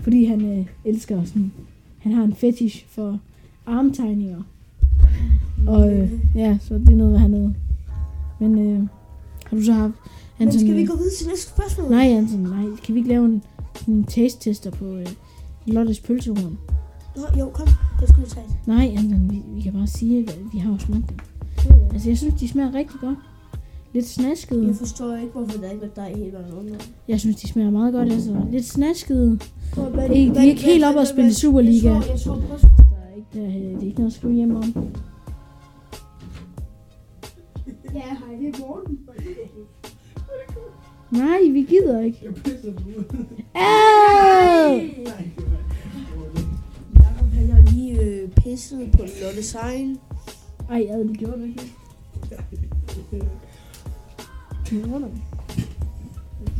Fordi 0.00 0.24
han 0.24 0.58
øh, 0.58 0.66
elsker 0.84 1.24
sådan... 1.24 1.52
Han 1.98 2.12
har 2.12 2.24
en 2.24 2.34
fetish 2.34 2.86
for 2.88 3.18
armtegninger. 3.66 4.42
Og 5.66 5.92
øh, 5.92 6.10
ja, 6.34 6.58
så 6.60 6.74
det 6.74 6.88
er 6.88 6.96
noget, 6.96 7.12
hvad 7.12 7.20
han 7.20 7.30
noget. 7.30 7.54
Men 8.40 8.58
øh, 8.58 8.82
har 9.46 9.56
du 9.56 9.62
så 9.62 9.72
haft... 9.72 9.92
Men 10.38 10.52
skal 10.52 10.76
vi 10.76 10.84
gå 10.86 10.96
videre 10.96 11.14
til 11.18 11.26
næste 11.28 11.48
spørgsmål? 11.50 11.90
Nej, 11.90 12.06
Anton, 12.08 12.40
nej. 12.40 12.64
Kan 12.84 12.94
vi 12.94 12.98
ikke 13.00 13.08
lave 13.10 13.24
en, 13.24 13.42
en 13.88 14.04
taste-tester 14.04 14.70
på 14.70 14.84
øh, 14.84 15.06
Lottes 15.66 16.00
pølsehorn? 16.00 16.58
Nå, 17.16 17.22
jo, 17.38 17.50
kom. 17.54 17.68
Jeg 18.00 18.08
skulle 18.08 18.26
tage 18.28 18.46
det. 18.48 18.56
Nej, 18.66 18.92
Anton, 18.96 19.30
vi, 19.30 19.42
vi 19.54 19.60
kan 19.60 19.72
bare 19.72 19.86
sige, 19.86 20.18
at 20.18 20.38
vi 20.52 20.58
har 20.58 20.72
jo 20.72 20.78
smagt 20.78 21.08
dem. 21.08 21.16
Altså, 21.92 22.08
jeg 22.08 22.18
synes, 22.18 22.34
de 22.34 22.48
smager 22.48 22.74
rigtig 22.74 23.00
godt. 23.00 23.18
Lidt 23.94 24.06
snaskede. 24.08 24.66
Jeg 24.66 24.74
forstår 24.76 25.16
ikke, 25.16 25.32
hvorfor 25.32 25.58
der 25.58 25.70
ikke 25.70 25.82
var 25.82 26.04
dig 26.04 26.14
helt 26.16 26.34
under. 26.60 26.74
Jeg 27.08 27.20
synes, 27.20 27.36
de 27.36 27.48
smager 27.48 27.70
meget 27.70 27.92
godt. 27.92 28.12
Altså, 28.12 28.36
lidt 28.52 28.64
snaskede. 28.64 29.38
Prøv, 29.72 29.84
hvad- 29.90 30.08
de 30.08 30.26
er 30.28 30.42
ikke 30.42 30.62
helt 30.62 30.84
op 30.84 30.96
at 30.96 31.08
spille 31.08 31.34
Superliga. 31.34 31.92
Jeg 31.92 32.02
tror, 32.02 32.10
jeg 32.12 32.20
tror 32.20 32.34
Der 32.34 32.42
er 33.10 33.16
ikke, 33.16 33.28
der, 33.34 33.42
er- 33.42 33.74
det 33.74 33.82
er 33.82 33.86
ikke 33.86 33.98
noget 33.98 34.10
at 34.10 34.16
skrive 34.16 34.32
hjem 34.34 34.56
om. 34.56 34.74
Ja, 37.94 38.00
hej, 38.00 38.36
det 38.40 38.48
er 38.54 38.58
Morten. 38.66 38.98
Nej, 41.10 41.38
vi 41.52 41.62
gider 41.62 42.00
ikke. 42.00 42.18
Jeg 42.22 42.34
pisser 42.34 42.72
på! 42.72 42.88
Jakob, 47.02 47.28
han 47.34 47.50
har 47.50 47.72
lige 47.72 48.00
øh, 48.02 48.28
pisset 48.30 48.90
på 48.92 48.98
Lotte 49.22 49.42
Sein. 49.42 49.98
Ej, 50.70 50.86
ja, 50.88 50.98
det 50.98 51.18
gjorde 51.18 51.38
du 51.38 51.44
ikke. 51.44 51.62
Du? 54.70 54.80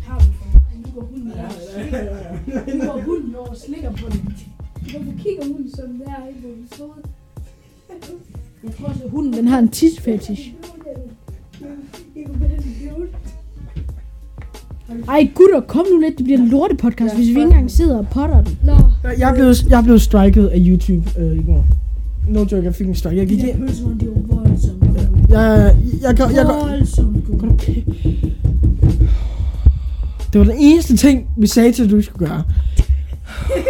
Har 0.06 0.18
du 0.18 0.24
for? 0.24 0.44
Ej, 0.70 0.76
nu 0.84 0.90
går 0.94 1.00
hunden 1.06 1.32
over 1.32 1.44
og 1.46 1.52
slikker. 1.72 2.74
Nu 2.74 2.92
går 2.92 3.00
hunden 3.00 3.34
over 3.34 3.48
og 3.48 3.56
slikker 3.56 3.90
på 3.92 4.08
den. 4.10 4.34
Hvorfor 4.90 5.18
kigger 5.22 5.44
hunden 5.46 5.70
sådan 5.70 6.00
der, 6.00 6.28
ikke 6.28 6.40
hvor 6.40 6.50
du 6.50 6.66
stod? 6.74 6.90
Jeg 8.64 8.74
tror 8.76 8.86
også, 8.88 9.04
at 9.04 9.10
hunden 9.10 9.32
den 9.32 9.46
har 9.48 9.58
en 9.58 9.68
tidsfetish. 9.68 10.54
Ej, 15.08 15.30
gutter, 15.34 15.60
kom 15.60 15.86
nu 15.92 16.00
lidt. 16.00 16.18
Det 16.18 16.24
bliver 16.24 16.38
en 16.38 16.48
lortepodcast, 16.48 17.14
hvis 17.14 17.26
vi 17.26 17.30
ikke 17.30 17.42
engang 17.42 17.70
sidder 17.70 17.98
og 17.98 18.06
potter 18.08 18.44
den. 18.44 18.58
Nå, 18.64 18.76
Jeg 19.18 19.30
er 19.30 19.34
blevet, 19.34 19.66
jeg 19.70 19.78
er 19.78 19.82
blevet 19.82 20.02
striket 20.02 20.46
af 20.46 20.58
YouTube 20.60 21.10
øh, 21.18 21.38
i 21.38 21.42
går. 21.42 21.64
No 22.28 22.40
joke, 22.40 22.64
jeg 22.64 22.74
fik 22.74 22.86
en 22.86 22.94
strike. 22.94 23.16
Jeg 23.16 23.26
gik 23.26 23.38
ind. 23.38 23.48
der 23.48 23.66
pølser, 23.66 23.88
de 24.00 24.06
var 24.06 24.34
voldsomt 24.36 24.80
gode. 24.80 25.08
Jeg, 25.28 25.74
jeg, 26.02 26.18
jeg, 26.18 26.18
jeg, 26.18 26.36
jeg, 26.36 26.46
Voldsomt 26.46 27.18
det 30.32 30.38
var 30.38 30.44
den 30.44 30.56
eneste 30.58 30.96
ting, 30.96 31.28
vi 31.36 31.46
sagde 31.46 31.72
til, 31.72 31.84
at 31.84 31.90
du 31.90 32.02
skulle 32.02 32.26
gøre. 32.26 32.42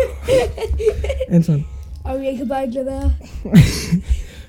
Anton. 1.29 1.64
og 2.05 2.25
jeg 2.25 2.35
kan 2.39 2.49
bare 2.49 2.62
ikke 2.62 2.75
lade 2.75 2.87
være. 2.87 3.12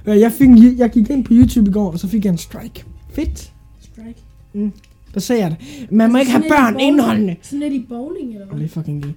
Jeg, 0.19 0.31
fik 0.31 0.49
en, 0.49 0.77
jeg 0.77 0.89
gik 0.89 1.09
ind 1.09 1.25
på 1.25 1.33
YouTube 1.33 1.69
i 1.69 1.73
går, 1.73 1.91
og 1.91 1.99
så 1.99 2.07
fik 2.07 2.25
jeg 2.25 2.31
en 2.31 2.37
strike. 2.37 2.83
Fedt. 3.09 3.51
Strike. 3.81 4.19
Der 4.53 4.69
jeg 5.33 5.51
det. 5.51 5.91
Man 5.91 6.11
må 6.11 6.17
ikke 6.17 6.31
have 6.31 6.45
er 6.45 6.49
børn 6.49 6.79
indholdende. 6.79 7.35
Sådan 7.41 7.59
lidt 7.59 7.73
i 7.73 7.85
bowling, 7.89 8.33
eller 8.33 8.47
hvad? 8.47 8.59
det 8.59 8.65
er 8.65 8.69
fucking 8.69 9.03
gay. 9.03 9.11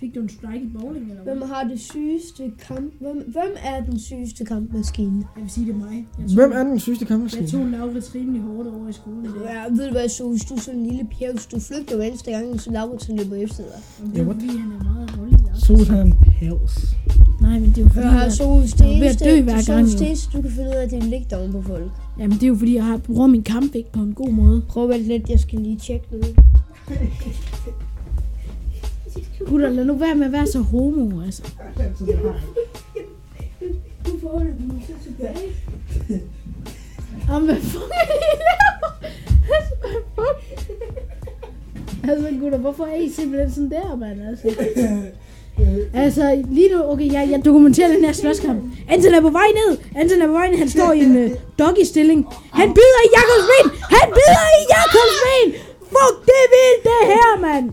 Fik 0.00 0.14
du 0.14 0.20
en 0.20 0.28
strike 0.28 0.64
i 0.64 0.68
bowling, 0.78 1.10
eller 1.10 1.22
hvad? 1.22 1.34
Hvem 1.34 1.48
har 1.48 1.64
det 1.64 1.80
sygeste 1.80 2.42
kamp? 2.68 2.92
Hvem, 3.00 3.16
hvem 3.16 3.52
er 3.64 3.84
den 3.84 3.98
sygeste 3.98 4.44
kampmaskine? 4.44 5.24
Jeg 5.36 5.42
vil 5.42 5.50
sige, 5.50 5.66
det 5.66 5.74
er 5.74 5.78
mig. 5.78 6.06
Jeg 6.18 6.28
tog, 6.28 6.34
Hvem 6.34 6.52
er 6.52 6.62
den 6.62 6.78
sygeste 6.78 7.04
kampmaskine? 7.04 7.42
Jeg 7.42 7.50
tog 7.50 7.66
Laurits 7.66 8.14
rimelig 8.14 8.42
hårdt 8.42 8.68
over 8.68 8.88
i 8.88 8.92
skolen. 8.92 9.26
Ja, 9.44 9.64
ved 9.70 9.86
du 9.86 9.92
hvad, 9.92 10.08
så 10.08 10.28
hvis 10.28 10.44
du 10.44 10.54
er 10.54 10.58
sådan 10.58 10.80
en 10.80 10.86
lille 10.86 11.08
pjæv, 11.18 11.32
hvis 11.32 11.46
du 11.46 11.60
flygter 11.60 11.96
hver 11.96 12.04
eneste 12.04 12.30
gang, 12.30 12.60
så 12.60 12.70
du 13.08 13.16
løber 13.16 13.36
efter 13.36 13.62
dig. 13.64 14.20
er 14.20 14.24
what? 14.24 14.34
fordi, 14.34 14.46
han 14.46 14.72
er 14.72 14.84
meget 14.84 15.10
Så 15.60 15.84
han 15.88 16.06
en 16.06 16.12
pels. 16.12 16.96
Nej, 17.40 17.58
men 17.58 17.68
det 17.68 17.78
er 17.78 17.82
jo 17.82 17.88
fordi, 17.88 18.00
Jeg 18.00 18.10
har 18.10 18.24
at, 18.24 18.40
er 18.40 18.84
at 18.84 18.90
eneste, 18.96 19.24
dø 19.24 19.42
hver 19.42 19.54
er 19.54 19.60
så 19.60 19.72
gang, 19.72 19.86
det 19.86 20.02
eneste, 20.06 20.36
du 20.36 20.42
kan 20.42 20.50
finde 20.50 20.70
ud 20.70 20.74
af, 20.74 20.88
det 20.88 20.98
er 20.98 21.02
at 21.02 21.08
ligge 21.08 21.26
doven 21.30 21.52
på 21.52 21.62
folk. 21.62 21.90
jamen, 22.18 22.32
det 22.32 22.42
er 22.42 22.46
jo 22.48 22.54
fordi, 22.54 22.74
jeg 22.74 22.84
har 22.84 22.96
bruger 22.96 23.26
min 23.26 23.42
kampvægt 23.42 23.92
på 23.92 24.00
en 24.00 24.14
god 24.14 24.30
måde. 24.30 24.62
Prøv 24.68 24.84
at 24.84 24.90
vente 24.90 25.08
lidt, 25.08 25.30
jeg 25.30 25.40
skal 25.40 25.58
lige 25.58 25.78
tjekke 25.78 26.06
noget. 26.10 26.36
Gutter, 29.46 29.68
lad 29.68 29.84
nu 29.84 29.94
være 29.94 30.14
med 30.14 30.26
at 30.26 30.32
være 30.32 30.46
så 30.46 30.60
homo, 30.60 31.20
altså. 31.22 31.42
Du 34.06 34.18
får 34.22 34.38
det 34.38 34.54
nu 34.60 34.74
så 34.86 34.92
tilbage. 35.04 35.36
Jamen, 37.28 37.48
hvad 37.48 37.56
fuck 37.60 37.82
er 37.82 38.06
det, 38.06 38.14
I 38.20 38.22
laver? 38.40 38.92
Altså, 39.56 39.74
hvad 39.80 39.90
fuck? 40.14 40.38
Altså, 42.10 42.28
gutter, 42.40 42.58
hvorfor 42.58 42.84
er 42.84 42.94
I 42.96 43.08
simpelthen 43.10 43.50
sådan 43.50 43.70
der, 43.70 43.96
mand? 43.96 44.22
Altså, 44.22 44.48
altså 45.94 46.42
lige 46.50 46.68
nu, 46.74 46.82
okay, 46.92 47.12
jeg, 47.12 47.28
jeg 47.30 47.44
dokumenterer 47.44 47.88
den 47.94 48.04
her 48.04 48.12
slåskamp. 48.12 48.60
Anton 48.88 49.14
er 49.14 49.20
på 49.20 49.30
vej 49.30 49.48
ned. 49.60 49.78
Anton 49.96 50.22
er 50.22 50.26
på 50.26 50.32
vej 50.32 50.48
ned. 50.50 50.58
Han 50.58 50.68
står 50.68 50.92
i 50.92 50.98
en 50.98 51.24
uh, 51.24 51.30
doggy-stilling. 51.58 52.26
Han 52.52 52.68
bider 52.78 53.00
i 53.06 53.10
Jakobs 53.16 53.46
ben. 53.50 53.66
Han 53.96 54.06
bider 54.18 54.46
i 54.60 54.62
Jakobs 54.76 55.16
ben. 55.24 55.48
Fuck, 55.94 56.14
det 56.26 56.36
er 56.44 56.48
vildt, 56.56 56.82
det 56.84 57.00
her, 57.12 57.40
mand. 57.40 57.70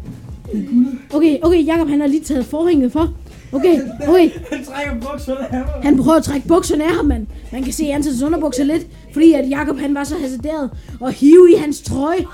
Okay, 1.13 1.37
okay, 1.41 1.65
Jakob, 1.67 1.87
han 1.89 2.01
har 2.01 2.07
lige 2.07 2.23
taget 2.23 2.45
forhænget 2.45 2.91
for. 2.91 3.13
Okay, 3.57 3.81
okay. 4.07 4.29
Han 4.53 4.65
trækker 4.65 4.93
bukserne 5.11 5.55
af 5.55 5.59
mig. 5.59 5.83
Han 5.83 5.97
prøver 5.97 6.17
at 6.17 6.23
trække 6.23 6.47
bukserne 6.47 6.83
af 6.83 6.95
ham, 6.95 7.05
mand. 7.05 7.27
Man 7.51 7.63
kan 7.63 7.73
se 7.73 7.83
Antons 7.85 8.21
underbukser 8.21 8.63
lidt, 8.63 8.87
fordi 9.13 9.33
at 9.33 9.49
Jakob 9.49 9.79
han 9.79 9.95
var 9.95 10.03
så 10.03 10.15
hasarderet 10.21 10.69
og 10.99 11.11
hive 11.11 11.51
i 11.51 11.55
hans 11.55 11.81
trøje. 11.81 12.25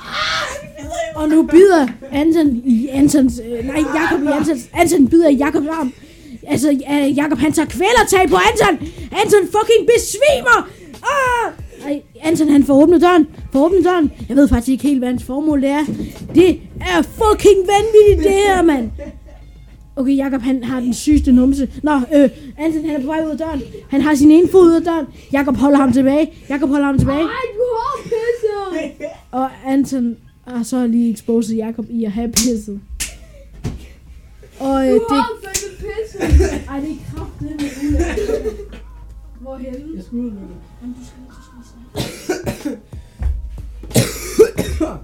Og 1.15 1.29
nu 1.29 1.43
bider 1.43 1.87
Anton 2.11 2.61
i 2.65 2.87
Antons... 2.87 3.41
Øh, 3.45 3.65
nej, 3.65 3.83
Jakob 3.95 4.23
i 4.23 4.27
Antons... 4.27 4.61
Anton 4.73 5.07
bider 5.07 5.29
i 5.29 5.35
Jakobs 5.35 5.67
arm. 5.67 5.93
Altså, 6.47 6.69
øh, 6.71 7.17
Jakob 7.17 7.37
han 7.37 7.51
tager 7.51 7.67
kvælertag 7.67 8.29
på 8.29 8.35
Anton. 8.51 8.87
Anton 9.11 9.41
fucking 9.45 9.87
besvimer. 9.95 10.69
Ah! 11.03 11.51
Ej, 11.85 12.01
Anton 12.21 12.49
han 12.49 12.63
får 12.63 12.81
åbnet 12.81 13.01
døren. 13.01 13.27
Får 13.51 13.65
åbnet 13.65 13.85
døren. 13.85 14.11
Jeg 14.29 14.37
ved 14.37 14.47
faktisk 14.47 14.69
ikke 14.69 14.83
helt, 14.83 14.99
hvad 14.99 15.09
hans 15.09 15.23
formål 15.23 15.61
det 15.61 15.69
er. 15.69 15.85
Det 16.35 16.59
er 16.81 17.01
fucking 17.01 17.59
vanvittigt, 17.67 18.23
det 18.29 18.31
her, 18.47 18.61
mand. 18.61 18.89
Okay, 19.95 20.17
Jakob 20.17 20.41
han 20.41 20.63
har 20.63 20.79
den 20.79 20.93
sygeste 20.93 21.31
numse. 21.31 21.69
Nå, 21.83 21.91
øh, 22.15 22.29
Anton 22.57 22.85
han 22.85 22.95
er 22.95 22.99
på 22.99 23.05
vej 23.05 23.25
ud 23.25 23.31
af 23.31 23.37
døren. 23.37 23.61
Han 23.89 24.01
har 24.01 24.15
sin 24.15 24.31
ene 24.31 24.47
fod 24.47 24.67
ud 24.67 24.75
af 24.75 24.81
døren. 24.81 25.05
Jakob 25.31 25.55
holder 25.55 25.77
ham 25.77 25.93
tilbage. 25.93 26.33
Jakob 26.49 26.69
holder 26.69 26.85
ham 26.85 26.97
tilbage. 26.97 27.19
Ej, 27.19 27.45
du 27.57 27.63
har 27.77 28.03
pisset! 28.03 29.07
Og 29.31 29.49
Anton 29.67 30.15
har 30.47 30.63
så 30.63 30.87
lige 30.87 31.11
exposed 31.13 31.55
Jakob 31.55 31.85
i 31.89 32.03
at 32.05 32.11
have 32.11 32.31
pisset. 32.31 32.81
Og 34.59 34.87
øh, 34.87 34.93
Du 34.93 34.93
det... 34.93 35.03
har 35.09 35.29
fandme 35.43 35.77
pisset! 35.77 36.21
Ej, 36.69 36.79
det 36.79 36.89
er 36.89 36.95
kraftigt 37.15 37.61
med 37.61 37.89
ud 37.89 37.95
Hvorhenne? 39.41 39.95
Jeg 39.95 40.03
skal 40.03 40.17
ud 40.17 40.31
med 40.31 40.41
det. 40.41 40.57
Jamen, 40.81 40.95
du 40.95 41.05
skal, 41.05 41.19
du 41.27 41.33
skal 44.75 44.97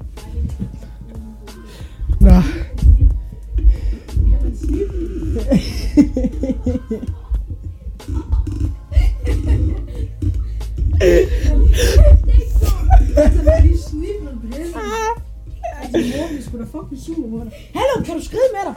Hallo, 17.73 18.03
kan 18.05 18.15
du 18.15 18.21
skride 18.25 18.41
med 18.53 18.73
dig? 18.73 18.75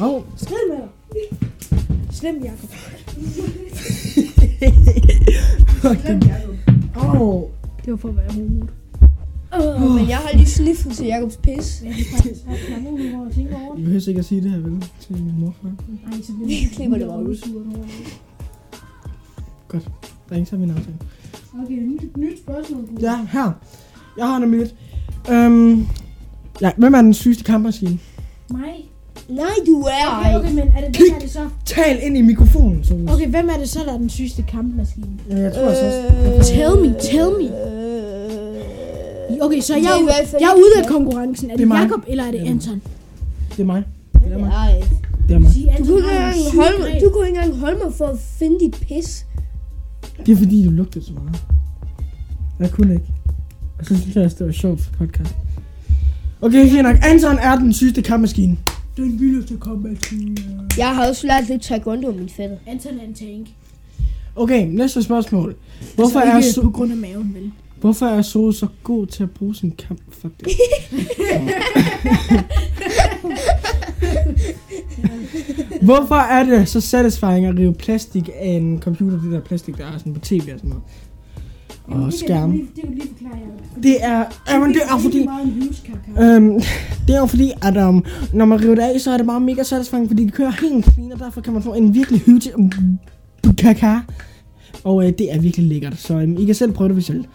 Åh, 0.00 0.06
oh, 0.06 0.22
Skrid 0.36 0.68
med 0.68 0.76
dig. 0.76 0.88
Slem, 2.12 2.44
Jakob. 2.44 2.70
Åh. 6.96 7.42
Det 7.84 7.90
var 7.90 7.96
for 7.96 8.08
at 8.08 8.16
være 8.16 8.32
homo. 8.32 8.66
Uh, 9.58 9.94
men 9.94 10.08
jeg 10.08 10.16
har 10.16 10.36
lige 10.36 10.46
sniffet 10.46 10.92
til 10.92 11.06
Jakobs 11.06 11.36
pis. 11.36 11.78
Det. 11.78 11.88
behøver 13.76 14.08
ikke 14.08 14.18
at 14.18 14.24
sige 14.24 14.42
det 14.42 14.50
her, 14.50 14.58
vel? 14.58 14.84
Til 15.00 15.12
min 15.12 15.34
morfar. 15.38 15.68
Ej, 16.12 16.20
så 16.22 16.32
bliver 16.32 16.48
Vi 16.48 16.68
klipper 16.74 16.98
det 16.98 17.06
bare 17.06 17.22
ud. 17.22 17.36
det. 19.72 19.82
Der 20.28 20.30
er 20.30 20.36
ikke 20.36 20.50
så 20.50 20.56
min 20.56 20.70
aftale. 20.70 20.96
Okay, 21.64 21.74
nyt, 21.74 22.16
nyt 22.16 22.38
spørgsmål. 22.38 22.88
Ja, 23.00 23.18
her. 23.32 23.52
Jeg 24.18 24.26
har 24.26 24.38
nemlig 24.38 24.62
et. 24.62 24.74
Øhm, 25.30 25.86
ja, 26.60 26.70
hvem 26.76 26.94
er 26.94 27.02
den 27.02 27.14
sygeste 27.14 27.44
kampmaskine? 27.44 27.98
Mig? 28.50 28.88
Nej, 29.28 29.46
du 29.66 29.80
er 29.82 30.18
Okay, 30.20 30.38
okay, 30.38 30.52
men 30.52 30.68
er 30.76 30.80
det, 30.90 30.96
hvem 30.96 31.16
er 31.16 31.20
det 31.20 31.30
så? 31.30 31.48
Tal 31.64 31.98
ind 32.02 32.16
i 32.16 32.20
mikrofonen, 32.22 32.84
så. 32.84 32.94
Okay, 33.08 33.28
hvem 33.28 33.48
er 33.48 33.56
det 33.58 33.68
så, 33.68 33.78
der 33.86 33.92
er 33.92 33.98
den 33.98 34.08
sygeste 34.08 34.42
kampmaskine? 34.42 35.06
Ja, 35.30 35.38
jeg 35.40 35.52
tror 35.52 35.68
altså 35.68 35.86
også. 35.86 36.36
Øh, 36.36 36.44
Tell 36.44 36.76
me, 36.80 36.94
tell 37.00 37.30
me. 37.40 37.48
Okay, 39.44 39.60
så 39.60 39.74
jeg, 39.76 39.82
er 39.84 39.96
i 39.96 40.00
er, 40.00 40.04
hvert 40.04 40.14
u- 40.14 40.30
fald 40.30 40.42
jeg 40.42 40.48
er 40.50 40.54
ude 40.54 40.84
af 40.84 40.88
konkurrencen. 40.88 41.50
Er 41.50 41.56
Det 41.56 41.66
det, 41.68 41.72
er. 41.74 41.80
Jakob 41.80 42.00
eller 42.08 42.24
er 42.24 42.30
det 42.30 42.40
er. 42.42 42.50
Anton? 42.50 42.82
Det 43.50 43.58
er 43.60 43.64
mig. 43.64 43.82
Det 44.14 44.32
er 44.32 44.38
mig. 44.38 44.48
Nej. 44.48 44.82
Det 45.28 45.34
er 45.34 45.38
mig. 45.38 45.50
Du 45.54 45.60
Anton 45.70 45.86
kunne, 45.86 45.96
ikke 45.98 46.56
holde 46.56 46.78
mig, 46.78 47.00
du 47.04 47.10
kunne 47.10 47.26
ikke 47.28 47.38
engang 47.40 47.60
holde 47.60 47.78
mig 47.84 47.92
for 47.94 48.04
at 48.06 48.18
finde 48.38 48.60
dit 48.60 48.74
pis. 48.88 49.26
Det 50.26 50.32
er 50.32 50.36
fordi, 50.36 50.64
du 50.64 50.70
lugtede 50.70 51.04
så 51.04 51.12
meget. 51.12 51.42
Jeg 52.60 52.70
kunne 52.70 52.92
ikke. 52.94 53.06
Og 53.78 53.86
så 53.86 53.96
synes 54.00 54.16
jeg 54.16 54.30
det 54.38 54.46
var 54.46 54.52
sjovt 54.52 54.80
for 54.80 54.90
podcast. 54.98 55.34
Okay, 56.40 56.68
fint 56.70 56.82
nok. 56.82 56.96
Anton 57.02 57.38
er 57.38 57.56
den 57.56 57.72
sygeste 57.72 58.02
kampmaskine. 58.02 58.56
Den 58.96 59.20
vildeste 59.20 59.54
kampmaskine. 59.64 60.36
Jeg 60.78 60.94
har 60.94 61.08
også 61.08 61.26
lært 61.26 61.48
lidt 61.48 61.62
taekwondo 61.62 62.08
af 62.08 62.14
min 62.14 62.28
fætter. 62.28 62.56
Anton 62.66 62.92
er 62.98 63.04
en 63.08 63.14
tank. 63.14 63.48
Okay, 64.36 64.66
næste 64.70 65.02
spørgsmål. 65.02 65.54
Hvorfor 65.94 66.20
altså, 66.20 66.32
er, 66.32 66.36
ikke 66.36 66.48
so- 66.48 66.62
på 66.62 66.70
grund 66.70 66.92
af 66.92 66.98
maven, 66.98 67.34
vel? 67.34 67.52
Hvorfor 67.82 68.06
er 68.06 68.22
Sole 68.22 68.54
så 68.54 68.66
god 68.82 69.06
til 69.06 69.22
at 69.22 69.30
bruge 69.30 69.54
sin 69.54 69.70
kamp? 69.88 70.00
Fuck 70.12 70.32
det. 70.40 70.48
Hvorfor 75.82 76.14
er 76.14 76.44
det 76.44 76.68
så 76.68 76.80
satisfying 76.80 77.46
at 77.46 77.58
rive 77.58 77.74
plastik 77.74 78.28
af 78.40 78.48
en 78.48 78.80
computer, 78.80 79.20
det 79.22 79.32
der 79.32 79.40
plastik, 79.40 79.76
der 79.78 79.84
er 79.86 79.98
sådan 79.98 80.14
på 80.14 80.20
tv 80.20 80.34
og 80.34 80.58
sådan 80.58 80.68
noget? 80.70 80.82
Jamen, 81.88 82.04
Og 82.04 82.12
det 82.12 82.20
kan 82.20 82.26
skærm. 82.28 82.50
du 82.50 82.56
lige- 82.56 82.68
Det 82.76 82.82
kan 82.82 82.88
du 82.90 82.94
lige 82.94 83.08
forklare, 83.08 83.38
Jacob. 83.38 83.82
Det 83.82 83.96
er, 84.04 84.24
jamen, 84.52 84.74
det 84.74 84.82
er 84.82 84.98
fordi. 84.98 85.26
Øhm, 86.22 86.60
det 87.06 87.14
er 87.14 87.20
jo 87.20 87.26
fordi, 87.26 87.52
at 87.62 87.76
um, 87.88 88.04
når 88.32 88.44
man 88.44 88.62
river 88.64 88.74
det 88.74 88.82
af, 88.82 89.00
så 89.00 89.10
er 89.10 89.16
det 89.16 89.26
bare 89.26 89.40
mega 89.40 89.62
satisfying, 89.62 90.08
fordi 90.08 90.24
det 90.24 90.32
kører 90.32 90.50
helt 90.50 90.92
clean, 90.92 91.12
og 91.12 91.18
derfor 91.18 91.40
kan 91.40 91.52
man 91.52 91.62
få 91.62 91.74
en 91.74 91.94
virkelig 91.94 92.20
hyggelig 92.20 92.52
kaka. 93.58 93.98
Og 94.84 95.06
øh, 95.06 95.12
det 95.18 95.34
er 95.34 95.40
virkelig 95.40 95.66
lækkert, 95.66 95.98
så 96.00 96.14
øhm, 96.14 96.36
I 96.38 96.44
kan 96.44 96.54
selv 96.54 96.72
prøve 96.72 96.88
det, 96.88 96.94
hvis 96.96 97.08
I 97.08 97.12
vil. 97.12 97.26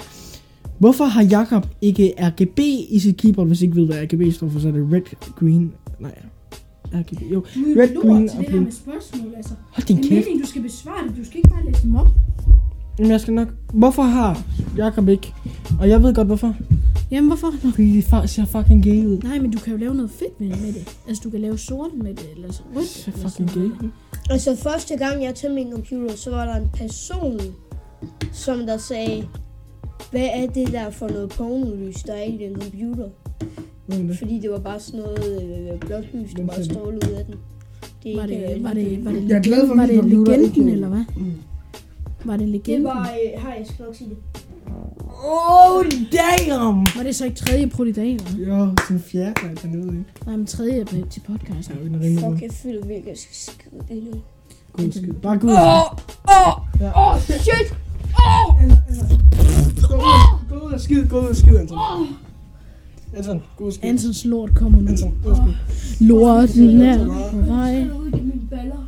Hvorfor 0.80 1.06
har 1.06 1.24
Jakob 1.24 1.68
ikke 1.82 2.14
RGB 2.20 2.60
i 2.90 3.00
sit 3.00 3.18
keyboard, 3.18 3.48
hvis 3.48 3.62
I 3.62 3.66
ikke 3.66 3.76
ved, 3.76 3.86
hvad 3.86 3.98
RGB 4.04 4.34
står 4.34 4.50
for, 4.50 4.60
så 4.60 4.68
er 4.68 4.72
det 4.72 4.88
red, 4.94 5.02
green, 5.36 5.72
nej, 6.00 6.16
RGB, 6.94 7.22
jo. 7.32 7.40
Er 7.40 7.82
Red, 7.82 7.90
jo 7.96 8.02
green 8.02 8.28
til 8.30 8.38
og 8.38 8.44
det 8.44 8.46
her 8.46 8.50
blue. 8.52 8.64
med 8.64 8.72
spørgsmål, 8.72 9.34
altså. 9.38 9.54
Hold 9.72 9.86
din 9.88 9.98
Det 9.98 10.06
er 10.06 10.10
kæft. 10.10 10.20
meningen, 10.26 10.42
du 10.42 10.48
skal 10.48 10.62
besvare 10.62 11.08
det. 11.08 11.18
Du 11.18 11.26
skal 11.26 11.38
ikke 11.38 11.50
bare 11.50 11.66
læse 11.66 11.84
dem 11.84 11.96
op. 11.96 12.08
Jamen, 13.00 13.12
jeg 13.12 13.22
skal 13.22 13.34
nok. 13.34 13.48
Hvorfor 13.74 14.02
har 14.04 14.44
Jakob 14.78 15.08
ikke? 15.10 15.34
Og 15.80 15.90
jeg 15.90 16.04
ved 16.04 16.14
godt, 16.16 16.28
hvorfor. 16.28 16.56
Jamen, 17.12 17.28
hvorfor? 17.30 17.48
Nå. 17.64 17.70
Fordi 17.72 17.96
det 17.98 18.04
fa- 18.14 18.26
ser 18.28 18.46
fucking 18.46 18.84
gay 18.84 19.06
ud. 19.06 19.18
Nej, 19.18 19.40
men 19.40 19.52
du 19.52 19.60
kan 19.60 19.74
jo 19.74 19.80
lave 19.80 19.96
noget 19.96 20.12
fedt 20.12 20.40
med, 20.40 20.48
med 20.50 20.74
det. 20.74 20.98
Altså, 21.08 21.22
du 21.24 21.30
kan 21.30 21.40
lave 21.42 21.58
sort 21.58 21.90
med 22.04 22.14
det, 22.14 22.28
eller 22.36 22.52
så 22.52 22.62
rødt. 22.76 22.84
Det 22.84 22.88
ser 22.90 23.12
eller 23.12 23.30
fucking 23.30 23.50
sådan 23.50 23.64
gay 23.70 23.76
noget. 23.76 23.92
Altså 24.30 24.56
første 24.64 24.98
gang 24.98 25.24
jeg 25.24 25.36
tændte 25.36 25.56
min 25.56 25.72
computer, 25.74 26.16
så 26.16 26.30
var 26.30 26.46
der 26.46 26.56
en 26.56 26.70
person, 26.78 27.40
som 28.32 28.58
der 28.66 28.78
sagde, 28.78 29.28
hvad 30.12 30.30
er 30.34 30.48
det 30.48 30.68
der 30.72 30.90
for 30.90 31.08
noget 31.10 31.30
pornolys, 31.30 32.04
der 32.04 32.14
er 32.14 32.24
i 32.24 32.38
den 32.38 32.62
computer? 32.62 33.10
Hvordan 33.86 34.08
det? 34.10 34.18
Fordi 34.18 34.40
det 34.40 34.50
var 34.52 34.60
bare 34.60 34.80
sådan 34.80 35.00
noget 35.00 35.42
øh, 35.74 35.80
blåt 35.80 36.04
lys, 36.14 36.34
der 36.34 36.46
bare 36.46 36.58
det? 36.58 36.66
strålede 36.66 37.10
ud 37.10 37.14
af 37.14 37.26
den. 37.26 37.36
Det 38.04 38.12
er 38.12 38.16
Var 38.22 38.28
ikke, 38.28 38.48
det, 38.48 38.56
øh, 38.58 38.64
var 38.64 38.74
det, 38.74 39.06
var 39.06 39.12
det, 39.12 39.30
Jeg 39.30 39.38
er 39.38 39.42
glad 39.42 39.68
for, 39.68 39.76
var 39.76 39.84
at 39.84 39.90
det 39.90 40.04
legenden, 40.06 40.44
ikke- 40.44 40.72
eller 40.72 40.88
hvad? 40.88 41.04
Mm. 41.18 41.34
Var 42.26 42.34
det 42.38 42.40
Det 42.40 42.50
legenden? 42.50 42.84
var, 42.84 43.02
øh, 43.02 43.42
her, 43.42 43.54
jeg 43.54 43.66
skal 43.66 43.86
nok 43.86 43.96
sige 43.96 44.10
det. 44.10 44.18
Oh, 45.26 45.84
damn! 45.86 46.78
Var 46.96 47.04
det 47.04 47.16
så 47.16 47.26
ikke 47.26 47.38
tredje 47.38 47.68
proletar? 47.68 48.02
Jo, 48.48 48.70
sådan 48.88 49.00
fjerde, 49.00 49.34
jeg 49.48 49.58
kan 49.58 49.74
ved 49.74 49.80
ikke. 49.94 50.06
Nej, 50.26 50.36
men 50.38 50.46
tredje 50.46 50.86
på, 50.86 50.96
til 51.10 51.20
podcast. 51.28 51.70
Ja, 51.70 51.76
vi 51.76 51.96
er 51.96 52.00
rimelig 52.02 52.20
Fuck, 52.32 52.42
jeg 52.42 52.52
føler 52.52 52.78
virkelig, 52.88 52.98
at 53.02 53.08
jeg 53.08 53.18
skal 53.18 53.36
skrive 53.36 53.82
det 53.90 54.04
nu. 54.14 54.20
God 54.74 54.92
skid. 54.92 55.14
Bare 55.14 55.38
god. 55.38 55.50
Åh, 55.50 55.84
åh, 56.30 57.14
åh, 57.14 57.20
shit! 57.22 57.78
Gå 60.50 60.56
ud 60.66 60.72
og 60.74 60.82
skid, 60.82 61.08
gå 61.08 61.20
ud 61.20 61.28
og 61.28 61.36
skid, 61.36 61.58
Anton. 61.58 61.78
Anton, 63.16 63.44
gå 63.58 63.64
ud 63.64 63.68
og 63.68 63.74
skid. 63.74 63.90
Ansons 63.90 64.26
lort 64.26 64.56
kommer 64.56 64.82
nu. 64.82 64.88
Anton, 64.88 65.18
gå 65.24 65.30
ud 65.30 65.34
og 65.34 65.38
skid. 65.38 66.08
Lorten 66.08 66.82
er 66.82 67.30
på 67.32 67.38
vej. 67.38 67.58
Jeg 67.58 67.94
ud 67.94 68.08
i 68.08 68.22
mine 68.22 68.48
baller. 68.50 68.88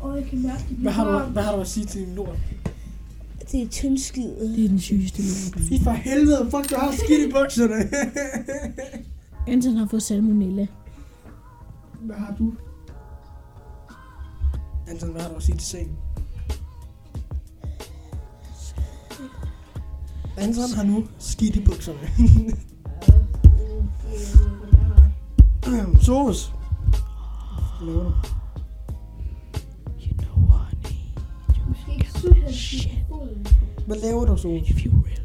Og 0.00 0.16
jeg 0.16 0.26
kan 0.30 0.42
mærke, 0.42 0.64
det 0.68 0.76
Hvad 0.78 0.92
har, 0.92 1.04
du, 1.04 1.32
hvad 1.32 1.42
har 1.42 1.54
du 1.54 1.60
at 1.60 1.68
sige 1.68 1.86
til 1.86 2.00
din 2.06 2.14
lort? 2.14 2.38
Det 3.52 3.62
er 3.62 3.68
tyndskid. 3.68 4.30
Det 4.56 4.64
er 4.64 4.68
den 4.68 4.80
sygeste 4.80 5.22
lort. 5.22 5.60
Fy 5.68 5.84
for 5.84 5.90
helvede, 5.90 6.48
fuck, 6.50 6.70
du 6.70 6.74
har 6.78 6.92
skidt 6.92 7.28
i 7.28 7.32
bukserne. 7.32 7.74
Anton 9.48 9.76
har 9.76 9.86
fået 9.86 10.02
salmonella. 10.02 10.66
hvad 12.00 12.16
har 12.16 12.34
du? 12.38 12.52
Anton, 14.88 15.10
hvad 15.10 15.20
har 15.20 15.28
du 15.28 15.34
at 15.36 15.42
sige 15.42 15.56
til 15.56 15.66
sagen? 15.66 15.96
Anton 20.42 20.70
har 20.76 20.82
nu 20.82 21.04
skidt 21.18 21.56
i 21.56 21.60
bukserne. 21.64 21.98
Sovs. 26.02 26.52
Hvad 27.80 27.86
laver 27.86 28.04
du? 28.04 28.12
You 30.00 30.12
know, 30.18 30.46
honey, 30.46 30.96
Måske 31.68 31.92
ikke 31.92 32.10
super 32.12 33.26
Hvad 33.86 33.96
laver 33.96 34.24
du, 34.24 34.36
Sovs? 34.36 34.70
if 34.70 34.84
you 34.86 34.92
really 35.06 35.21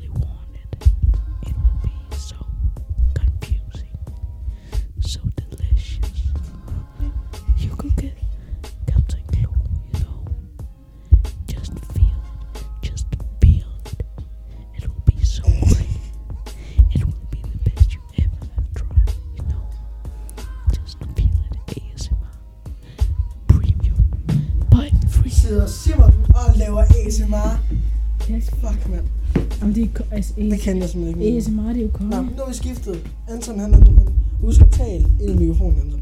det 30.38 30.48
er 30.48 30.52
altså, 30.52 30.66
kan 30.66 30.78
jeg 30.82 30.90
simpelthen 30.90 31.22
ikke. 31.22 31.38
ASMR, 31.38 31.62
det 31.74 31.78
er 31.78 31.82
jo 31.82 31.90
konge. 31.94 32.10
nu 32.38 32.44
er 32.44 32.48
vi 32.48 32.54
skiftet. 32.54 32.98
Anton, 33.30 33.60
han 33.60 33.74
er 33.74 33.78
nu. 33.80 33.92
Han 33.98 34.08
husk 34.42 34.62
at 34.62 34.70
tale 34.72 35.06
ind 35.22 35.32
i 35.42 35.46
mikrofonen, 35.46 35.82
Anton. 35.82 36.02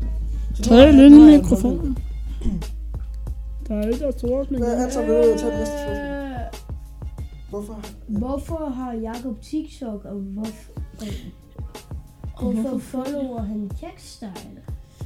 Så 0.53 0.69
nu 0.71 0.77
har 0.77 0.85
han- 0.85 0.95
ind 1.05 1.15
i 1.15 1.17
nu 1.17 1.23
har 1.23 1.31
mikrofonen. 1.37 1.97
Der 3.67 3.75
er 3.75 3.87
ikke 3.89 4.05
store 4.17 4.45
det. 4.49 4.57
Hvad, 4.57 4.83
Anton, 4.85 5.01
vil 5.07 5.15
du 5.15 5.37
tage 5.37 5.51
det 5.51 5.59
næste 5.59 5.75
spørgsmål? 5.83 6.15
Hvorfor? 7.49 7.79
Hvorfor 8.07 8.69
har 8.75 8.93
Jakob 8.93 9.41
TikTok, 9.41 10.05
og 10.05 10.15
hvorfor, 10.19 10.71
og 12.35 12.51
hvorfor 12.53 12.77
follower 12.77 13.41
han 13.41 13.71
Jackstyle? 13.81 14.31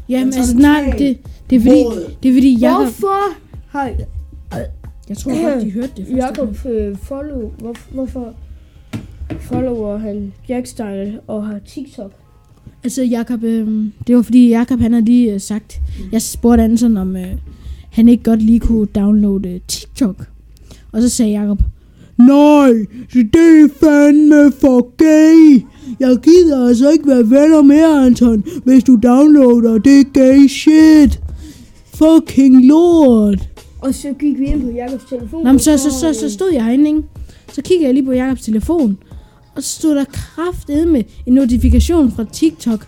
Jamen, 0.09 0.33
altså, 0.33 0.57
nej, 0.57 0.95
det, 0.97 1.17
det 1.49 1.55
er 1.55 1.59
fordi, 1.59 1.83
det 2.23 2.29
er 2.29 2.33
fordi, 2.33 2.59
Jacob, 2.59 2.81
Hvorfor 2.81 3.37
har 3.67 3.85
jeg 5.09 5.17
tror 5.17 5.53
godt, 5.53 5.63
de 5.65 5.71
hørte 5.71 5.91
det 5.97 6.05
første 6.07 6.15
Jakob 6.15 6.55
gang. 6.63 6.75
øh, 6.75 6.97
follow, 6.97 7.51
hvor, 7.59 7.75
hvorfor 7.91 8.33
follower 9.39 9.97
han 9.97 10.33
Jackstyle 10.49 11.19
og 11.27 11.47
har 11.47 11.59
TikTok? 11.67 12.11
Altså, 12.83 13.03
Jacob, 13.03 13.43
øh, 13.43 13.67
det 14.07 14.15
var 14.15 14.21
fordi, 14.21 14.49
Jacob, 14.49 14.79
han 14.79 14.93
har 14.93 15.01
lige 15.01 15.33
øh, 15.33 15.39
sagt, 15.39 15.79
jeg 16.11 16.21
spurgte 16.21 16.63
Anton, 16.63 16.97
om 16.97 17.15
øh, 17.15 17.35
han 17.91 18.09
ikke 18.09 18.23
godt 18.23 18.41
lige 18.41 18.59
kunne 18.59 18.85
downloade 18.85 19.49
øh, 19.49 19.59
TikTok. 19.67 20.15
Og 20.91 21.01
så 21.01 21.09
sagde 21.09 21.39
Jacob, 21.39 21.61
Nej, 22.17 22.69
det 23.13 23.35
er 23.35 23.67
fandme 23.79 24.51
for 24.51 24.95
gay. 24.97 25.65
Jeg 25.99 26.17
gider 26.23 26.67
altså 26.67 26.89
ikke 26.89 27.07
være 27.07 27.29
venner 27.29 27.61
med 27.61 28.05
Anton, 28.05 28.43
hvis 28.63 28.83
du 28.83 28.99
downloader 29.03 29.77
det 29.77 30.13
gay 30.13 30.47
shit. 30.47 31.21
Fucking 31.93 32.65
lort. 32.65 33.49
Og 33.79 33.93
så 33.93 34.13
gik 34.19 34.39
vi 34.39 34.45
ind 34.45 34.61
på 34.61 34.69
Jakobs 34.69 35.03
telefon. 35.09 35.43
Nå, 35.43 35.51
men 35.51 35.59
så, 35.59 35.77
så, 35.77 35.89
så, 35.99 36.13
så 36.13 36.29
stod 36.29 36.51
jeg 36.53 36.65
herinde, 36.65 36.89
ikke? 36.89 37.01
Så 37.53 37.61
kiggede 37.61 37.85
jeg 37.85 37.93
lige 37.93 38.05
på 38.05 38.11
Jakobs 38.11 38.41
telefon, 38.41 38.97
og 39.59 39.63
så 39.63 39.79
stod 39.79 39.95
der 39.95 40.05
kraftedme 40.05 41.03
en 41.25 41.33
notifikation 41.33 42.11
fra 42.11 42.25
TikTok. 42.33 42.87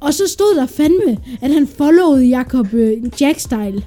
Og 0.00 0.14
så 0.14 0.22
stod 0.28 0.56
der 0.56 0.66
fandme, 0.66 1.16
at 1.42 1.50
han 1.52 1.66
followede 1.66 2.26
Jakob 2.26 2.74
øh, 2.74 2.92
Jackstyle. 3.20 3.82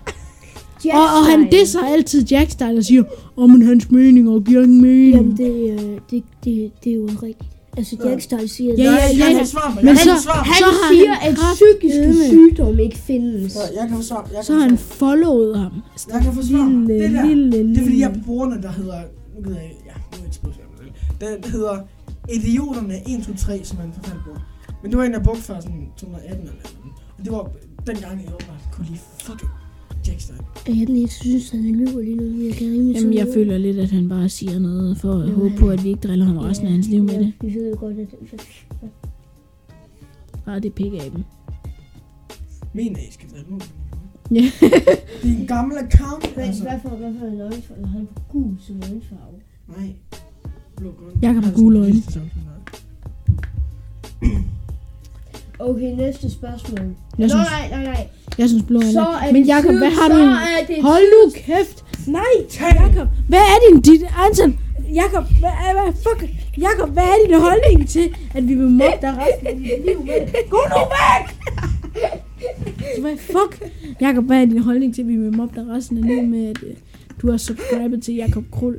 Og, 0.93 0.99
og 1.17 1.25
han 1.25 1.49
disser 1.51 1.79
altid 1.79 2.25
Jackstyle 2.31 2.77
og 2.77 2.83
siger, 2.83 3.03
om 3.37 3.55
oh, 3.55 3.65
hans 3.67 3.91
meninger 3.91 4.39
giver 4.39 4.63
ingen 4.63 4.81
mening. 4.81 5.15
Jamen, 5.15 5.37
det, 5.37 5.71
øh, 5.71 5.99
det, 6.11 6.23
det, 6.43 6.71
det 6.83 6.91
er 6.91 6.95
jo 6.95 7.05
rigtigt. 7.23 7.49
Altså, 7.77 7.95
Jackstyle 8.05 8.47
siger, 8.47 8.73
Ja, 8.77 8.83
Nej, 8.83 8.93
ja, 8.93 9.17
ja, 9.17 9.27
kan 9.27 9.35
ja. 9.35 9.83
Men 9.83 9.97
så, 9.97 10.09
han 10.09 10.23
så 10.23 10.65
har 10.65 10.93
siger, 10.93 11.13
han 11.13 11.31
at 11.31 11.37
psykiske 11.53 12.13
sygdomme 12.29 12.83
ikke 12.83 12.97
findes. 12.97 13.55
Ja, 13.55 13.81
Jeg 13.81 13.89
kan 13.89 13.97
få 13.97 14.03
svar. 14.03 14.29
Jeg 14.35 14.45
Så 14.45 14.53
kan 14.53 14.61
har 14.61 14.67
få 14.67 14.69
han 14.69 14.77
followet 14.77 15.59
ham. 15.59 15.71
Jeg 16.13 16.21
kan 16.21 16.33
få 16.33 16.41
svar. 16.41 16.69
Lille, 16.69 17.03
Det 17.03 17.11
der, 17.11 17.25
lille, 17.25 17.51
det 17.51 17.77
er 17.77 17.81
fordi, 17.81 17.99
jeg 17.99 18.11
noget, 18.27 18.63
der 18.63 18.71
hedder... 18.71 18.99
Nu 19.35 19.49
ved 19.49 19.55
jeg 19.55 19.71
Ja, 19.85 19.93
nu 20.11 20.17
er 20.17 20.25
jeg 20.25 20.25
ikke 20.25 20.53
selv. 20.53 21.43
Den 21.43 21.51
hedder 21.51 21.77
Idioterne 22.29 22.95
1, 23.07 23.23
2, 23.23 23.33
3, 23.33 23.63
som 23.63 23.77
man 23.77 23.93
forfald 23.93 24.19
bruger. 24.23 24.39
Men 24.81 24.91
det 24.91 24.97
var 24.97 25.03
en, 25.03 25.11
jeg 25.11 25.23
brugte 25.23 25.41
før 25.41 25.59
sådan 25.59 25.87
2018 25.97 26.39
eller 26.41 26.53
noget. 26.53 26.93
Og 27.17 27.23
det 27.25 27.31
var 27.31 27.51
dengang, 27.87 28.23
jeg 28.23 28.31
bare 28.47 28.59
kunne 28.71 28.87
lide 28.87 28.99
fucking 29.19 29.51
Jackstyle. 30.07 30.37
Jeg 30.67 30.89
ikke 30.89 31.13
synes, 31.13 31.49
han 31.49 31.61
lyver 31.61 32.01
lige 32.01 32.15
nu. 32.15 32.45
Jeg 32.45 32.53
kan 32.53 32.67
rimelig 32.67 32.95
Jamen, 32.95 33.13
jeg 33.13 33.27
føler 33.33 33.57
lidt, 33.57 33.77
at 33.77 33.91
han 33.91 34.09
bare 34.09 34.29
siger 34.29 34.59
noget 34.59 34.97
for 34.97 35.13
at 35.13 35.29
håbe 35.29 35.55
på, 35.59 35.69
at 35.69 35.83
vi 35.83 35.89
ikke 35.89 36.07
driller 36.07 36.25
ham 36.25 36.37
resten 36.37 36.67
af 36.67 36.73
hans 36.73 36.87
liv 36.87 37.03
med 37.03 37.19
det. 37.19 37.33
Vi 37.41 37.53
ved 37.53 37.69
jo 37.69 37.75
godt, 37.79 37.99
at 37.99 38.07
Bare 40.45 40.59
det 40.59 40.73
pik 40.73 40.93
af 40.93 41.11
dem. 41.11 41.23
Min 42.73 42.95
af 42.95 43.07
skal 43.11 43.29
være 43.33 43.43
nu. 43.49 43.59
Ja. 44.31 44.51
Det 45.21 45.31
er 45.31 45.39
en 45.39 45.47
gammel 45.47 45.77
account, 45.77 46.37
altså. 46.37 46.63
hvad 46.63 46.79
for, 46.81 46.89
hvad 46.89 47.13
for 47.19 47.25
en 47.25 47.41
øjenfarve? 47.41 47.87
Han 47.87 48.01
er 48.01 48.21
gul 48.29 48.57
som 48.59 48.75
øjenfarve. 48.75 49.37
Nej. 49.67 49.93
Jakob 51.21 51.43
har 51.43 51.49
Altså, 51.51 51.63
gule 51.63 51.79
øjne. 51.79 52.03
Okay, 55.59 55.95
næste 55.97 56.29
spørgsmål. 56.31 56.79
Jeg 57.17 57.29
synes, 57.29 57.47
nej, 57.51 57.69
nej, 57.71 57.83
nej. 57.83 58.07
jeg 58.37 58.49
synes 58.49 58.63
blå 58.63 58.81
Så 58.81 58.99
øjne. 59.05 59.27
er 59.27 59.33
Men 59.33 59.45
Jakob, 59.45 59.75
hvad 59.75 59.89
har 59.89 60.07
så 60.09 60.15
du? 60.15 60.21
er 60.23 60.65
det 60.67 60.83
Hold 60.83 61.03
nu 61.13 61.31
kæft. 61.35 61.83
Nej, 62.07 62.33
Jakob. 62.61 63.07
Hvad 63.27 63.39
er 63.39 63.57
din 63.69 63.81
dit 63.81 64.03
Anton? 64.25 64.59
Jakob, 64.93 65.23
hvad, 65.39 65.49
er- 65.49 65.73
hvad, 65.83 65.93
fuck, 65.93 66.31
Jakob, 66.61 66.89
hvad 66.89 67.03
er 67.03 67.15
din 67.27 67.39
holdning 67.39 67.89
til, 67.89 68.15
at 68.33 68.47
vi 68.47 68.53
vil 68.55 68.69
mobbe 68.69 68.97
dig 69.01 69.13
resten 69.17 69.47
af 69.47 69.55
dit 69.55 69.85
liv 69.85 69.99
med? 70.05 70.49
Gå 70.49 70.57
nu 70.73 70.81
væk! 70.95 71.25
Hvad 73.01 73.17
fuck? 73.17 73.71
Jakob, 74.01 74.23
hvad 74.25 74.41
er 74.41 74.45
din 74.45 74.57
holdning 74.63 74.95
til, 74.95 75.01
at 75.01 75.07
vi 75.07 75.15
vil 75.15 75.37
mobbe 75.37 75.59
dig 75.61 75.69
resten 75.75 75.97
af 75.97 76.03
livet 76.03 76.27
med, 76.29 76.47
at 76.49 76.57
du 77.21 77.31
har 77.31 77.37
subscribet 77.37 78.03
til 78.03 78.15
Jakob 78.15 78.43
Krul? 78.51 78.75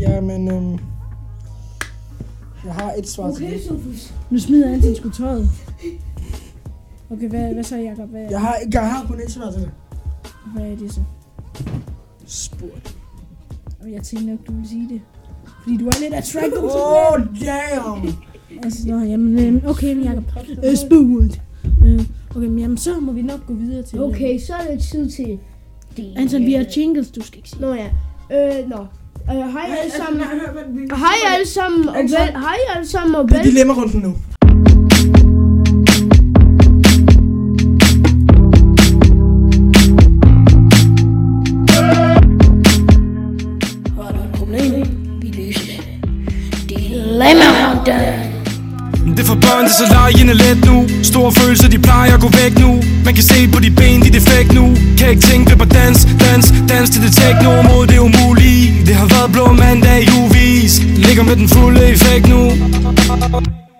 Jamen, 0.00 0.48
øhm... 0.50 0.78
Jeg 2.64 2.74
har 2.74 2.92
et 2.98 3.08
svar 3.08 3.32
til 3.34 3.46
det. 3.50 3.62
Sofus. 3.68 4.14
Nu 4.30 4.38
smider 4.38 4.72
Anton 4.72 4.94
sgu 4.94 5.10
tøjet. 5.10 5.48
Okay, 7.10 7.28
hvad, 7.28 7.54
hvad 7.54 7.64
så, 7.64 7.76
Jakob? 7.76 8.08
Hvad, 8.10 8.26
Jeg 8.30 8.40
har, 8.40 8.56
jeg 8.72 8.90
har 8.90 9.06
kun 9.06 9.20
et 9.20 9.30
svar 9.30 9.50
til 9.50 9.60
det. 9.60 9.70
hvad 10.54 10.64
er 10.70 10.76
det 10.76 10.92
så? 10.92 11.00
Spurgt. 12.26 12.96
Og 13.82 13.92
jeg 13.92 14.02
tænkte 14.02 14.30
nok, 14.30 14.38
du 14.46 14.52
ville 14.52 14.68
sige 14.68 14.88
det. 14.88 15.00
Fordi 15.62 15.76
du 15.76 15.86
er 15.86 16.00
lidt 16.00 16.14
attracted 16.14 16.52
til 16.52 16.60
Oh, 16.62 17.46
damn! 17.46 18.14
Altså, 18.64 18.88
nå, 18.88 18.98
jamen, 19.00 19.38
øh, 19.56 19.70
okay, 19.70 19.94
men 19.94 20.04
Jacob. 20.04 20.24
Øh, 20.64 20.76
spurgt. 20.76 21.42
Øh, 21.84 22.00
okay, 22.36 22.46
men 22.46 22.58
jamen, 22.58 22.76
så 22.76 23.00
må 23.00 23.12
vi 23.12 23.22
nok 23.22 23.46
gå 23.46 23.54
videre 23.54 23.82
til... 23.82 23.98
øh, 23.98 24.04
Okay, 24.04 24.38
så 24.38 24.54
er 24.54 24.74
det 24.74 24.82
tid 24.82 25.10
til... 25.10 25.38
Det. 25.96 26.12
Anton, 26.16 26.40
vi 26.46 26.52
har 26.52 26.64
jingles, 26.76 27.10
du 27.10 27.20
skal 27.20 27.36
ikke 27.38 27.48
sige. 27.48 27.60
Nå 27.60 27.74
ja. 27.74 27.88
Øh, 28.32 28.68
nå. 28.68 28.86
Hej 29.28 29.76
alle 29.80 29.92
sammen. 29.92 30.20
Hør, 30.22 30.52
vent, 30.54 30.80
vent. 30.80 30.92
Hej 30.98 31.16
alle 31.34 31.46
sammen 31.46 31.88
og 31.88 31.94
vel, 31.94 32.10
hej 32.46 32.56
alle 32.76 32.86
sammen 32.88 33.14
og 33.14 33.28
Det 33.28 33.32
er 33.34 33.38
vel. 33.42 33.50
dilemma-runden 33.50 34.00
nu. 34.00 34.14
Det. 49.68 49.76
Dilemma-runden. 49.76 49.76
Er 49.76 49.76
så 49.80 49.86
lejende 49.94 50.34
let 50.34 50.64
nu. 50.64 50.76
Store 51.02 51.32
følelser, 51.32 51.68
de 51.68 51.78
plejer 51.78 52.14
at 52.14 52.20
gå 52.20 52.28
væk 52.28 52.58
nu. 52.58 52.70
Man 53.04 53.14
kan 53.14 53.24
se 53.24 53.48
på 53.52 53.58
de 53.60 53.70
ben, 53.70 54.00
de 54.02 54.08
er 54.08 54.12
defekt 54.12 54.52
nu. 54.54 54.64
Kan 54.98 55.10
ikke 55.10 55.22
tænke 55.22 55.56
på 55.58 55.64
dans, 55.64 55.98
dans, 56.24 56.46
dans 56.68 56.90
til 56.90 57.00
det 57.02 57.12
techno. 57.12 57.62
Mod 57.62 57.86
det 57.86 57.98
umulige 57.98 58.86
Det 58.86 58.94
har 58.94 59.06
været 59.14 59.32
blå 59.32 59.52
mandag 59.52 60.02
i 60.02 60.08
uvis 60.20 60.72
Ligger 61.06 61.22
med 61.22 61.36
den 61.36 61.48
fulde 61.48 61.82
effekt 61.94 62.28
nu. 62.28 62.42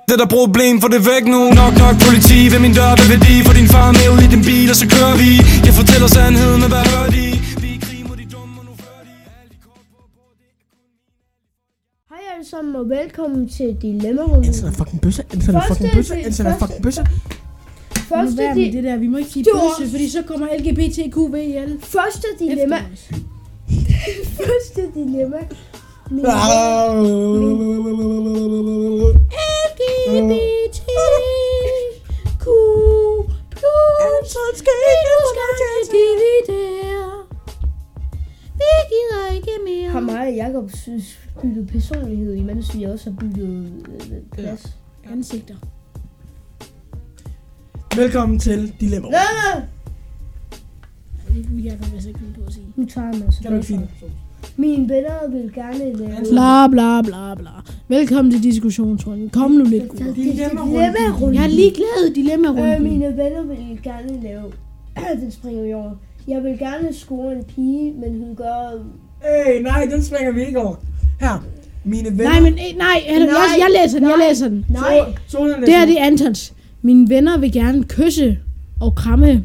Det 0.08 0.12
er 0.16 0.20
der 0.24 0.30
problem, 0.40 0.80
for 0.80 0.88
det 0.88 1.00
væk 1.10 1.24
nu. 1.34 1.40
Nok 1.62 1.74
nok 1.78 1.94
politi 2.06 2.38
ved 2.52 2.58
min 2.58 2.74
dør, 2.74 2.94
hvad 2.98 3.08
værdi 3.14 3.34
For 3.46 3.52
din 3.52 3.68
far 3.68 3.92
med 3.92 4.08
ud 4.14 4.20
i 4.26 4.28
din 4.34 4.42
bil, 4.48 4.70
og 4.70 4.76
så 4.76 4.86
kører 4.94 5.16
vi. 5.22 5.30
Jeg 5.66 5.74
fortæller 5.80 6.08
sandheden, 6.16 6.60
men 6.62 6.70
hvad 6.74 6.84
sammen, 12.76 12.92
og 12.92 12.98
velkommen 12.98 13.48
til 13.48 13.76
Dilemma-rummet. 13.82 14.46
Anton 14.46 14.68
er 14.68 14.72
fucking 14.72 15.00
bøsse. 15.00 15.22
Anton 15.32 15.54
er 15.54 15.60
fucking 15.68 15.92
bøsse. 15.94 16.14
Anton 16.16 16.46
er 16.46 16.58
fucking 16.58 16.82
bøsse. 16.82 17.06
Første, 18.08 18.36
med 18.36 18.54
di- 18.54 18.76
det 18.76 18.84
der, 18.84 18.96
vi 18.96 19.06
må 19.06 19.16
ikke 19.16 19.30
sige 19.30 19.44
Det 19.44 19.52
bøsse, 19.54 19.90
fordi 19.90 20.10
så 20.10 20.22
kommer 20.22 20.46
LGBTQV 20.58 21.34
ihjel. 21.34 21.78
første 21.80 22.26
dilemma. 22.38 22.76
Første 24.38 24.82
dilemma. 24.94 25.36
Min 26.10 26.24
LGBTQ 30.06 31.16
plus 35.76 35.88
dividere. 35.92 37.15
Vi 38.56 38.72
gider 38.92 39.34
ikke 39.36 39.50
mere. 39.64 39.90
har 39.90 40.00
mig 40.00 40.28
og 40.28 40.34
Jacob 40.34 40.70
synes 40.74 41.18
byttet 41.42 41.66
personlighed, 41.68 42.34
imens 42.34 42.76
vi 42.76 42.82
også 42.84 43.10
har 43.10 43.16
byttet 43.16 43.72
øh, 43.88 44.16
plads. 44.32 44.76
Ansigter. 45.12 45.54
Velkommen 47.96 48.38
til 48.38 48.72
Dilemma. 48.80 49.08
Ja. 49.08 49.14
Nej, 49.58 49.66
Det 51.36 51.56
vil 51.56 51.64
jeg 51.64 51.78
godt 51.78 52.06
ikke 52.06 52.18
finde 52.18 52.34
på 52.34 52.40
at 52.46 52.52
sige. 52.52 52.66
Nu 52.76 52.86
tager 52.86 53.06
jeg 53.06 53.18
mig 53.24 53.32
så 53.32 53.42
Kan 53.42 53.50
du 53.52 53.56
ikke? 53.72 53.88
Mine 54.56 54.88
venner 54.88 55.30
vil 55.30 55.52
gerne 55.54 55.92
lave... 55.96 56.16
Bla 56.30 56.66
bla 56.68 57.02
bla 57.02 57.34
bla. 57.34 57.50
Velkommen 57.88 58.32
til 58.32 58.42
diskussionsrunden. 58.42 59.30
Kom 59.30 59.50
nu 59.50 59.64
lidt, 59.64 59.88
gutter. 59.88 60.14
Dilemma-runden. 60.14 61.34
Jeg 61.34 61.44
er 61.44 61.48
ligeglad 61.48 62.14
dilemma 62.14 62.48
Øh, 62.48 62.54
runden. 62.56 62.82
mine 62.82 63.06
venner 63.16 63.42
vil 63.42 63.80
gerne 63.82 64.22
lave... 64.22 64.52
den 65.20 65.30
springer 65.30 65.62
vi 65.62 65.72
over. 65.74 65.90
Jeg 66.28 66.42
vil 66.42 66.58
gerne 66.58 66.92
score 66.92 67.32
en 67.32 67.44
pige, 67.44 67.92
men 67.92 68.18
hun 68.24 68.36
gør... 68.36 68.84
Hey, 69.22 69.62
nej, 69.62 69.88
den 69.90 70.04
springer 70.04 70.32
vi 70.32 70.46
ikke 70.46 70.60
over. 70.60 70.74
Her. 71.20 71.44
Mine 71.84 72.10
venner. 72.10 72.24
Nej, 72.24 72.40
men 72.40 72.52
eh, 72.52 72.76
nej, 72.76 73.02
jeg, 73.08 73.20
jeg, 73.20 73.28
jeg 73.58 73.66
læser 73.82 73.98
den, 73.98 74.08
jeg 74.08 74.16
Nej. 74.18 74.28
læser 74.28 74.48
den. 74.48 74.66
Nej, 74.70 74.98
Solen 75.28 75.60
Det 75.62 75.74
er 75.74 75.84
det 75.86 75.96
Antons. 75.96 76.52
Mine 76.82 77.08
venner 77.08 77.38
vil 77.38 77.52
gerne 77.52 77.84
kysse 77.84 78.38
og 78.80 78.94
kramme 78.94 79.44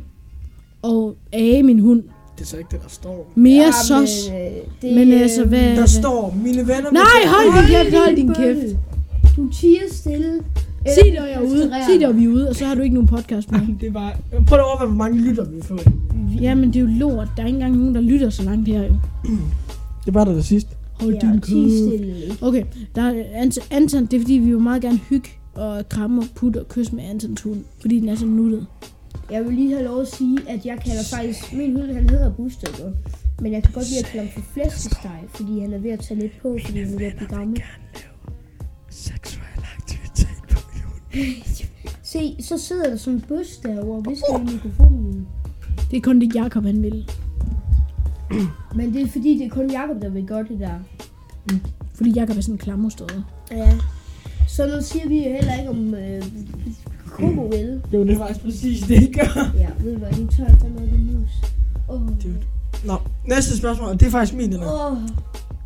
og 0.82 1.16
age 1.34 1.64
min 1.64 1.80
hund. 1.80 2.04
Det 2.36 2.42
er 2.42 2.46
så 2.46 2.58
ikke 2.58 2.68
det, 2.72 2.82
der 2.84 2.90
står. 2.90 3.32
Mere 3.36 3.64
Ja, 3.66 3.72
sos. 3.72 4.30
Men, 4.30 4.42
øh, 4.42 4.52
det, 4.82 4.96
Men 5.08 5.22
altså, 5.22 5.46
hvad... 5.46 5.60
Der 5.70 5.76
hvad- 5.76 5.88
står, 5.88 6.36
mine 6.44 6.58
venner... 6.58 6.92
Nej, 6.92 7.04
hold 7.26 7.46
din 7.68 7.76
kæft, 7.76 7.98
hold 8.04 8.16
din 8.16 8.34
kæft. 8.34 8.78
Du 9.38 9.50
tiger 9.54 9.82
stille. 9.92 10.40
Sig 10.86 11.04
det, 11.06 11.14
jeg 11.14 11.32
er 11.34 11.42
ude. 11.42 11.72
Sig 11.90 12.00
det, 12.00 12.08
og 12.08 12.16
vi 12.18 12.24
er 12.24 12.28
ude, 12.30 12.50
og 12.50 12.56
så 12.56 12.66
har 12.66 12.76
du 12.76 12.82
ikke 12.82 12.94
nogen 12.94 13.08
podcast 13.08 13.52
med. 13.52 13.60
Det 13.80 13.88
er 13.88 13.92
bare... 13.92 14.12
Prøv 14.48 14.58
at 14.60 14.66
overveje, 14.66 14.88
hvor 14.88 14.98
mange 14.98 15.22
lytter 15.22 15.46
vi 15.46 15.62
får. 15.62 15.80
Jamen, 16.42 16.68
det 16.74 16.76
er 16.76 16.80
jo 16.80 16.88
lort. 16.88 17.28
Der 17.38 17.44
er 17.44 17.48
ikke 17.48 17.56
engang 17.58 17.78
nogen, 17.78 17.96
der 17.96 18.02
lytter 18.02 18.30
så 18.30 18.44
langt 18.44 18.68
her, 18.68 18.84
jo. 18.84 18.96
Det 20.06 20.14
var 20.14 20.24
der 20.26 20.34
det 20.34 20.46
sidste. 20.46 20.76
Hold 20.94 21.14
Ja, 21.14 21.20
din 21.32 21.42
kæft. 21.42 22.44
Okay, 22.44 22.64
der 22.96 23.02
er 23.02 23.24
Ant- 23.44 23.68
Anton, 23.72 24.06
det 24.06 24.14
er 24.14 24.22
fordi, 24.22 24.34
vi 24.34 24.46
vil 24.50 24.60
meget 24.60 24.82
gerne 24.82 24.98
hygge 24.98 25.30
og 25.56 25.90
kramme 25.90 26.22
og 26.22 26.28
putte 26.36 26.60
og 26.60 26.68
kysse 26.70 26.96
med 26.96 27.04
Antons 27.04 27.42
hund. 27.42 27.60
Fordi 27.82 28.00
den 28.00 28.10
er 28.10 28.16
så 28.16 28.26
nuttet. 28.26 28.66
Jeg 29.32 29.46
vil 29.46 29.54
lige 29.54 29.72
have 29.72 29.84
lov 29.84 30.02
at 30.02 30.08
sige, 30.08 30.38
at 30.48 30.66
jeg 30.66 30.78
kalder 30.86 31.04
faktisk... 31.14 31.54
Min 31.54 31.76
hund, 31.76 31.92
han 31.92 32.10
hedder 32.10 32.32
Buster, 32.32 32.68
Men 33.42 33.54
jeg 33.54 33.64
kan 33.64 33.74
godt 33.74 33.90
lide 33.90 34.00
at 34.00 34.06
kalde 34.06 34.28
ham 34.32 34.44
for 34.44 34.50
flæskesteg, 34.54 35.20
fordi 35.30 35.60
han 35.60 35.74
er 35.74 35.78
ved 35.78 35.92
at 35.92 36.00
tage 36.00 36.20
lidt 36.20 36.32
på, 36.42 36.58
fordi 36.66 36.80
han 36.80 36.94
er 36.94 36.98
ved 36.98 37.06
at 37.06 37.14
blive 37.16 37.30
gammel. 37.30 37.62
Se, 42.04 42.36
så 42.40 42.58
sidder 42.58 42.90
der 42.90 42.98
sådan 42.98 43.14
en 43.14 43.22
bøs 43.22 43.58
derovre 43.58 43.98
og 43.98 44.06
visker 44.10 44.40
i 44.40 44.54
mikrofonen. 44.54 45.28
Det 45.92 45.98
er 45.98 46.02
kun 46.02 46.22
det, 46.22 46.36
Jacob 46.36 46.64
han 46.64 46.84
vil. 46.84 47.10
Men 48.76 48.94
det 48.94 49.02
er 49.02 49.08
fordi, 49.08 49.38
det 49.38 49.46
er 49.46 49.50
kun 49.50 49.72
Jakob 49.72 50.02
der 50.02 50.10
vil 50.10 50.28
gøre 50.28 50.44
det 50.44 50.60
der. 50.60 50.74
Fordi 51.96 52.12
Jacob 52.20 52.38
er 52.38 52.42
sådan 52.42 52.56
en 52.56 52.58
klammerstøder. 52.58 53.22
Ja. 53.52 53.72
Så 54.48 54.68
nu 54.68 54.82
siger 54.82 55.08
vi 55.08 55.18
jo 55.18 55.34
heller 55.34 55.58
ikke 55.58 55.70
om 55.70 55.94
øh, 55.94 56.24
Coco 57.08 57.42
vil. 57.42 57.82
Jo, 57.94 58.04
det 58.04 58.14
er 58.14 58.18
faktisk 58.18 58.46
præcis 58.46 58.82
det, 58.82 59.16
gør. 59.16 59.52
Ja, 59.58 59.68
ved 59.80 59.94
du 59.94 60.00
hvad, 60.00 60.12
nu 60.12 60.28
tager 60.28 60.50
jeg 60.50 60.58
fandme 60.62 60.80
noget 60.80 61.00
mus. 61.00 61.32
Åh. 61.90 62.02
Dude. 62.02 62.42
Nå, 62.86 62.98
næste 63.28 63.58
spørgsmål, 63.58 63.90
og 63.90 64.00
det 64.00 64.06
er 64.06 64.12
faktisk 64.12 64.38
min, 64.38 64.52
den 64.52 64.60
her. 64.60 64.92
Åh. 64.92 64.98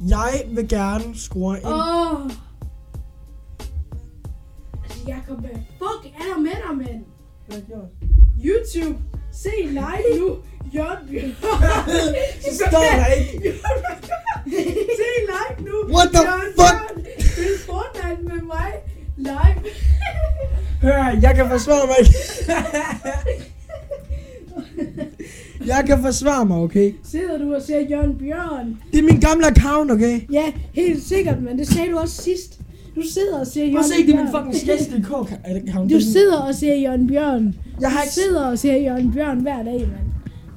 Jeg 0.09 0.43
vil 0.55 0.67
gerne 0.67 1.03
score 1.15 1.57
en... 1.59 1.65
Åh! 1.65 2.31
Jacob, 5.07 5.39
hvad 5.39 5.49
fuck 5.79 6.13
er 6.19 6.23
der 6.33 6.39
med 6.41 6.51
dig, 6.51 6.77
mand? 6.77 7.03
Hvad 7.47 7.55
har 7.55 7.55
jeg 7.55 7.63
gjort? 7.67 7.89
YouTube, 8.45 8.97
se 9.33 9.49
live 9.61 10.19
nu. 10.19 10.37
Jørgen 10.75 11.07
Bjørn. 11.09 11.35
Så 12.43 12.63
står 12.69 12.85
der 12.99 13.05
ikke. 13.05 13.53
se 14.99 15.09
live 15.31 15.69
nu. 15.69 15.95
What 15.95 16.07
the 16.13 16.21
Jørgen 16.23 16.51
fuck? 16.59 16.77
Spil 17.31 17.45
Fortnite 17.65 18.23
med 18.23 18.41
mig. 18.41 18.71
Live. 19.17 19.71
Hør, 20.85 21.19
jeg 21.21 21.35
kan 21.35 21.49
forsvare 21.49 21.87
mig. 21.87 22.01
jeg 25.67 25.83
kan 25.87 26.01
forsvare 26.01 26.45
mig, 26.45 26.57
okay? 26.57 26.93
Sidder 27.03 27.37
du 27.37 27.55
og 27.55 27.61
ser 27.61 27.79
Jørgen 27.79 28.17
Bjørn? 28.17 28.81
Det 28.91 28.99
er 28.99 29.03
min 29.03 29.19
gamle 29.19 29.45
account, 29.47 29.91
okay? 29.91 30.21
Ja, 30.31 30.53
helt 30.73 31.03
sikkert, 31.03 31.41
men 31.41 31.57
det 31.59 31.67
sagde 31.67 31.91
du 31.91 31.97
også 31.97 32.21
sidst. 32.21 32.59
Du 32.95 33.01
sidder 33.01 33.39
og 33.39 33.47
ser 33.47 33.61
Jørgen 33.65 33.73
Prøv 33.75 33.79
at 33.79 33.85
se, 33.85 33.93
det 34.07 34.13
er 34.13 34.17
min 34.17 34.25
Bjørn. 34.31 34.43
fucking 34.45 34.55
skæsdk 34.55 34.93
account. 35.45 35.91
Du 35.91 35.99
sidder 35.99 36.37
og 36.41 36.55
ser 36.55 36.75
Jørgen 36.75 37.07
Bjørn. 37.07 37.55
Jeg 37.81 37.91
har 37.91 37.99
Du 37.99 38.03
ikke... 38.03 38.13
sidder 38.13 38.41
og 38.45 38.59
ser 38.59 38.75
Jørgen 38.77 39.11
Bjørn 39.13 39.39
hver 39.39 39.63
dag, 39.63 39.79
mand. 39.79 40.07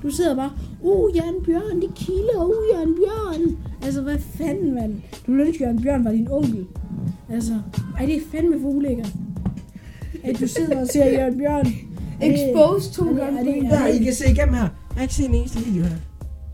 Du 0.02 0.10
sidder 0.10 0.34
bare, 0.36 0.50
uh, 0.82 1.16
Jørgen 1.16 1.44
Bjørn, 1.44 1.76
de 1.82 1.88
kilder, 1.96 2.44
uh, 2.44 2.52
Jørgen 2.74 2.94
Bjørn. 2.94 3.56
Altså, 3.84 4.00
hvad 4.02 4.16
fanden, 4.38 4.74
mand? 4.74 4.94
Du 5.26 5.32
ville 5.32 5.46
ønske, 5.46 5.62
Jørgen 5.64 5.82
Bjørn 5.82 6.04
var 6.04 6.10
din 6.12 6.28
onkel. 6.30 6.64
Altså, 7.32 7.52
ej, 7.98 8.06
det 8.06 8.16
er 8.16 8.20
fandme 8.32 8.60
for 8.60 8.68
ulækkert. 8.68 9.12
At 10.24 10.40
du 10.40 10.48
sidder 10.48 10.80
og 10.80 10.86
ser 10.88 11.06
Jørgen 11.20 11.38
Bjørn. 11.38 11.64
Det- 12.20 12.34
Exposed 12.34 12.92
to 12.92 13.04
det- 13.04 13.22
er 13.22 13.42
det- 13.44 13.62
Ja, 13.70 13.84
I 13.86 14.04
kan 14.04 14.14
se 14.14 14.24
igennem 14.30 14.54
her. 14.54 14.60
Jeg 14.62 14.70
har 14.96 15.02
ikke 15.02 15.14
set 15.14 15.28
en 15.28 15.34
eneste 15.34 15.58
video 15.58 15.82
her. 15.82 15.96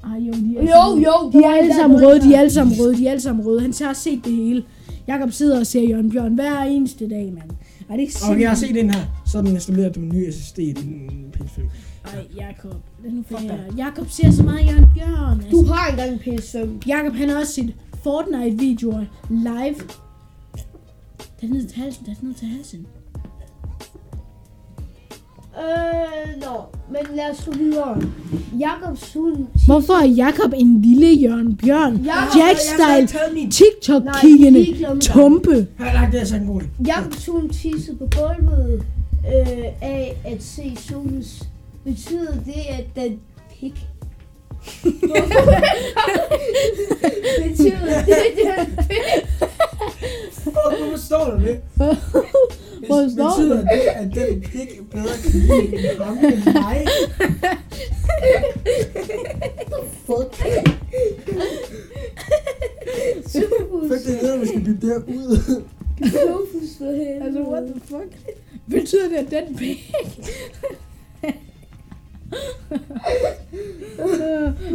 Ej, 0.05 0.19
jo, 0.21 0.33
de 0.33 0.57
er, 0.59 0.63
Jo, 0.63 0.97
jo, 1.07 1.31
de 1.41 1.45
er 1.45 1.51
alle 1.51 1.75
sammen 1.75 2.05
røde, 2.07 2.21
de 2.21 2.35
er 2.35 2.39
alle 2.41 2.51
sammen 2.53 2.77
røde, 2.81 2.97
de 2.97 3.07
er 3.07 3.11
alle 3.11 3.21
sammen 3.21 3.47
røde. 3.47 3.61
Han 3.61 3.73
har 3.83 3.93
set 3.93 4.21
det 4.25 4.33
hele. 4.33 4.63
Jakob 5.07 5.33
sidder 5.33 5.61
og 5.61 5.67
ser 5.67 5.89
Jørgen 5.89 6.11
Bjørn 6.11 6.35
hver 6.35 6.61
eneste 6.63 7.09
dag, 7.09 7.33
mand. 7.33 7.51
Ej, 7.91 7.97
det 7.97 8.09
er 8.09 8.31
Okay, 8.31 8.41
jeg 8.41 8.51
har 8.51 8.57
set 8.57 8.75
den 8.75 8.91
her. 8.91 9.23
Så 9.27 9.39
er 9.39 9.43
den 9.43 9.53
installeret 9.53 9.93
på 9.93 10.01
en 10.01 10.09
ny 10.09 10.31
SSD 10.31 10.59
i 10.59 10.73
din 10.73 11.11
PS5. 11.37 11.61
Ej, 12.05 12.27
Jakob. 12.37 12.77
Lad 13.05 13.13
nu 13.13 13.25
for 13.31 13.39
her. 13.39 13.59
Jakob 13.77 14.11
ser 14.11 14.31
så 14.31 14.43
meget 14.43 14.67
Jørgen 14.67 14.89
Bjørn. 14.95 15.41
Altså. 15.41 15.51
Du 15.51 15.65
har 15.65 15.91
engang 15.91 16.13
en 16.13 16.19
PS5. 16.19 16.89
Jakob 16.89 17.15
han 17.15 17.29
har 17.29 17.37
også 17.41 17.53
sit 17.53 17.77
Fortnite-videoer 18.03 19.05
live. 19.31 19.77
Tag 21.41 21.49
ned 21.51 21.69
til 21.69 21.83
halsen, 21.83 22.05
tag 22.05 22.17
ned 22.23 22.35
til 22.35 22.49
halsen. 22.49 22.87
Øh, 25.59 26.41
nå, 26.43 26.61
men 26.91 27.17
lad 27.17 27.31
os 27.31 27.45
gå 27.45 27.53
videre. 27.53 28.03
Jakobs 28.59 29.13
hund... 29.15 29.47
Hvorfor 29.67 29.93
er 29.93 30.07
Jakob 30.07 30.53
en 30.57 30.83
lille 30.83 31.07
Jørgen 31.23 31.57
Bjørn? 31.57 31.95
Jakob- 31.97 32.39
Jack-style, 32.39 33.51
TikTok-kiggende, 33.51 34.81
Nej, 34.81 34.91
er 34.91 34.99
tumpe. 35.01 35.67
Har 35.79 35.85
jeg 35.85 35.95
lagt 35.95 36.13
det 36.13 36.21
her 36.21 36.27
så 36.27 36.37
en 36.37 36.47
god? 36.47 36.61
Jakobs 36.87 37.27
hund 37.27 37.51
tissede 37.51 37.97
på 37.97 38.09
gulvet 38.19 38.83
øh, 39.27 39.65
af 39.83 40.17
at 40.25 40.43
se 40.43 40.77
solens. 40.89 41.43
Betyder 41.85 42.33
det, 42.47 42.61
at 42.71 42.85
den 42.97 43.19
pik? 43.61 43.75
Betyder 47.43 48.05
det, 48.07 48.13
at 48.13 48.67
den 48.67 48.77
pik? 48.89 48.97
Fuck, 50.45 50.55
hvorfor 50.55 50.97
står 50.99 51.25
der 51.25 51.39
det? 51.39 51.61
Hvor 52.87 53.09
står 53.13 53.29
Betyder 53.37 53.57
det? 53.61 53.69
det, 53.73 53.81
at 53.81 54.15
den 54.15 54.41
pik 54.41 54.91
bedre 54.91 55.17
kan 55.23 55.31
lide 55.33 55.93
en 55.95 56.03
ham 56.03 56.19
end 56.19 56.45
mig? 56.55 56.87
Fuck. 60.07 60.35
Sofus. 63.27 63.89
Fuck, 63.91 64.07
det 64.07 64.19
er 64.19 64.23
noget, 64.23 64.39
man 64.39 64.49
skal 64.49 64.61
bytte 64.61 64.81
det 64.81 64.89
her 64.89 65.15
ud. 65.15 65.63
Sofus 66.03 66.79
for 66.79 66.85
helvede. 66.91 67.25
Altså, 67.25 67.41
what 67.43 67.63
the 67.63 67.81
fuck? 67.85 68.37
Betyder 68.71 69.09
det, 69.09 69.17
at 69.17 69.31
den 69.47 69.57
pik? 69.57 69.95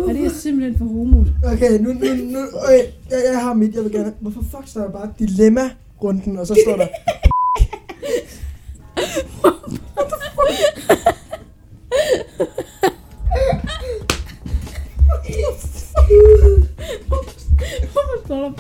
ja, 0.08 0.14
det 0.14 0.26
er 0.26 0.30
simpelthen 0.30 0.78
for 0.78 0.86
homoet. 0.86 1.34
Okay, 1.44 1.80
nu, 1.80 1.94
nu, 1.94 2.14
nu, 2.24 2.40
okay, 2.64 2.84
jeg, 3.10 3.20
jeg 3.32 3.42
har 3.42 3.54
mit, 3.54 3.76
jeg 3.76 3.84
vil 3.84 3.92
gerne... 3.92 4.14
Hvorfor 4.20 4.42
fuck 4.52 4.68
står 4.68 4.82
der 4.82 4.92
bare 4.92 5.14
dilemma-runden, 5.20 6.38
og 6.38 6.48
så 6.48 6.58
står 6.66 6.78
der... 6.78 6.88
Hvorfor 17.92 18.26
står 18.26 18.42
der... 18.42 18.52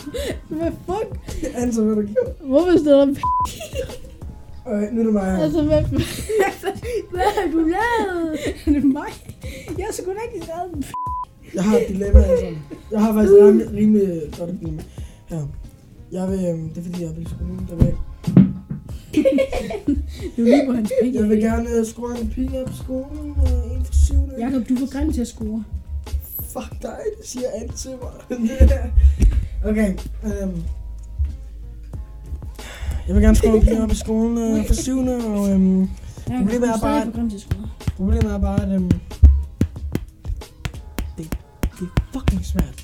Hvad 0.49 0.71
fuck? 0.85 1.19
Answer, 1.55 1.83
hvad 1.83 1.95
du 1.95 2.01
gjorde. 2.01 2.33
Hvorfor 2.41 2.77
står 2.79 3.05
der... 3.05 3.13
Okay, 4.65 4.87
nu 4.91 4.99
er 4.99 5.05
det 5.05 5.13
mig. 5.13 5.41
Altså, 5.41 5.61
hvad... 5.61 5.83
Hvad 7.11 7.29
har 7.37 7.51
du 7.51 7.57
lavet? 7.57 8.39
er 8.65 8.71
det 8.71 8.83
mig? 8.83 9.11
Jeg 9.77 9.85
har 9.85 9.93
sgu 9.93 10.05
da 10.05 10.19
ikke 10.33 10.45
skrevet 10.45 10.85
p***. 10.85 10.91
Jeg 11.55 11.63
har 11.63 11.77
et 11.77 11.85
dilemma, 11.87 12.19
altså. 12.19 12.45
Jeg 12.91 13.01
har 13.01 13.13
faktisk 13.13 13.33
rimelig, 13.33 13.73
rimelig 13.73 14.21
godt 14.37 14.49
et 14.49 14.59
dilemma. 14.59 14.83
Ja. 15.31 15.39
Jeg 16.11 16.31
vil, 16.31 16.45
øhm, 16.45 16.69
det 16.69 16.77
er 16.77 16.83
fordi, 16.83 17.03
jeg 17.03 17.15
vil 17.17 17.27
skrue. 17.27 17.59
Jeg 17.69 17.77
vil, 17.79 17.95
Det 20.35 20.41
er 20.41 20.43
lige 20.43 20.65
på 20.65 20.71
hans 20.73 20.91
pik. 21.03 21.15
jeg 21.15 21.29
vil 21.29 21.39
gerne 21.39 21.69
øh, 21.69 21.85
score 21.85 22.19
en 22.21 22.29
pige 22.29 22.61
op 22.61 22.69
i 22.69 22.73
skolen. 22.83 23.35
Øh, 23.41 23.77
en 23.77 23.85
for 23.85 23.93
syvende. 24.05 24.35
Jakob, 24.39 24.69
du 24.69 24.73
er 24.73 24.79
for 24.79 24.91
grim 24.91 25.13
til 25.13 25.21
at 25.21 25.27
score. 25.27 25.63
Fuck 26.53 26.81
dig, 26.81 26.99
det 27.19 27.27
siger 27.27 27.47
alt 27.61 27.75
til 27.75 27.91
mig. 28.01 28.39
okay, 29.69 29.93
øhm. 30.23 30.63
Jeg 33.07 33.15
vil 33.15 33.23
gerne 33.23 33.35
score 33.35 33.55
en 33.55 33.61
pige 33.61 33.83
op 33.83 33.91
i 33.91 33.95
skolen 33.95 34.37
øh, 34.37 34.67
for 34.67 34.73
syvende, 34.73 35.17
og 35.27 35.51
øhm, 35.51 35.89
Jakob, 36.29 36.41
Problemet 36.45 36.69
er 36.69 36.79
bare- 36.81 37.01
at 37.01 37.13
problemet 37.95 38.31
er 38.33 38.37
bare, 38.39 38.63
at 38.63 38.69
øhm, 38.75 38.91
det, 41.17 41.25
det 41.79 41.87
er 41.87 42.03
fucking 42.13 42.45
svært. 42.45 42.83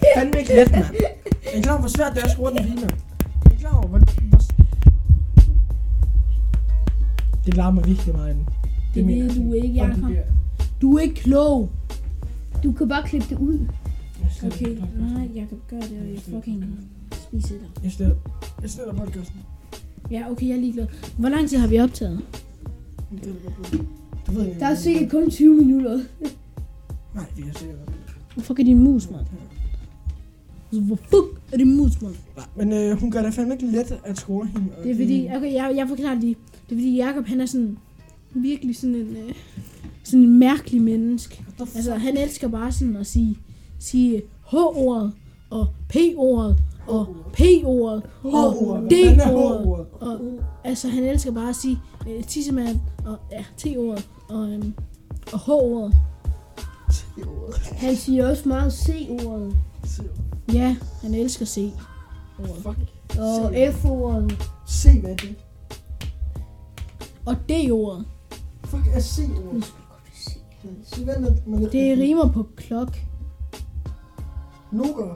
Det 0.00 0.08
er 0.14 0.18
fandme 0.20 0.38
ikke 0.40 0.54
let, 0.54 0.70
mand. 0.72 0.84
Jeg 0.92 1.58
er 1.58 1.62
klar 1.62 1.72
over, 1.72 1.80
hvor 1.80 1.88
svært 1.88 2.14
det 2.14 2.20
er 2.22 2.24
at 2.26 2.30
score 2.32 2.50
den 2.50 2.58
pige, 2.64 2.74
mand. 2.74 2.92
Jeg 3.44 3.52
er 3.52 3.58
klar 3.58 3.76
over, 3.76 3.86
hvor... 3.86 3.98
hvor... 3.98 4.38
Det 7.46 7.54
larmer 7.56 7.82
virkelig 7.82 8.14
meget. 8.14 8.34
den. 8.36 8.48
Det 8.94 9.02
er 9.02 9.06
det, 9.06 9.16
jeg. 9.28 9.36
du 9.36 9.50
er 9.52 9.62
ikke, 9.62 9.74
Jakob. 9.74 10.10
Du 10.82 10.96
er 10.96 11.00
ikke 11.00 11.14
klog. 11.14 11.70
Du 12.62 12.72
kan 12.72 12.88
bare 12.88 13.02
klippe 13.02 13.26
det 13.28 13.38
ud. 13.38 13.58
Jeg 14.42 14.52
Okay, 14.52 14.76
nej, 14.98 15.28
Jakob, 15.34 15.58
gør 15.70 15.80
det, 15.80 15.98
og 16.02 16.08
jeg 16.12 16.18
fucking 16.30 16.64
spiser 17.12 17.48
dig. 17.54 17.84
Jeg 17.84 17.92
sletter, 17.92 18.16
jeg 18.62 18.70
sletter 18.70 18.94
podcasten. 18.94 19.40
Ja, 20.12 20.30
okay, 20.30 20.48
jeg 20.48 20.56
er 20.56 20.60
ligeglad. 20.60 20.86
Hvor 21.18 21.28
lang 21.28 21.48
tid 21.48 21.58
har 21.58 21.66
vi 21.66 21.78
optaget? 21.78 22.20
Det 23.10 23.18
er 23.20 23.32
det 23.32 23.56
godt. 23.56 23.82
Du 24.26 24.32
ved 24.32 24.46
ikke, 24.46 24.60
Der 24.60 24.66
er 24.66 24.74
sikkert 24.74 25.10
kun 25.10 25.30
20 25.30 25.54
minutter. 25.56 26.00
Nej, 27.14 27.24
vi 27.36 27.42
har 27.42 27.58
sikkert 27.58 27.78
godt. 27.86 27.96
Hvor 28.34 28.42
fuck 28.42 28.60
er 28.60 28.64
din 28.64 28.78
mus, 28.78 29.10
mand? 29.10 29.26
Altså, 30.72 30.80
hvor 30.80 30.96
fuck 30.96 31.40
er 31.52 31.56
din 31.56 31.76
mus, 31.76 32.02
mand? 32.02 32.14
Nej, 32.36 32.46
men 32.56 32.72
øh, 32.72 33.00
hun 33.00 33.10
gør 33.10 33.22
det 33.22 33.34
fandme 33.34 33.54
ikke 33.54 33.66
let 33.66 33.98
at 34.04 34.16
score 34.18 34.46
hende. 34.46 34.66
og 34.78 34.84
Det 34.84 34.90
er 34.90 34.96
fordi, 34.96 35.28
okay, 35.36 35.52
jeg, 35.52 35.72
jeg 35.76 35.88
forklarer 35.88 36.14
det 36.14 36.22
lige. 36.24 36.36
Det 36.68 36.74
er 36.74 36.78
fordi, 36.78 36.96
Jakob, 36.96 37.26
han 37.26 37.40
er 37.40 37.46
sådan 37.46 37.78
virkelig 38.34 38.76
sådan 38.76 38.94
en, 38.94 39.16
øh, 39.16 39.34
sådan 40.04 40.24
en 40.24 40.38
mærkelig 40.38 40.82
menneske. 40.82 41.42
What 41.42 41.54
the 41.56 41.66
fuck? 41.66 41.76
Altså, 41.76 41.94
han 41.94 42.16
elsker 42.16 42.48
bare 42.48 42.72
sådan 42.72 42.96
at 42.96 43.06
sige, 43.06 43.38
sige 43.78 44.22
H-ordet, 44.50 45.12
og 45.50 45.66
P-ordet, 45.88 46.56
og 46.86 47.06
P-ordet, 47.32 48.02
og 48.24 48.82
D-ordet. 48.90 49.86
Og, 50.00 50.20
altså, 50.64 50.88
han 50.88 51.04
elsker 51.04 51.32
bare 51.32 51.48
at 51.48 51.56
sige 51.56 51.78
øh, 52.08 52.24
tissemand, 52.24 52.80
og 53.06 53.18
ja, 53.32 53.44
T-ordet, 53.56 54.08
og, 54.28 54.50
øhm, 54.50 54.74
og 55.32 55.38
H-ordet. 55.40 55.94
Han 57.72 57.96
siger 57.96 58.28
også 58.28 58.48
meget 58.48 58.72
C-ordet. 58.72 59.56
Ja, 60.52 60.76
han 61.02 61.14
elsker 61.14 61.46
C. 61.46 61.72
Fuck. 62.36 62.78
Og. 63.18 63.54
F-ordet. 63.72 64.48
Se, 64.66 65.00
hvad 65.00 65.10
er 65.10 65.16
det? 65.16 65.36
Og 67.26 67.36
D-ordet. 67.48 68.04
Fuck 68.64 68.86
er 68.94 69.00
C-ordet? 69.00 69.74
Se, 70.84 71.04
hvad 71.04 71.14
er 71.14 71.20
det? 71.20 71.98
Rimer 71.98 72.28
på 72.28 72.46
klok. 72.56 72.96
Noger. 74.72 75.14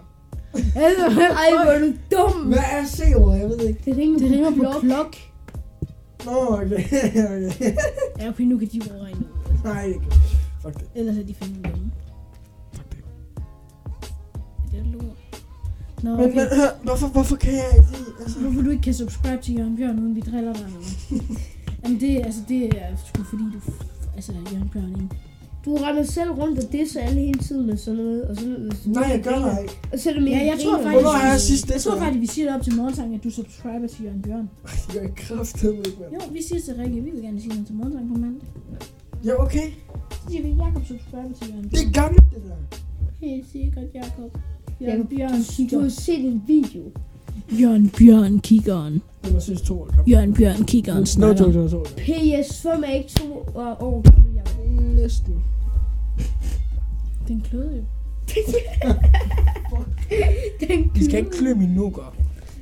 Altså, 0.76 1.20
Ej, 1.42 1.50
hvor 1.64 1.72
er 1.72 1.78
du 1.78 1.92
dum. 2.12 2.40
Hvad 2.46 2.58
er 2.58 2.84
C-ordet? 2.86 3.40
Jeg 3.40 3.48
ved 3.48 3.58
det 3.58 3.68
ikke. 3.68 3.80
Det 3.84 3.96
rimer, 3.96 4.18
det 4.18 4.30
rimer 4.30 4.50
på 4.50 4.56
klok. 4.56 4.80
klok. 4.82 5.16
Nå, 6.24 6.32
okay. 6.50 6.66
okay. 7.48 7.76
Ja, 8.20 8.28
okay, 8.28 8.44
nu 8.44 8.58
kan 8.58 8.68
de 8.68 8.76
jo 8.78 8.82
regne 9.02 9.18
ud. 9.20 9.54
Nej, 9.64 9.84
ikke. 9.86 10.00
Fuck 10.62 10.74
det. 10.74 10.86
Ellers 10.94 11.16
er 11.18 11.22
de 11.22 11.34
fandme 11.34 11.62
dumme. 11.62 11.90
Fuck 12.74 12.88
det. 12.90 12.98
Det 14.72 14.78
er 14.80 14.84
lort. 14.92 15.42
Nå, 16.02 16.10
Men, 16.10 16.20
okay. 16.20 16.34
men 16.34 16.46
hør, 16.56 16.68
hvorfor, 16.82 17.06
hvorfor 17.06 17.36
kan 17.36 17.52
jeg 17.52 17.64
ikke 17.78 17.90
lide? 17.90 18.12
Altså, 18.20 18.38
Hvorfor 18.38 18.62
du 18.62 18.70
ikke 18.70 18.82
kan 18.82 18.94
subscribe 18.94 19.42
til 19.42 19.54
Jørgen 19.54 19.76
Bjørn, 19.76 19.98
uden 19.98 20.14
vi 20.16 20.20
driller 20.20 20.52
dig? 20.52 20.66
Jamen 21.84 22.00
det, 22.00 22.16
altså, 22.24 22.40
det 22.48 22.64
er 22.64 22.96
sgu 23.06 23.22
fordi 23.22 23.42
du... 23.42 23.72
Altså, 24.14 24.32
Jørgen 24.52 24.68
Bjørn 24.68 24.90
ikke. 25.02 25.16
Du 25.66 25.74
render 25.74 26.02
selv 26.02 26.30
rundt 26.30 26.58
og 26.64 26.72
disser 26.72 27.00
alle 27.00 27.20
hele 27.20 27.38
tiden 27.38 27.70
og 27.70 27.78
sådan 27.78 28.00
noget. 28.04 28.22
Og 28.24 28.36
så, 28.36 28.44
nej, 28.86 29.02
jeg 29.14 29.20
gør 29.22 29.38
det 29.38 29.58
ikke. 29.62 29.74
Og 29.92 29.98
så 29.98 30.10
er 30.10 30.14
det 30.14 30.22
mere 30.22 30.36
Ja, 30.36 30.44
jeg 30.44 30.58
tror 30.64 30.76
faktisk... 30.82 30.92
Hvornår 30.92 31.10
har 31.10 31.30
jeg 31.30 31.40
sidst 31.40 31.66
det, 31.66 31.72
Jeg 31.74 31.80
tror 31.80 31.96
faktisk, 31.98 32.20
vi 32.20 32.26
siger 32.26 32.46
det 32.46 32.56
op 32.56 32.62
til 32.62 32.74
morgensang, 32.76 33.14
at 33.14 33.24
du 33.24 33.30
subscriber 33.30 33.86
til 33.86 34.04
Jørgen 34.04 34.22
Bjørn. 34.22 34.48
Det 34.92 34.94
jeg 35.02 35.10
kraftedeme 35.16 35.78
ikke, 35.78 35.98
mand. 36.00 36.12
Jo, 36.14 36.20
vi 36.32 36.42
siger 36.48 36.60
til 36.60 36.74
Rikke, 36.74 37.00
vi 37.00 37.10
vil 37.10 37.22
gerne 37.22 37.40
sige 37.40 37.48
noget 37.48 37.66
til 37.66 37.74
morgensang 37.74 38.08
på 38.14 38.18
mandag. 38.20 38.48
Ja, 39.24 39.42
okay. 39.44 39.66
Så 40.10 40.16
siger 40.28 40.42
vi, 40.42 40.48
Jakob 40.48 40.82
subscriber 40.90 41.32
til 41.40 41.46
Jørgen 41.50 41.64
Det 41.64 41.70
Bjørn. 41.72 41.86
er 41.88 41.92
gammelt, 42.00 42.24
det 42.34 42.42
der. 42.48 43.26
Helt 43.26 43.46
sikkert, 43.52 43.84
Jakob. 43.94 44.30
Jørgen 44.80 44.96
Jakob, 44.98 45.08
Bjørn 45.10 45.68
Du 45.70 45.80
har 45.80 45.88
set 45.88 46.24
en 46.24 46.42
video. 46.46 46.82
Jørgen 47.60 47.90
Bjørn 47.98 48.38
kiggeren. 48.40 49.02
Det 49.24 49.32
må 49.34 49.40
synes 49.40 49.62
to 49.62 49.80
år 49.80 49.86
gammel. 49.86 50.10
Jørgen 50.12 50.34
Bjørn 50.34 50.64
kiggeren 50.64 50.98
Nå, 51.00 51.04
snakker. 51.04 51.44
to, 51.44 51.52
to, 51.52 51.68
to. 51.68 51.82
PS, 51.96 52.54
svøm 52.54 52.82
er 52.86 52.92
ikke 52.94 53.08
to 53.10 53.32
år 53.56 54.02
gammel, 54.02 54.34
Jacob. 54.36 54.82
Næsten. 54.94 55.34
Den 57.28 57.40
kløede 57.40 57.76
jo. 57.76 57.82
Den 60.68 60.90
Vi 60.94 61.04
skal 61.04 61.18
ikke 61.18 61.30
klø 61.30 61.54
min 61.54 61.68
nukker. 61.68 62.14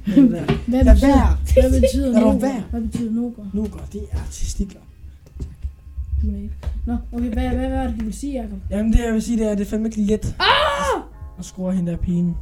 Det 0.06 0.16
der. 0.30 0.44
Hvad 0.68 0.84
Lad 0.84 0.94
betyder, 0.94 1.08
være. 1.08 1.70
hvad 1.70 1.80
betyder 1.80 2.12
Lad 2.12 2.20
dog 2.20 2.34
noger? 2.34 2.38
være. 2.40 2.62
Hvad 2.70 2.80
betyder 2.80 3.12
noger? 3.12 3.44
Nukker, 3.52 3.78
det 3.92 4.00
er 4.12 4.18
testikler. 4.30 4.80
Du 6.22 6.30
ved 6.30 6.36
ikke. 6.38 6.54
Nå, 6.86 6.96
okay, 7.12 7.32
hvad, 7.32 7.48
hvad, 7.48 7.68
hvad 7.68 7.78
er 7.78 7.86
det, 7.86 8.00
du 8.00 8.04
vil 8.04 8.14
sige, 8.14 8.42
Jacob? 8.42 8.58
Jamen 8.70 8.92
det 8.92 8.98
jeg 9.06 9.12
vil 9.14 9.22
sige, 9.22 9.38
det 9.38 9.46
er, 9.46 9.50
at 9.50 9.58
det 9.58 9.66
er 9.66 9.70
fandme 9.70 9.88
ikke 9.88 10.00
let 10.00 10.36
ah! 10.40 11.02
at 11.38 11.44
score 11.44 11.72
hende 11.72 11.90
der 11.92 11.98
pigen. 11.98 12.36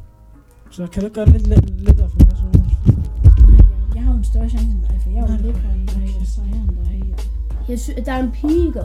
Så 0.71 0.87
kan 0.87 1.01
du 1.01 1.05
ikke 1.07 1.15
gøre 1.15 1.25
det 1.25 1.33
lidt 1.33 1.47
let, 1.47 1.69
lettere 1.79 2.09
for 2.09 2.17
mig? 2.19 2.37
Så? 2.37 2.43
Nej, 2.43 2.65
jeg, 3.23 3.95
jeg 3.95 4.03
har 4.03 4.11
jo 4.11 4.17
en 4.17 4.23
større 4.23 4.49
chance 4.49 4.67
end 4.67 4.81
dig, 4.89 4.99
for 5.03 5.09
jeg 5.09 5.17
er 5.17 5.21
jo 5.21 5.27
Nej, 5.27 5.41
lækre 5.41 5.73
end 5.79 5.87
dig, 5.87 6.15
og 6.21 6.27
sejere 6.27 6.55
end 6.69 6.69
dig. 6.89 7.15
Jeg 7.69 7.79
synes, 7.79 7.99
der 8.05 8.11
er 8.11 8.23
en 8.23 8.31
pige, 8.31 8.65
ikke? 8.67 8.79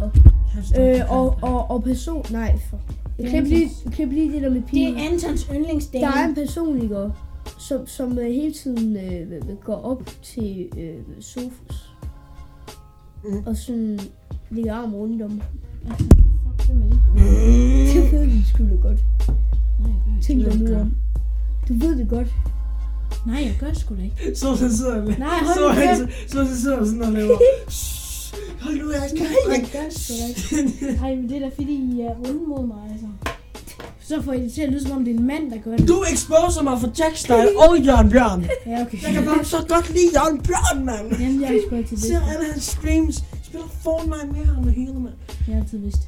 Øh, 0.81 1.01
og, 1.13 1.39
og, 1.43 1.71
og 1.71 1.83
person... 1.85 2.25
Nej, 2.31 2.59
for... 2.71 2.81
Det 3.19 3.27
er 3.27 3.31
Klip 3.31 3.45
lige, 3.45 3.71
klip 3.93 4.09
lige 4.13 4.33
det 4.33 4.43
der 4.43 4.49
med 4.51 4.57
Det 4.61 4.65
pigen. 4.67 4.97
er 4.99 5.11
Antons 5.11 5.49
yndlingsdame. 5.55 6.07
Der 6.07 6.13
er 6.13 6.29
en 6.29 6.35
person, 6.35 6.83
ikke? 6.83 6.97
Som, 7.59 7.87
som 7.87 8.19
øh, 8.19 8.25
hele 8.27 8.53
tiden 8.53 8.97
øh, 8.97 9.57
går 9.65 9.75
op 9.77 10.03
til 10.23 10.69
øh, 10.79 10.95
Sofus. 11.21 11.93
Mm. 13.25 13.47
Og 13.47 13.57
sådan 13.57 13.99
ligger 14.51 14.75
arm 14.75 14.95
rundt 14.95 15.23
om. 15.23 15.41
Altså, 15.91 16.05
fuck, 16.05 16.67
hvem 16.69 16.83
er 16.83 16.87
det? 16.87 17.95
Det 17.95 18.13
ved 18.13 18.27
du 18.27 18.45
sgu 18.49 18.65
da 18.65 18.89
godt. 18.89 18.99
Nej, 19.81 19.91
jeg 19.93 20.03
gør 20.07 20.13
ikke. 20.15 20.23
Tænk 20.23 20.45
dig 20.45 20.53
Det 20.53 20.61
nu 20.61 20.81
om. 20.81 20.93
Du 21.69 21.75
ved 21.75 21.97
det 21.99 22.09
godt. 22.09 22.29
Nej, 23.27 23.37
jeg 23.45 23.57
gør 23.61 23.73
sgu 23.73 23.95
da 23.97 24.03
ikke. 24.03 24.17
Så 24.39 24.55
han 24.55 24.71
sidder 24.73 25.01
og 25.03 25.09
Nej, 25.19 25.29
hold 25.29 25.59
så 25.59 25.69
han, 25.81 26.07
kæft. 26.09 26.31
så 26.31 26.39
han 26.45 26.57
sidder 26.57 26.85
sådan 26.85 27.03
og 27.03 27.13
laver. 27.13 27.39
Hold 28.69 28.81
nu, 28.83 28.93
jeg 28.93 29.11
skal 29.11 29.23
Nej, 29.23 29.57
ikke. 29.57 29.79
Ej, 31.05 31.15
men 31.15 31.29
det 31.29 31.37
er 31.37 31.41
da 31.41 31.51
fordi, 31.55 31.75
I 31.97 32.01
er 32.01 32.15
onde 32.29 32.49
mod 32.49 32.67
mig, 32.67 32.83
altså. 32.93 33.07
Så 34.01 34.23
får 34.23 34.33
I 34.33 34.41
det 34.43 34.53
til 34.53 34.63
at 34.63 34.69
lyde, 34.69 34.83
som 34.83 34.97
om 34.97 35.05
det 35.05 35.15
er 35.15 35.19
en 35.19 35.27
mand, 35.27 35.51
der 35.51 35.59
gør 35.59 35.77
det. 35.77 35.89
Du 35.89 36.05
exposer 36.13 36.63
mig 36.63 36.81
for 36.81 36.91
Jack 36.99 37.17
Style 37.17 37.51
og 37.59 37.79
Jørgen 37.87 38.11
Bjørn. 38.11 38.47
Ja, 38.67 38.83
okay. 38.83 39.03
Jeg 39.03 39.13
kan 39.13 39.25
bare 39.25 39.45
så 39.45 39.57
godt 39.69 39.89
lide 39.89 40.09
Jørgen 40.15 40.43
Bjørn, 40.43 40.85
mand. 40.85 41.21
Jamen, 41.21 41.41
jeg 41.41 41.49
har 41.49 41.61
sgu 41.67 41.77
altid 41.77 41.97
vidst 41.97 42.09
Ser 42.09 42.21
alle 42.33 42.47
hans 42.53 42.65
streams. 42.65 43.25
Spiller 43.43 43.69
Fortnite 43.83 44.27
med 44.33 44.45
ham 44.47 44.67
og 44.67 44.73
hele, 44.73 44.95
mand. 44.95 45.15
Jeg 45.47 45.55
har 45.55 45.63
altid 45.63 45.79
vidst. 45.79 46.03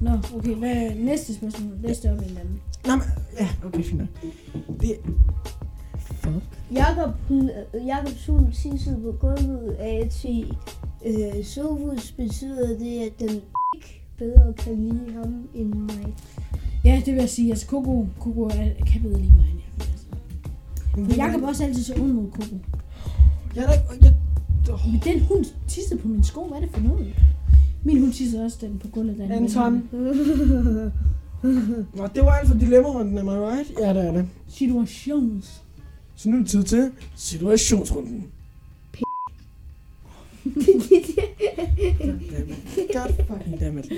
Nå, 0.00 0.10
okay, 0.36 0.54
hvad 0.54 0.70
er 0.70 0.94
næste 0.94 1.34
spørgsmål? 1.34 1.72
Læs 1.82 1.98
det 1.98 2.10
op 2.12 2.18
en 2.18 2.24
anden. 2.24 2.60
Nå, 2.86 2.92
men, 2.96 3.04
ja, 3.40 3.48
okay, 3.66 3.84
fint 3.84 3.98
nok. 3.98 4.08
Det... 4.80 4.96
Fuck. 6.22 6.42
Jakob, 6.72 7.14
Jakob 7.86 8.12
Sun 8.16 8.52
tissede 8.52 9.00
på 9.02 9.12
gulvet 9.20 9.76
af 9.78 10.08
til 10.10 10.56
øh, 11.06 11.44
Sofus 11.44 12.12
betyder 12.12 12.78
det, 12.78 12.98
at 13.00 13.12
den 13.18 13.40
ikke 13.74 14.02
bedre 14.18 14.52
kan 14.52 14.76
lide 14.76 15.12
ham 15.12 15.48
end 15.54 15.74
mig. 15.74 16.14
Ja, 16.84 17.02
det 17.04 17.14
vil 17.14 17.20
jeg 17.20 17.28
sige. 17.28 17.50
Altså, 17.50 17.66
Coco, 17.66 18.06
Coco 18.20 18.44
er, 18.44 18.68
kan 18.86 19.02
bedre 19.02 19.18
lide 19.20 19.32
mig 19.34 19.50
end 19.50 19.60
jeg. 19.60 19.86
Altså. 20.98 21.16
Jacob 21.16 21.42
er 21.42 21.48
også 21.48 21.64
altid 21.64 21.82
så 21.82 21.94
ond 21.94 22.12
mod 22.12 22.30
Coco. 22.30 22.56
Jeg 23.56 23.64
er 23.64 23.72
ikke... 23.72 23.84
Jeg, 24.00 24.14
Men 24.86 25.00
den 25.04 25.20
hund 25.20 25.44
tissede 25.68 26.00
på 26.00 26.08
min 26.08 26.24
sko. 26.24 26.44
Hvad 26.44 26.56
er 26.56 26.60
det 26.60 26.70
for 26.70 26.80
noget? 26.80 27.14
Min 27.84 28.00
hund 28.00 28.12
tissede 28.12 28.44
også 28.44 28.58
den 28.60 28.78
på 28.78 28.88
gulvet. 28.88 29.18
Den 29.18 29.28
var 29.28 29.36
Anton. 29.36 29.88
Nå, 31.94 32.06
det 32.14 32.22
var 32.22 32.30
alt 32.32 32.48
for 32.48 32.58
dilemma-runden, 32.58 33.18
am 33.18 33.26
I 33.26 33.30
right? 33.30 33.72
Ja, 33.80 33.94
det 33.94 34.06
er 34.08 34.12
det. 34.12 34.28
Situations. 34.48 35.62
Så 36.22 36.28
nu 36.28 36.36
er 36.36 36.40
det 36.40 36.50
tid 36.50 36.64
til 36.64 36.92
situationsrunden. 37.16 38.32
P- 38.96 39.02
God 42.92 43.26
fucking 43.26 43.60
dammit. 43.60 43.92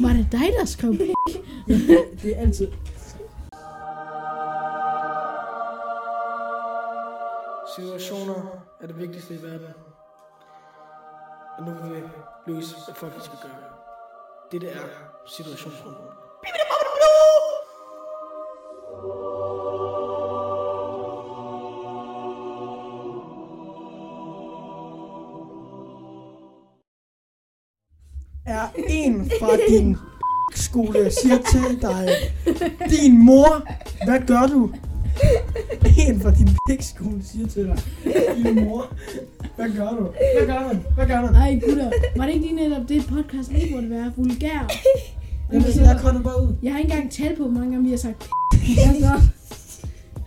Var 0.00 0.12
det 0.12 0.26
dig, 0.32 0.52
der 0.58 0.64
skrev 0.64 0.96
pik? 0.96 1.10
det 2.22 2.36
er 2.36 2.40
altid... 2.40 2.68
Situationer 7.76 8.64
er 8.80 8.86
det 8.86 8.98
vigtigste 8.98 9.34
i 9.34 9.42
verden. 9.42 9.66
Og 11.58 11.64
nu 11.64 11.70
vil 11.72 12.02
vi 12.02 12.08
løse, 12.46 12.74
hvad 12.86 12.94
folk 12.94 13.12
skal 13.24 13.38
gøre. 13.42 13.70
Det 14.52 14.62
er 14.76 14.80
situationsrunden. 15.36 16.06
En 29.10 29.30
fra 29.40 29.56
din 29.68 29.96
skole 30.54 31.10
siger 31.10 31.38
til 31.52 31.82
dig, 31.82 32.08
din 32.90 33.24
mor, 33.24 33.66
hvad 34.04 34.20
gør 34.26 34.46
du? 34.46 34.70
En 36.08 36.20
fra 36.20 36.30
din 36.30 36.48
skole 36.94 37.22
siger 37.24 37.48
til 37.48 37.64
dig, 37.64 37.78
din 38.44 38.64
mor, 38.64 38.86
hvad 39.56 39.68
gør 39.76 39.90
du? 39.90 40.08
Hvad 40.36 40.46
gør 40.46 40.66
man? 40.66 40.84
Hvad 40.94 41.06
gør 41.06 41.20
man? 41.20 41.34
Ej, 41.34 41.60
gutter. 41.66 41.90
Var 42.16 42.26
det 42.26 42.34
ikke 42.34 42.46
lige 42.46 42.68
netop 42.68 42.88
det, 42.88 43.06
podcast 43.06 43.52
ikke 43.52 43.74
måtte 43.74 43.90
være? 43.90 44.12
Vulgær. 44.16 44.70
Jeg, 45.52 45.62
jeg 45.76 46.20
bare 46.24 46.42
ud. 46.42 46.54
Jeg 46.62 46.72
har 46.72 46.78
ikke 46.78 46.92
engang 46.92 47.10
talt 47.10 47.38
på, 47.38 47.42
hvor 47.42 47.52
mange 47.52 47.70
gange 47.70 47.84
vi 47.84 47.90
har 47.90 47.98
sagt 47.98 48.28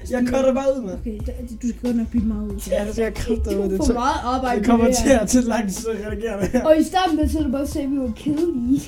altså, 0.04 0.14
Jeg 0.18 0.24
cutter 0.32 0.54
bare 0.60 0.70
ud, 0.76 0.82
mand. 0.88 0.98
Okay, 1.00 1.18
da- 1.28 1.42
du 1.62 1.68
skal 1.70 1.82
godt 1.88 1.96
nok 2.02 2.08
bytte 2.14 2.28
mig 2.28 2.42
ud. 2.48 2.56
Ja, 2.76 2.82
det 2.88 2.98
jeg 2.98 3.14
kræfte 3.22 3.50
ud. 3.60 3.70
Det, 3.70 3.78
For 3.78 3.86
tager- 3.86 4.00
meget 4.06 4.20
arbejde 4.36 4.60
det 4.60 4.66
kommer 4.70 4.86
med 4.86 4.94
til 5.04 5.10
at 5.22 5.28
tage 5.34 5.46
lang 5.54 5.66
tid 5.74 5.90
at 5.90 5.98
redigere 6.12 6.36
det 6.42 6.48
her. 6.54 6.64
Og 6.68 6.74
i 6.82 6.84
starten 6.92 7.16
med, 7.18 7.26
så 7.30 7.40
er 7.40 7.44
det 7.44 7.52
bare 7.52 7.68
se, 7.68 7.80
at 7.86 7.92
vi 7.92 7.98
var 8.00 8.12
kedelige. 8.16 8.82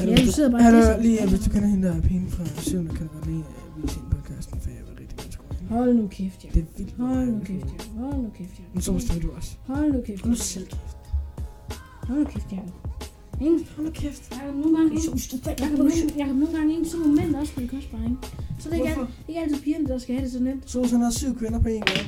Ja, 0.00 0.16
du 0.26 0.32
sidder 0.32 0.50
bare 0.50 0.62
Hallo, 0.62 0.78
disser. 0.78 1.00
lige, 1.02 1.26
hvis 1.28 1.40
du 1.40 1.50
kender 1.50 1.68
hende 1.68 1.88
der 1.88 1.94
er 1.96 2.00
pigen 2.00 2.28
fra 2.30 2.44
7. 2.60 2.78
kan 2.86 3.06
du 3.06 3.12
godt 3.14 3.26
lige 3.26 3.44
vise 3.82 3.94
hende 3.94 4.10
podcasten, 4.16 4.60
for 4.60 4.68
jeg 4.70 4.78
vil 4.88 4.94
rigtig 5.00 5.32
skulle 5.32 5.54
hende. 5.60 5.74
Hold 5.74 5.94
nu 5.94 6.06
kæft, 6.08 6.44
ja. 6.44 6.48
Det 6.54 6.60
er 6.62 6.66
vildt. 6.76 6.94
Hold 6.98 7.08
nu 7.26 7.32
meget 7.32 7.42
kæft, 7.46 7.62
du- 7.64 7.68
ja. 7.96 8.00
Hold 8.04 8.14
nu 8.22 8.30
kæft, 8.38 8.54
ja. 8.58 8.64
Nu 8.74 8.80
så 8.80 8.92
forstår 8.92 9.14
du 9.22 9.28
også. 9.36 9.50
Hold 9.66 9.92
nu 9.92 10.00
kæft, 10.06 10.26
nu 10.26 10.34
selv 10.34 10.66
kæft. 10.66 10.96
Hold 12.08 12.18
nu 12.18 12.24
kæft, 12.24 12.52
ja. 12.52 12.58
Ingen, 13.42 13.66
Hold 13.76 13.86
nu 13.86 13.92
kæft. 13.92 14.30
jeg 14.30 14.38
kan 14.40 14.54
nogle 14.54 14.76
gange, 14.76 14.92
jeg 15.46 15.68
kan 15.68 15.78
nogle, 15.78 15.92
jeg 16.16 16.26
kan 16.26 16.36
nogle 16.36 16.56
gange 16.56 16.76
ikke 16.76 16.88
sådan 16.90 17.14
mænd 17.14 17.34
også 17.34 17.52
spille 17.52 17.68
kostbar, 17.68 18.02
ikke? 18.04 18.16
Så 18.60 18.70
det 18.70 18.78
er 18.78 18.88
ikke, 18.88 19.00
ikke 19.28 19.40
altid 19.40 19.62
pigerne, 19.62 19.88
der 19.88 19.98
skal 19.98 20.14
have 20.14 20.24
det 20.24 20.32
så 20.32 20.40
nemt. 20.40 20.70
Så 20.70 20.86
han 20.86 21.00
havde 21.00 21.18
syv 21.18 21.38
kvinder 21.38 21.60
på 21.60 21.68
en 21.68 21.80
gang. 21.80 22.06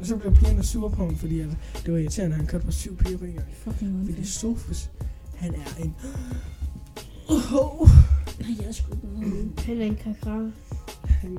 Og 0.00 0.06
så 0.06 0.16
blev 0.16 0.34
pigerne 0.34 0.64
sure 0.64 0.90
på 0.90 1.04
ham, 1.04 1.16
fordi 1.16 1.40
altså, 1.40 1.56
det 1.84 1.92
var 1.92 1.98
irriterende, 1.98 2.34
at 2.34 2.40
han 2.40 2.46
kørte 2.46 2.64
på 2.64 2.72
syv 2.72 2.96
piger 2.96 3.18
på 3.18 3.24
en 3.24 3.32
gang. 3.32 3.46
Fucking 3.54 4.06
Fordi. 4.10 4.24
Sofus, 4.26 4.90
han 5.36 5.54
er 5.54 5.82
en... 5.82 5.94
Oh, 7.28 7.88
Nej, 8.40 8.56
jeg 8.60 8.68
er 8.68 8.72
sgu 8.72 8.94
ikke 8.94 9.06
noget. 9.06 9.50
Han 9.58 9.80
er 9.80 9.86
en 9.86 9.96
kakra. 9.96 10.50
han 11.04 11.38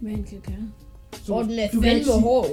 Hvad 0.00 0.12
en 0.12 0.24
kakao? 0.24 0.54
Så 1.12 1.32
Og 1.32 1.44
den 1.44 1.58
er 1.58 1.68
du 1.72 1.80
kan 1.80 1.92
ikke 1.92 2.06
fandme 2.06 2.22
hård. 2.22 2.46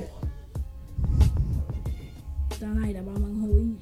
Der 2.60 2.68
er 2.68 2.74
nej, 2.74 2.92
der 2.92 3.00
er 3.00 3.06
bare 3.06 3.20
mange 3.20 3.40
hår 3.42 3.58
i. 3.58 3.76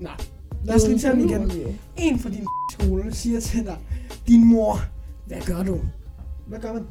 Nej. 0.00 0.16
Lad 0.64 0.74
os 0.74 0.88
lige 0.88 0.98
tage 0.98 1.14
den 1.14 1.28
igen. 1.30 1.50
En 1.96 2.18
fra 2.18 2.30
din 2.30 2.46
skole 2.72 3.14
siger 3.14 3.40
til 3.40 3.64
dig, 3.66 3.78
din 4.28 4.44
mor, 4.46 4.76
hvad 5.26 5.40
gør 5.46 5.62
du? 5.62 5.80
Hvad 6.46 6.58
gør 6.60 6.72
man? 6.72 6.86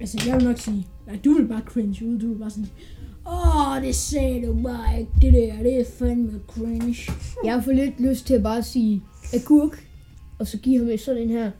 Altså, 0.00 0.22
jeg 0.26 0.36
vil 0.36 0.44
nok 0.44 0.58
sige, 0.58 0.86
nej, 1.06 1.18
du 1.24 1.32
vil 1.32 1.48
bare 1.48 1.60
cringe 1.66 2.06
ud. 2.06 2.18
Du 2.18 2.28
vil 2.28 2.38
bare 2.38 2.50
sådan, 2.50 2.68
åh, 3.26 3.82
det 3.82 3.94
sagde 3.94 4.46
du 4.46 4.62
bare 4.62 5.00
ikke. 5.00 5.12
Det 5.20 5.32
der, 5.32 5.62
det 5.62 5.80
er 5.80 5.84
fandme 5.98 6.40
cringe. 6.48 7.12
Jeg 7.44 7.64
får 7.64 7.72
lidt 7.72 8.00
lyst 8.00 8.26
til 8.26 8.34
at 8.34 8.42
bare 8.42 8.62
sige 8.62 9.02
agurk, 9.34 9.86
og 10.38 10.46
så 10.46 10.58
give 10.58 10.78
ham 10.88 10.98
sådan 10.98 11.22
en 11.22 11.28
her. 11.30 11.50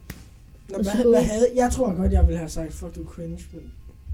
Nå, 0.70 0.78
Og 0.78 0.84
så 0.84 0.92
hvad, 0.94 1.04
hvad 1.04 1.22
havde, 1.24 1.46
jeg 1.56 1.70
tror 1.72 1.94
godt, 1.96 2.12
jeg 2.12 2.26
ville 2.26 2.38
have 2.38 2.48
sagt, 2.48 2.72
fuck 2.72 2.94
du 2.96 3.04
cringe, 3.04 3.38
men 3.52 3.62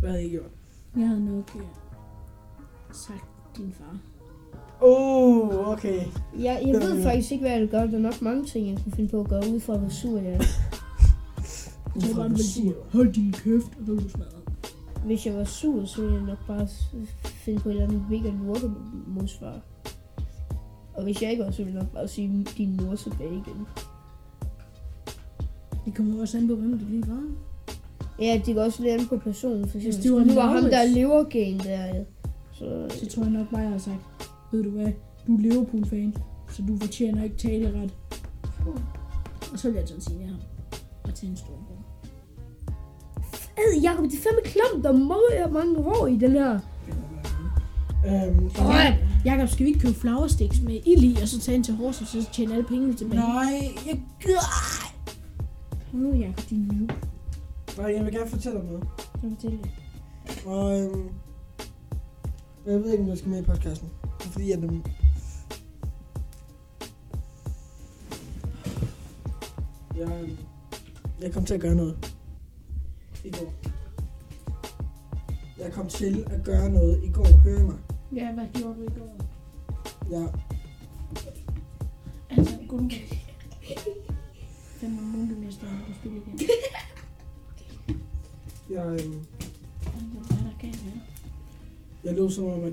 hvad 0.00 0.10
havde 0.10 0.24
I 0.26 0.30
gjort? 0.30 0.50
Jeg 0.96 1.08
havde 1.08 1.24
nok 1.24 1.56
øh, 1.56 1.62
sagt 2.92 3.24
din 3.56 3.72
far. 3.78 3.98
Oh, 4.80 5.68
okay. 5.68 6.00
Jeg, 6.38 6.62
jeg 6.66 6.74
ved 6.74 7.02
faktisk 7.02 7.32
ikke, 7.32 7.42
hvad 7.42 7.52
jeg 7.52 7.60
vil 7.60 7.68
gøre. 7.68 7.86
Der 7.86 7.96
er 7.96 7.98
nok 7.98 8.22
mange 8.22 8.44
ting, 8.44 8.68
jeg 8.68 8.78
kunne 8.82 8.92
finde 8.92 9.10
på 9.10 9.20
at 9.20 9.28
gøre, 9.28 9.42
ud 9.52 9.60
fra 9.60 9.76
hvor 9.76 9.88
sur 9.88 10.18
jeg 10.18 10.32
er. 10.32 10.42
Jeg 12.06 12.16
bare 12.16 12.28
vil 12.28 12.44
sige, 12.44 12.74
hold 12.92 13.12
din 13.12 13.32
kæft, 13.32 13.78
og 13.80 13.86
du 13.86 14.08
smadre. 14.08 14.30
Hvis 15.04 15.26
jeg 15.26 15.34
var 15.34 15.44
sur, 15.44 15.84
så 15.84 16.00
ville 16.02 16.16
jeg 16.16 16.24
nok 16.24 16.46
bare 16.46 16.68
finde 17.24 17.60
på 17.60 17.68
et 17.68 17.72
eller 17.72 17.86
andet 17.86 18.02
mega 18.10 18.30
lorte 18.44 18.70
modsvar. 19.06 19.60
Og 20.94 21.02
hvis 21.02 21.22
jeg 21.22 21.30
ikke 21.30 21.44
var, 21.44 21.50
så 21.50 21.56
ville 21.56 21.74
jeg 21.74 21.82
nok 21.82 21.92
bare 21.92 22.08
sige 22.08 22.46
din 22.56 22.80
mor 22.82 22.94
tilbage 22.94 23.32
igen. 23.32 23.66
Det 25.84 25.94
kommer 25.94 26.20
også 26.20 26.38
an 26.38 26.48
på, 26.48 26.54
hvem 26.54 26.78
det 26.78 26.88
lige 26.90 27.08
var. 27.08 27.22
Ja, 28.20 28.40
det 28.46 28.54
går 28.54 28.62
også 28.62 28.82
lidt 28.82 29.00
an 29.00 29.06
på 29.06 29.16
personen. 29.16 29.68
For 29.68 29.78
Hvis 29.78 29.86
eksempel, 29.86 30.02
det 30.02 30.12
var 30.18 30.24
hvis 30.24 30.36
var 30.36 30.46
ham, 30.46 30.62
der 30.62 30.78
er 30.78 30.86
levergen 30.86 31.58
der, 31.58 31.86
ja. 31.86 32.04
så... 32.52 32.86
Så 32.88 33.06
tror 33.06 33.22
jeg 33.22 33.32
nok 33.32 33.50
bare, 33.50 33.60
jeg 33.60 33.70
har 33.70 33.78
sagt, 33.78 34.15
ved 34.52 34.62
du 34.64 34.70
hvad, 34.70 34.92
du 35.26 35.34
er 35.36 35.40
Liverpool-fan, 35.40 36.16
så 36.50 36.62
du 36.68 36.76
fortjener 36.80 37.24
ikke 37.24 37.36
taleret. 37.36 37.94
Og 39.52 39.58
så 39.58 39.70
vil 39.70 39.78
jeg 39.78 39.88
sådan 39.88 40.02
sige 40.02 40.18
ja. 40.20 40.30
Og 41.04 41.14
tage 41.14 41.30
en 41.30 41.36
stor 41.36 41.46
bror. 41.66 41.76
Ad, 43.58 43.80
Jacob, 43.82 44.04
det 44.04 44.12
er 44.14 44.22
fandme 44.22 44.40
klamt. 44.44 44.84
Der 44.84 44.90
er 44.92 44.96
mange, 44.98 45.52
mange 45.54 45.82
hår 45.82 46.06
i 46.06 46.16
den 46.16 46.30
her. 46.32 46.58
Øhm, 48.06 48.44
Og 48.58 48.74
Jakob, 49.24 49.48
skal 49.48 49.64
vi 49.66 49.70
ikke 49.70 49.80
købe 49.80 49.94
flower 49.94 50.26
sticks 50.26 50.60
med 50.60 50.80
ild 50.86 51.02
i, 51.04 51.18
og 51.22 51.28
så 51.28 51.40
tage 51.40 51.56
en 51.56 51.62
til 51.62 51.74
Horsens, 51.76 52.14
og 52.14 52.22
så 52.22 52.30
tjene 52.32 52.52
alle 52.52 52.64
pengene 52.64 52.94
tilbage? 52.94 53.20
nej, 53.20 53.60
jeg 53.86 54.02
gider 54.20 54.40
Nu 55.92 56.10
er 56.12 56.16
Jakob 56.16 56.50
din 56.50 56.58
nu. 56.72 56.86
Nej, 57.78 57.94
jeg 57.96 58.04
vil 58.04 58.12
gerne 58.14 58.30
fortælle 58.30 58.58
dig 58.58 58.66
noget. 58.66 58.84
Så 59.00 59.28
fortæl 59.34 59.50
det. 59.50 59.70
Og 60.46 60.80
øhm, 60.80 61.08
jeg 62.66 62.74
ved 62.80 62.90
ikke, 62.92 63.02
om 63.04 63.08
jeg 63.08 63.18
skal 63.18 63.30
med 63.30 63.42
i 63.42 63.44
podcasten. 63.44 63.88
Det 64.26 64.30
er 64.30 64.32
fordi, 64.32 64.52
øhm, 64.52 64.82
jeg, 69.96 70.22
øhm, 70.22 70.36
jeg 71.20 71.32
kom 71.32 71.44
til 71.44 71.54
at 71.54 71.60
gøre 71.60 71.74
noget 71.74 72.14
i 73.24 73.30
går. 73.30 73.52
Jeg 75.58 75.72
kom 75.72 75.88
til 75.88 76.26
at 76.30 76.44
gøre 76.44 76.70
noget 76.70 77.04
i 77.04 77.12
går. 77.12 77.26
Hør 77.38 77.62
mig. 77.62 77.78
Ja, 78.14 78.32
hvad 78.32 78.44
gjorde 78.54 78.74
du 78.78 78.82
i 78.82 78.98
går? 78.98 79.16
Jeg, 80.10 80.32
Altså, 82.30 82.56
væk. 82.70 83.22
Fem 84.76 84.98
år 84.98 85.02
munke 85.02 85.40
næste 85.40 85.66
år, 85.66 85.88
du 85.88 85.94
spiller 85.94 86.20
igen. 86.26 86.40
jeg, 88.70 88.86
øhm, 88.86 89.26
er 90.64 90.96
jeg 92.04 92.14
lå 92.14 92.30
som 92.30 92.44
om, 92.44 92.64
at 92.64 92.72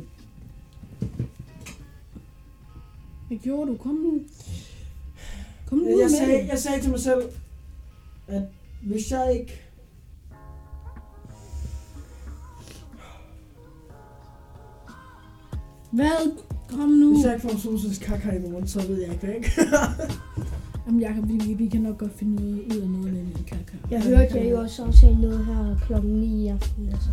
Hvad 3.34 3.42
gjorde 3.42 3.72
du? 3.72 3.78
Kom 3.78 3.96
nu. 3.96 4.22
Kom 5.66 5.78
nu 5.78 5.90
jeg, 5.90 5.98
jeg, 6.02 6.10
sagde, 6.10 6.42
det. 6.42 6.48
jeg 6.48 6.60
sagde 6.60 6.82
til 6.82 6.92
mig 6.92 7.00
selv, 7.00 7.22
at 8.28 8.42
hvis 8.82 9.12
jeg 9.12 9.38
ikke 9.40 9.62
Hvad? 15.92 16.38
Kom 16.70 16.90
nu. 16.90 17.14
Hvis 17.14 17.26
jeg 17.26 17.34
ikke 17.34 17.48
får 17.48 17.58
Susans 17.58 17.98
kaka 17.98 18.32
i 18.38 18.40
morgen, 18.40 18.68
så 18.68 18.88
ved 18.88 19.02
jeg 19.02 19.14
ikke, 19.14 19.28
jeg 19.28 19.46
Jamen, 20.86 21.02
Jacob, 21.02 21.30
vi, 21.30 21.54
vi, 21.54 21.68
kan 21.68 21.82
nok 21.82 21.98
godt 21.98 22.14
finde 22.14 22.36
noget 22.36 22.64
ud 22.66 22.82
af 22.82 22.90
noget 22.90 23.14
med 23.14 23.24
min 23.24 23.44
kaka. 23.48 23.78
Jeg 23.92 24.04
hørte, 24.04 24.38
jeg 24.38 24.52
jo 24.52 24.62
også 24.62 24.84
aftale 24.84 25.22
noget 25.22 25.46
her 25.46 25.76
klokken 25.86 26.12
9 26.12 26.44
i 26.44 26.48
aften. 26.48 26.90
Altså. 26.90 27.10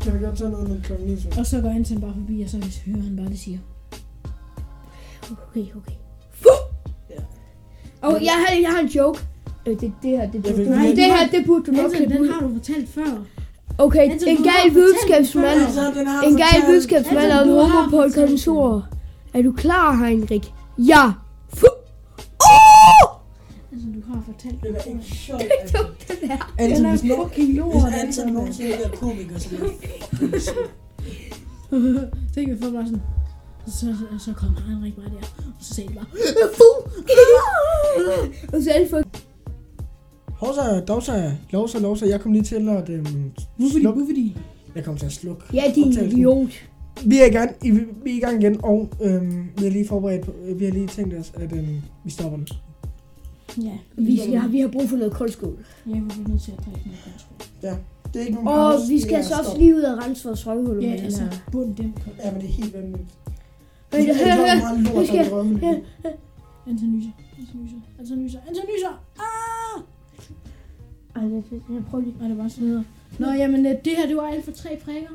Kan 0.00 0.14
vi 0.20 0.24
godt 0.24 0.38
tage 0.38 0.50
noget 0.50 0.68
med 0.68 0.82
klokken 0.82 1.08
9? 1.08 1.20
så? 1.20 1.28
Og 1.38 1.46
så 1.46 1.60
går 1.60 1.68
Anton 1.68 2.00
bare 2.00 2.14
forbi, 2.14 2.42
og 2.42 2.50
så 2.50 2.56
hører 2.86 3.02
han 3.02 3.16
bare, 3.16 3.28
det 3.28 3.38
siger. 3.38 3.58
Okay, 5.50 5.66
okay. 5.76 5.96
Ja. 7.10 7.16
Og 8.02 8.24
jeg 8.24 8.32
har, 8.32 8.56
jeg 8.62 8.70
har 8.70 8.80
en 8.80 8.86
joke. 8.86 9.20
Øh, 9.66 9.80
det, 9.80 9.92
det 10.02 10.10
her, 10.10 10.30
det, 10.30 10.44
vil 10.44 10.66
du, 10.66 10.72
virkelig- 10.72 10.96
det 10.96 11.04
her, 11.04 11.26
det 11.32 11.46
burde 11.46 11.64
du 11.66 11.70
nok 11.72 11.94
Anton, 11.94 12.10
den 12.18 12.28
har 12.32 12.40
du 12.40 12.52
fortalt 12.54 12.88
før. 12.88 13.24
Okay, 13.78 14.10
Anton, 14.10 14.28
en 14.28 14.36
gal 14.36 14.74
videnskabsmand. 14.74 15.60
En 16.26 16.36
gal 16.36 16.62
videnskabsmand 16.66 17.18
og 17.18 17.24
en 17.24 17.30
Anton, 17.32 17.48
du 17.48 17.58
har 17.62 17.80
homo 17.82 17.90
på 17.90 18.02
et 18.02 18.14
kontor. 18.14 18.88
Er 19.34 19.42
du 19.42 19.52
klar, 19.52 20.04
Heinrich? 20.04 20.50
Ja. 20.78 21.12
Fu. 21.54 21.66
Oh! 22.40 23.18
Altså, 23.72 23.88
du 23.94 24.12
har 24.14 24.22
fortalt 24.26 24.62
Det 24.62 24.70
er 24.70 24.90
ikke 24.90 25.04
sjovt, 25.04 25.42
altså. 25.60 25.78
Den 26.20 26.30
er 26.30 26.52
Anton, 26.58 26.76
Den 26.76 26.86
er 26.86 26.90
hvis 26.90 27.04
nogen- 27.04 27.28
fucking 27.30 27.54
lort. 27.56 27.72
Hvis 27.74 28.02
Anton 28.02 28.26
der. 28.26 28.32
nogensinde 28.32 28.72
er 28.72 28.88
komiker, 28.88 29.38
så 29.38 29.48
bliver 29.48 29.64
jeg 29.64 29.70
Tænk, 32.34 32.48
jeg 32.48 32.56
får 32.62 32.70
bare 32.70 32.84
sådan... 32.86 33.02
Så, 33.66 33.72
så, 33.80 34.24
så 34.24 34.32
kom 34.32 34.48
Henrik 34.68 34.96
bare 34.96 35.04
der, 35.06 35.16
og 35.38 35.52
så 35.60 35.74
sagde 35.74 35.88
de 35.90 35.94
bare... 35.94 36.06
fu. 36.54 36.90
Og 38.56 38.62
så 38.62 38.70
alle 38.70 38.88
folk. 38.90 39.06
Hovsa, 40.30 40.80
dovsa, 40.80 41.32
lovsa, 41.52 41.78
lovsa. 41.78 42.06
Jeg 42.06 42.20
kom 42.20 42.32
lige 42.32 42.42
til 42.44 42.68
at 42.68 42.88
øhm, 42.88 43.30
slukke. 43.70 43.90
hvorfor 43.98 44.12
de? 44.14 44.34
Jeg 44.74 44.84
kom 44.84 44.96
til 44.96 45.06
at 45.06 45.12
slukke. 45.12 45.42
Ja, 45.54 45.62
din 45.74 45.92
idiot. 45.92 46.48
Vi 47.06 47.18
er 47.18 47.24
i 47.26 47.30
gang, 47.30 47.50
i, 47.64 47.70
vi 47.70 48.10
er 48.10 48.16
i 48.16 48.18
gang 48.18 48.42
igen, 48.42 48.64
og 48.64 48.88
øhm, 49.02 49.44
vi 49.58 49.64
har 49.64 49.70
lige 49.70 49.88
forberedt, 49.88 50.24
på, 50.24 50.32
vi 50.56 50.64
har 50.64 50.72
lige 50.72 50.86
tænkt 50.86 51.14
os, 51.14 51.32
at 51.34 51.52
øhm, 51.52 51.80
vi 52.04 52.10
stopper 52.10 52.38
den. 52.38 52.48
Ja, 53.62 53.72
Vi, 53.96 54.16
skal, 54.20 54.52
vi 54.52 54.60
har 54.60 54.68
brug 54.68 54.88
for 54.88 54.96
noget 54.96 55.12
koldskål. 55.12 55.58
jeg 55.86 55.94
var 55.94 56.28
nødt 56.28 56.42
til 56.42 56.52
at 56.52 56.58
drikke 56.66 56.80
noget 56.88 57.00
kontrol. 57.04 57.78
Det 58.14 58.20
er 58.20 58.26
ikke 58.26 58.32
nogen 58.34 58.48
Og 58.48 58.72
pause. 58.72 58.88
vi 58.88 58.94
det 58.94 59.02
skal 59.02 59.12
er 59.14 59.16
altså 59.18 59.34
også 59.38 59.50
stop. 59.50 59.58
lige 59.60 59.76
ud 59.76 59.80
og 59.82 60.04
rense 60.04 60.24
vores 60.28 60.46
røvhuller 60.46 60.82
Ja, 60.82 60.88
med 60.88 60.96
den 60.96 61.04
altså, 61.04 61.22
her. 61.22 61.30
bund 61.52 61.76
dem. 61.76 61.92
Ja, 62.24 62.30
men 62.32 62.40
det 62.40 62.48
er 62.48 62.52
helt 62.52 62.74
vanvittigt. 62.74 63.08
Er 63.92 63.96
hør, 63.96 64.60
så 64.60 64.66
hør. 64.66 64.94
Nu 64.94 65.06
skal 65.06 65.16
jeg-. 65.16 65.82
Anton 66.66 66.92
nyser, 66.96 67.10
Anton 67.38 67.60
nyser, 67.62 67.76
Anton 67.98 68.18
nyser, 68.18 68.38
Anton 68.48 68.64
nyser. 68.74 69.02
Ah! 69.18 69.82
Ej, 71.16 71.28
det 71.28 71.38
er 71.38 71.42
fedt. 71.50 71.62
Jeg 71.74 71.84
prøver 71.90 72.04
lige. 72.04 72.16
Nej, 72.18 72.28
det 72.28 72.38
var 72.38 72.48
sådan 72.48 72.68
noget. 72.68 72.84
Nå, 73.18 73.26
jamen, 73.26 73.66
øh, 73.66 73.72
det 73.84 73.92
her, 73.96 74.06
det 74.06 74.16
var 74.16 74.22
alt 74.22 74.44
for 74.44 74.52
tre 74.52 74.78
prikker. 74.84 75.10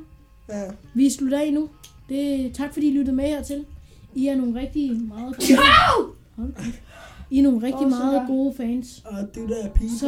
Ja. 0.49 0.63
Vi 0.93 1.09
slutter 1.09 1.39
af 1.39 1.53
nu. 1.53 1.69
Det, 2.09 2.51
tak 2.53 2.73
fordi 2.73 2.87
I 2.87 2.93
lyttede 2.97 3.15
med 3.15 3.25
hertil. 3.25 3.65
I 4.15 4.27
er 4.27 4.35
nogle 4.35 4.59
rigtig 4.59 5.01
meget 5.07 5.35
gode... 5.37 5.59
Hold. 6.35 6.53
I 7.29 7.39
er 7.39 7.43
nogle 7.43 7.61
rigtig 7.67 7.79
så 7.81 7.87
meget 7.87 8.27
gode 8.27 8.53
fans. 8.57 9.03
Og 9.05 9.35
det 9.35 9.49
der 9.49 9.63
er 9.63 9.69
pige. 9.69 9.97
Så 9.99 10.07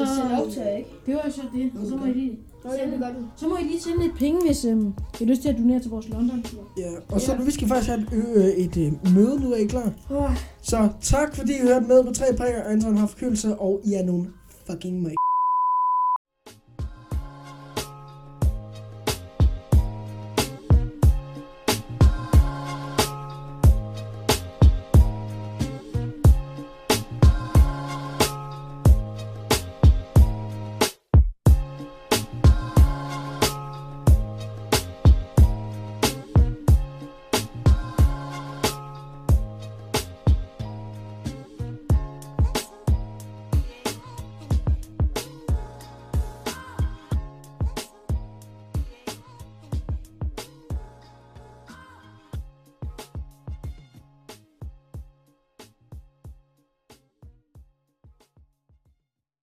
ikke. 0.78 0.90
det 1.06 1.16
var 1.16 1.30
så 1.30 1.42
det. 1.54 1.72
Og 1.82 1.88
så 1.88 1.96
må 1.96 2.06
I 2.06 2.14
lige, 2.14 2.40
Nå, 2.64 2.72
ja, 2.74 2.92
det 2.92 3.00
gør 3.00 3.08
du. 3.08 3.26
så 3.36 3.48
må 3.48 3.58
I 3.58 3.64
lige 3.64 3.82
sende 3.82 4.00
lidt 4.04 4.16
penge, 4.18 4.46
hvis 4.48 4.66
øhm, 4.66 4.88
I 4.88 5.24
har 5.24 5.26
lyst 5.26 5.42
til 5.42 5.50
at 5.50 5.58
donere 5.58 5.80
til 5.80 5.90
vores 5.92 6.10
London-tur. 6.10 6.62
Ja, 6.78 6.92
og 7.12 7.22
så 7.22 7.36
vi 7.36 7.52
skal 7.52 7.68
faktisk 7.68 7.90
have 7.90 8.02
et, 8.02 8.08
øh, 8.36 8.46
et 8.46 8.78
øh, 8.78 9.16
møde 9.16 9.40
nu, 9.40 9.52
er 9.52 9.58
I 9.58 9.66
klar? 9.66 9.92
Så 10.62 10.90
tak 11.02 11.36
fordi 11.36 11.54
I 11.54 11.62
hørte 11.62 11.86
med 11.86 12.04
på 12.04 12.14
tre 12.14 12.26
prikker. 12.38 12.64
Anton 12.64 12.98
har 12.98 13.08
forkølelse, 13.08 13.56
og 13.56 13.82
I 13.84 13.94
er 13.94 14.06
nogle 14.06 14.28
fucking 14.68 15.02
mig. 15.02 15.14